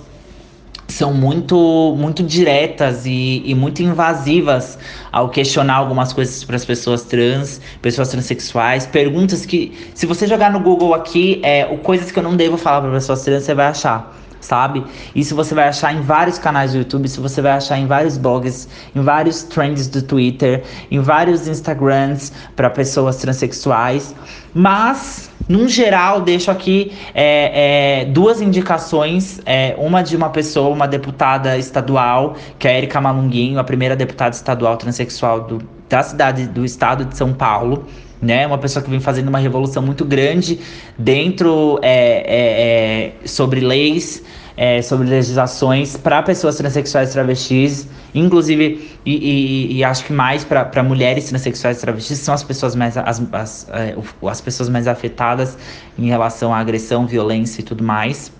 são 0.94 1.12
muito, 1.12 1.94
muito 1.98 2.22
diretas 2.22 3.04
e, 3.04 3.42
e 3.44 3.54
muito 3.54 3.83
invasivas 3.83 4.78
ao 5.11 5.28
questionar 5.28 5.74
algumas 5.74 6.12
coisas 6.12 6.44
para 6.44 6.54
as 6.54 6.64
pessoas 6.64 7.02
trans, 7.02 7.61
pessoas 7.83 8.09
transexuais, 8.11 8.87
perguntas 8.87 9.44
que, 9.44 9.72
se 9.92 10.07
você 10.07 10.26
jogar 10.26 10.52
no 10.52 10.61
Google 10.61 10.94
aqui, 10.94 11.40
é, 11.42 11.66
o 11.66 11.78
coisas 11.78 12.12
que 12.12 12.18
eu 12.18 12.22
não 12.22 12.37
devo 12.37 12.57
falar 12.57 12.80
para 12.83 12.92
pessoas 12.92 13.22
trans, 13.24 13.42
você 13.42 13.54
vai 13.54 13.66
achar 13.66 14.23
sabe? 14.44 14.85
Isso 15.14 15.35
você 15.35 15.54
vai 15.54 15.68
achar 15.68 15.92
em 15.94 16.02
vários 16.02 16.38
canais 16.38 16.72
do 16.72 16.78
YouTube, 16.78 17.07
isso 17.07 17.20
você 17.20 17.40
vai 17.40 17.52
achar 17.52 17.78
em 17.78 17.87
vários 17.87 18.18
blogs, 18.18 18.68
em 18.94 19.00
vários 19.00 19.42
trends 19.42 19.88
do 19.88 20.02
Twitter, 20.02 20.62
em 20.90 21.00
vários 21.00 21.48
Instagrams 21.48 22.33
para 22.54 22.68
pessoas 22.71 23.16
transexuais. 23.16 24.14
Mas, 24.52 25.31
num 25.48 25.68
geral, 25.68 26.21
deixo 26.21 26.50
aqui 26.50 26.92
é, 27.14 28.02
é, 28.02 28.04
duas 28.04 28.40
indicações. 28.40 29.40
É, 29.46 29.75
uma 29.79 30.02
de 30.02 30.16
uma 30.16 30.31
pessoa, 30.31 30.68
uma 30.68 30.87
deputada 30.87 31.58
estadual, 31.58 32.37
que 32.58 32.68
é 32.68 32.73
a 32.73 32.79
Erika 32.79 33.00
Malunguinho, 33.00 33.58
a 33.58 33.64
primeira 33.64 33.96
deputada 33.96 34.35
estadual 34.35 34.77
transexual 34.77 35.40
do, 35.40 35.58
da 35.88 36.02
cidade 36.02 36.46
do 36.46 36.64
estado 36.64 37.04
de 37.04 37.16
São 37.16 37.33
Paulo 37.33 37.85
né? 38.25 38.46
Uma 38.46 38.58
pessoa 38.58 38.83
que 38.83 38.90
vem 38.90 39.00
fazendo 39.00 39.29
uma 39.29 39.38
revolução 39.38 39.83
muito 39.83 40.04
grande 40.04 40.58
dentro 40.98 41.79
é, 41.83 42.25
é, 42.27 43.12
é, 43.22 43.27
sobre 43.27 43.60
leis, 43.60 44.22
é, 44.56 44.81
sobre 44.83 45.06
legislações 45.06 45.96
para 45.96 46.22
pessoas 46.22 46.56
transexuais 46.56 47.10
e 47.10 47.12
travestis, 47.12 47.88
inclusive 48.14 48.98
e, 49.04 49.12
e, 49.12 49.77
e 49.77 49.85
acho 49.85 50.04
que 50.04 50.12
mais 50.12 50.44
para 50.44 50.83
mulheres 50.83 51.25
transexuais 51.27 51.79
e 51.79 51.81
travestis 51.81 52.18
são 52.18 52.33
as 52.33 52.42
pessoas 52.42 52.75
mais 52.75 52.96
as, 52.96 53.22
as, 53.33 53.68
é, 53.70 53.94
as 54.29 54.40
pessoas 54.40 54.68
mais 54.68 54.88
afetadas 54.88 55.58
em 55.98 56.06
relação 56.06 56.54
à 56.54 56.58
agressão, 56.58 57.06
violência 57.06 57.60
e 57.60 57.64
tudo 57.64 57.85
mais. 57.85 58.33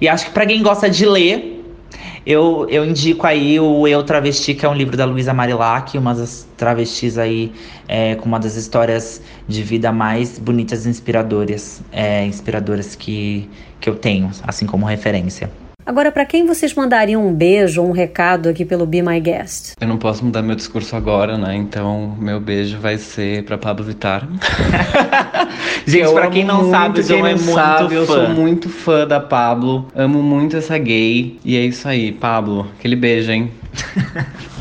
E 0.00 0.08
acho 0.08 0.26
que 0.26 0.30
para 0.32 0.46
quem 0.46 0.62
gosta 0.62 0.88
de 0.90 1.06
ler 1.06 1.55
eu, 2.26 2.66
eu 2.68 2.84
indico 2.84 3.24
aí 3.24 3.60
o 3.60 3.86
Eu 3.86 4.02
Travesti, 4.02 4.52
que 4.52 4.66
é 4.66 4.68
um 4.68 4.74
livro 4.74 4.96
da 4.96 5.04
Luísa 5.04 5.32
Marilac, 5.32 5.96
uma 5.96 6.12
das 6.12 6.46
travestis 6.56 7.16
aí 7.18 7.52
é, 7.86 8.16
com 8.16 8.26
uma 8.26 8.40
das 8.40 8.56
histórias 8.56 9.22
de 9.46 9.62
vida 9.62 9.92
mais 9.92 10.36
bonitas 10.36 10.86
e 10.86 10.88
inspiradoras, 10.88 11.80
é, 11.92 12.26
inspiradoras 12.26 12.96
que, 12.96 13.48
que 13.80 13.88
eu 13.88 13.94
tenho, 13.94 14.28
assim 14.42 14.66
como 14.66 14.84
referência. 14.84 15.48
Agora, 15.86 16.10
para 16.10 16.24
quem 16.24 16.44
vocês 16.44 16.74
mandariam 16.74 17.24
um 17.24 17.32
beijo 17.32 17.80
ou 17.80 17.88
um 17.88 17.92
recado 17.92 18.48
aqui 18.48 18.64
pelo 18.64 18.84
Be 18.84 19.00
My 19.00 19.20
Guest? 19.20 19.74
Eu 19.80 19.86
não 19.86 19.96
posso 19.96 20.24
mudar 20.24 20.42
meu 20.42 20.56
discurso 20.56 20.96
agora, 20.96 21.38
né? 21.38 21.54
Então, 21.54 22.16
meu 22.18 22.40
beijo 22.40 22.76
vai 22.80 22.98
ser 22.98 23.44
para 23.44 23.56
Pablo 23.56 23.84
Vittar. 23.84 24.26
Gente, 25.86 26.12
para 26.12 26.26
quem 26.28 26.44
não 26.44 26.70
sabe, 26.72 27.04
quem 27.04 27.20
não 27.20 27.26
é 27.28 27.34
muito 27.36 27.52
sabe, 27.52 27.88
fã. 27.90 27.94
Eu 27.94 28.06
sou 28.06 28.28
muito 28.30 28.68
fã 28.68 29.06
da 29.06 29.20
Pablo. 29.20 29.86
Amo 29.94 30.20
muito 30.20 30.56
essa 30.56 30.76
gay. 30.76 31.38
E 31.44 31.56
é 31.56 31.60
isso 31.60 31.86
aí, 31.86 32.10
Pablo. 32.10 32.66
Aquele 32.76 32.96
beijo, 32.96 33.30
hein? 33.30 33.52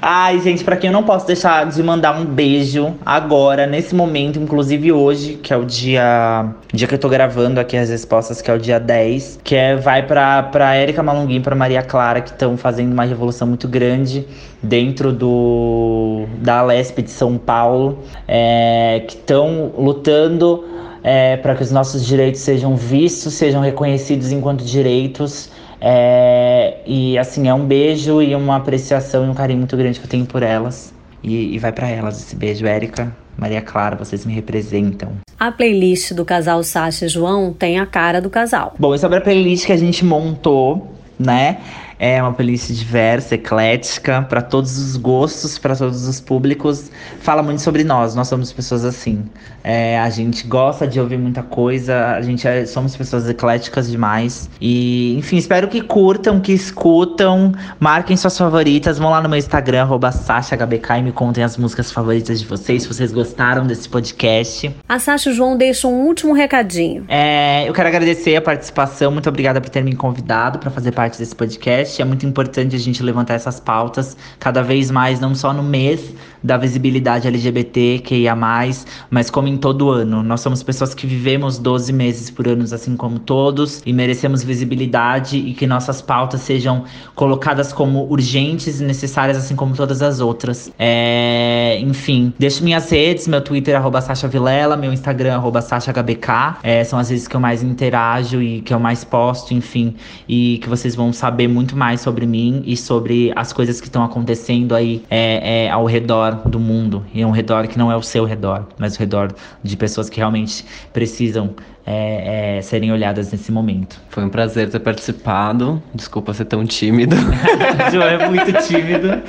Ai, 0.00 0.38
gente, 0.40 0.62
para 0.62 0.76
quem 0.76 0.88
eu 0.88 0.92
não 0.92 1.02
posso 1.02 1.26
deixar 1.26 1.66
de 1.66 1.82
mandar 1.82 2.18
um 2.18 2.24
beijo 2.24 2.94
agora, 3.06 3.66
nesse 3.66 3.94
momento, 3.94 4.38
inclusive 4.38 4.92
hoje, 4.92 5.38
que 5.42 5.52
é 5.52 5.56
o 5.56 5.64
dia, 5.64 6.46
dia 6.72 6.86
que 6.86 6.94
eu 6.94 6.98
tô 6.98 7.08
gravando 7.08 7.58
aqui 7.58 7.76
as 7.76 7.88
respostas, 7.88 8.42
que 8.42 8.50
é 8.50 8.54
o 8.54 8.58
dia 8.58 8.78
10, 8.78 9.40
que 9.42 9.54
é 9.54 9.76
vai 9.76 10.06
pra, 10.06 10.42
pra 10.42 10.78
Erika 10.78 11.02
Malunguinho 11.02 11.40
pra 11.40 11.54
Maria 11.54 11.82
Clara, 11.82 12.20
que 12.20 12.30
estão 12.30 12.56
fazendo 12.56 12.92
uma 12.92 13.04
revolução 13.04 13.48
muito 13.48 13.66
grande 13.66 14.26
dentro 14.62 15.12
do 15.12 16.26
da 16.38 16.62
Lesp 16.62 17.00
de 17.00 17.10
São 17.10 17.38
Paulo, 17.38 18.00
é, 18.28 19.04
que 19.08 19.14
estão 19.14 19.72
lutando 19.78 20.64
é, 21.02 21.36
para 21.36 21.54
que 21.54 21.62
os 21.62 21.70
nossos 21.70 22.04
direitos 22.04 22.40
sejam 22.40 22.74
vistos, 22.76 23.34
sejam 23.34 23.60
reconhecidos 23.60 24.32
enquanto 24.32 24.64
direitos. 24.64 25.50
É, 25.86 26.78
e 26.86 27.18
assim, 27.18 27.46
é 27.46 27.52
um 27.52 27.66
beijo 27.66 28.22
e 28.22 28.34
uma 28.34 28.56
apreciação 28.56 29.26
e 29.26 29.28
um 29.28 29.34
carinho 29.34 29.58
muito 29.58 29.76
grande 29.76 30.00
que 30.00 30.06
eu 30.06 30.08
tenho 30.08 30.24
por 30.24 30.42
elas. 30.42 30.94
E, 31.22 31.54
e 31.54 31.58
vai 31.58 31.72
para 31.72 31.88
elas 31.88 32.22
esse 32.22 32.34
beijo, 32.34 32.64
Érica, 32.64 33.14
Maria 33.36 33.60
Clara, 33.60 33.94
vocês 33.94 34.24
me 34.24 34.32
representam. 34.32 35.12
A 35.38 35.52
playlist 35.52 36.14
do 36.14 36.24
casal 36.24 36.62
Sasha 36.62 37.04
e 37.04 37.08
João 37.08 37.52
tem 37.52 37.78
a 37.78 37.84
cara 37.84 38.18
do 38.18 38.30
casal. 38.30 38.74
Bom, 38.78 38.94
e 38.94 38.98
sobre 38.98 39.18
a 39.18 39.20
playlist 39.20 39.66
que 39.66 39.72
a 39.72 39.76
gente 39.76 40.06
montou, 40.06 40.94
né? 41.18 41.58
É 42.06 42.20
uma 42.20 42.34
playlist 42.34 42.70
diversa, 42.70 43.34
eclética, 43.34 44.20
para 44.28 44.42
todos 44.42 44.76
os 44.76 44.94
gostos, 44.94 45.56
para 45.56 45.74
todos 45.74 46.06
os 46.06 46.20
públicos. 46.20 46.90
Fala 47.20 47.42
muito 47.42 47.62
sobre 47.62 47.82
nós, 47.82 48.14
nós 48.14 48.28
somos 48.28 48.52
pessoas 48.52 48.84
assim. 48.84 49.24
É, 49.62 49.98
a 49.98 50.10
gente 50.10 50.46
gosta 50.46 50.86
de 50.86 51.00
ouvir 51.00 51.16
muita 51.16 51.42
coisa, 51.42 52.08
a 52.10 52.20
gente 52.20 52.46
é, 52.46 52.66
somos 52.66 52.94
pessoas 52.94 53.26
ecléticas 53.26 53.90
demais. 53.90 54.50
E, 54.60 55.16
enfim, 55.16 55.38
espero 55.38 55.66
que 55.66 55.80
curtam, 55.80 56.40
que 56.40 56.52
escutam, 56.52 57.54
marquem 57.80 58.18
suas 58.18 58.36
favoritas, 58.36 58.98
vão 58.98 59.08
lá 59.08 59.22
no 59.22 59.28
meu 59.30 59.38
Instagram, 59.38 59.88
SashaHBK 60.12 60.98
e 60.98 61.02
me 61.04 61.10
contem 61.12 61.42
as 61.42 61.56
músicas 61.56 61.90
favoritas 61.90 62.38
de 62.38 62.44
vocês, 62.44 62.82
se 62.82 62.88
vocês 62.88 63.12
gostaram 63.12 63.66
desse 63.66 63.88
podcast. 63.88 64.70
A 64.86 64.98
Sasha 64.98 65.32
João 65.32 65.56
deixa 65.56 65.88
um 65.88 66.04
último 66.04 66.34
recadinho. 66.34 67.06
É, 67.08 67.66
eu 67.66 67.72
quero 67.72 67.88
agradecer 67.88 68.36
a 68.36 68.42
participação, 68.42 69.10
muito 69.10 69.30
obrigada 69.30 69.58
por 69.58 69.70
ter 69.70 69.82
me 69.82 69.96
convidado 69.96 70.58
para 70.58 70.70
fazer 70.70 70.92
parte 70.92 71.18
desse 71.18 71.34
podcast 71.34 71.93
podcast. 71.94 72.02
É 72.02 72.04
muito 72.04 72.26
importante 72.26 72.74
a 72.74 72.78
gente 72.78 73.02
levantar 73.02 73.34
essas 73.34 73.60
pautas 73.60 74.16
cada 74.38 74.62
vez 74.62 74.90
mais, 74.90 75.20
não 75.20 75.34
só 75.34 75.52
no 75.52 75.62
mês 75.62 76.12
da 76.44 76.56
visibilidade 76.56 77.26
LGBT, 77.26 78.00
que 78.04 78.14
ia 78.14 78.36
mais, 78.36 78.86
mas 79.10 79.30
como 79.30 79.48
em 79.48 79.56
todo 79.56 79.90
ano. 79.90 80.22
Nós 80.22 80.40
somos 80.40 80.62
pessoas 80.62 80.94
que 80.94 81.06
vivemos 81.06 81.58
12 81.58 81.92
meses 81.92 82.30
por 82.30 82.46
ano, 82.46 82.62
assim 82.62 82.96
como 82.96 83.18
todos, 83.18 83.82
e 83.84 83.92
merecemos 83.92 84.44
visibilidade 84.44 85.36
e 85.36 85.52
que 85.54 85.66
nossas 85.66 86.00
pautas 86.00 86.42
sejam 86.42 86.84
colocadas 87.14 87.72
como 87.72 88.06
urgentes 88.08 88.80
e 88.80 88.84
necessárias, 88.84 89.36
assim 89.36 89.56
como 89.56 89.74
todas 89.74 90.00
as 90.02 90.20
outras. 90.20 90.72
É, 90.78 91.78
enfim, 91.80 92.32
deixo 92.38 92.62
minhas 92.62 92.88
redes, 92.88 93.26
meu 93.26 93.40
Twitter, 93.40 93.76
arroba 93.76 94.00
Sasha 94.00 94.28
Vilela, 94.28 94.76
meu 94.76 94.92
Instagram, 94.92 95.34
arroba 95.34 95.60
SashaHBK. 95.60 96.58
É, 96.62 96.84
são 96.84 96.98
as 96.98 97.10
vezes 97.10 97.26
que 97.26 97.34
eu 97.34 97.40
mais 97.40 97.62
interajo 97.62 98.40
e 98.40 98.60
que 98.60 98.72
eu 98.72 98.78
mais 98.78 99.02
posto, 99.02 99.52
enfim, 99.52 99.96
e 100.28 100.58
que 100.62 100.68
vocês 100.68 100.94
vão 100.94 101.12
saber 101.12 101.48
muito 101.48 101.64
muito 101.64 101.76
mais 101.76 102.02
sobre 102.02 102.26
mim 102.26 102.62
e 102.66 102.76
sobre 102.76 103.32
as 103.34 103.52
coisas 103.52 103.80
que 103.80 103.86
estão 103.86 104.04
acontecendo 104.04 104.74
aí 104.74 105.02
é, 105.10 105.64
é, 105.64 105.70
ao 105.70 105.86
redor 105.86 106.33
do 106.44 106.58
mundo. 106.58 107.04
E 107.12 107.22
é 107.22 107.26
um 107.26 107.30
redor 107.30 107.66
que 107.66 107.78
não 107.78 107.90
é 107.90 107.96
o 107.96 108.02
seu 108.02 108.24
redor, 108.24 108.66
mas 108.78 108.96
o 108.96 108.98
redor 108.98 109.32
de 109.62 109.76
pessoas 109.76 110.08
que 110.08 110.18
realmente 110.18 110.64
precisam 110.92 111.54
é, 111.86 112.56
é, 112.56 112.62
serem 112.62 112.92
olhadas 112.92 113.30
nesse 113.30 113.52
momento. 113.52 114.00
Foi 114.08 114.24
um 114.24 114.28
prazer 114.28 114.70
ter 114.70 114.80
participado. 114.80 115.82
Desculpa 115.94 116.32
ser 116.32 116.46
tão 116.46 116.64
tímido. 116.64 117.16
João 117.92 118.06
é 118.06 118.28
muito 118.28 118.52
tímido. 118.66 119.22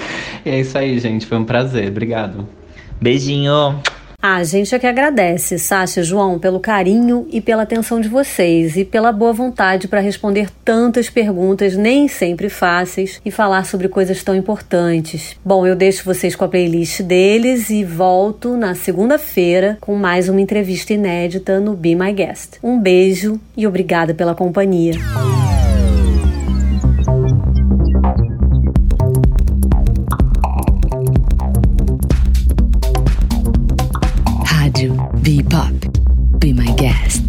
E 0.46 0.50
é 0.50 0.60
isso 0.60 0.78
aí, 0.78 0.98
gente. 1.00 1.26
Foi 1.26 1.38
um 1.38 1.46
prazer. 1.46 1.90
Obrigado. 1.90 2.48
Beijinho. 3.02 3.82
A 4.28 4.44
gente 4.44 4.74
é 4.74 4.80
que 4.80 4.88
agradece, 4.88 5.60
Sasha 5.60 6.02
e 6.02 6.04
João, 6.04 6.40
pelo 6.40 6.60
carinho 6.60 7.28
e 7.30 7.40
pela 7.40 7.62
atenção 7.62 8.02
de 8.02 8.10
vocês 8.10 8.76
e 8.76 8.84
pela 8.84 9.12
boa 9.12 9.32
vontade 9.32 9.88
para 9.88 10.00
responder 10.00 10.50
tantas 10.66 11.12
perguntas, 11.12 11.78
nem 11.78 12.08
sempre 12.08 12.50
fáceis, 12.50 13.22
e 13.24 13.30
falar 13.30 13.68
sobre 13.68 13.88
coisas 13.88 14.24
tão 14.24 14.36
importantes. 14.36 15.38
Bom, 15.46 15.68
eu 15.68 15.76
deixo 15.76 16.04
vocês 16.04 16.36
com 16.36 16.44
a 16.44 16.48
playlist 16.48 17.04
deles 17.04 17.70
e 17.70 17.84
volto 17.84 18.58
na 18.58 18.74
segunda-feira 18.74 19.78
com 19.80 19.96
mais 19.96 20.28
uma 20.28 20.42
entrevista 20.42 20.92
inédita 20.92 21.60
no 21.60 21.76
Be 21.76 21.94
My 21.94 22.12
Guest. 22.12 22.58
Um 22.64 22.80
beijo 22.80 23.40
e 23.56 23.68
obrigada 23.68 24.16
pela 24.16 24.34
companhia. 24.34 24.94
Bebop. 35.26 36.40
Be 36.40 36.54
my 36.54 36.72
guest. 36.76 37.25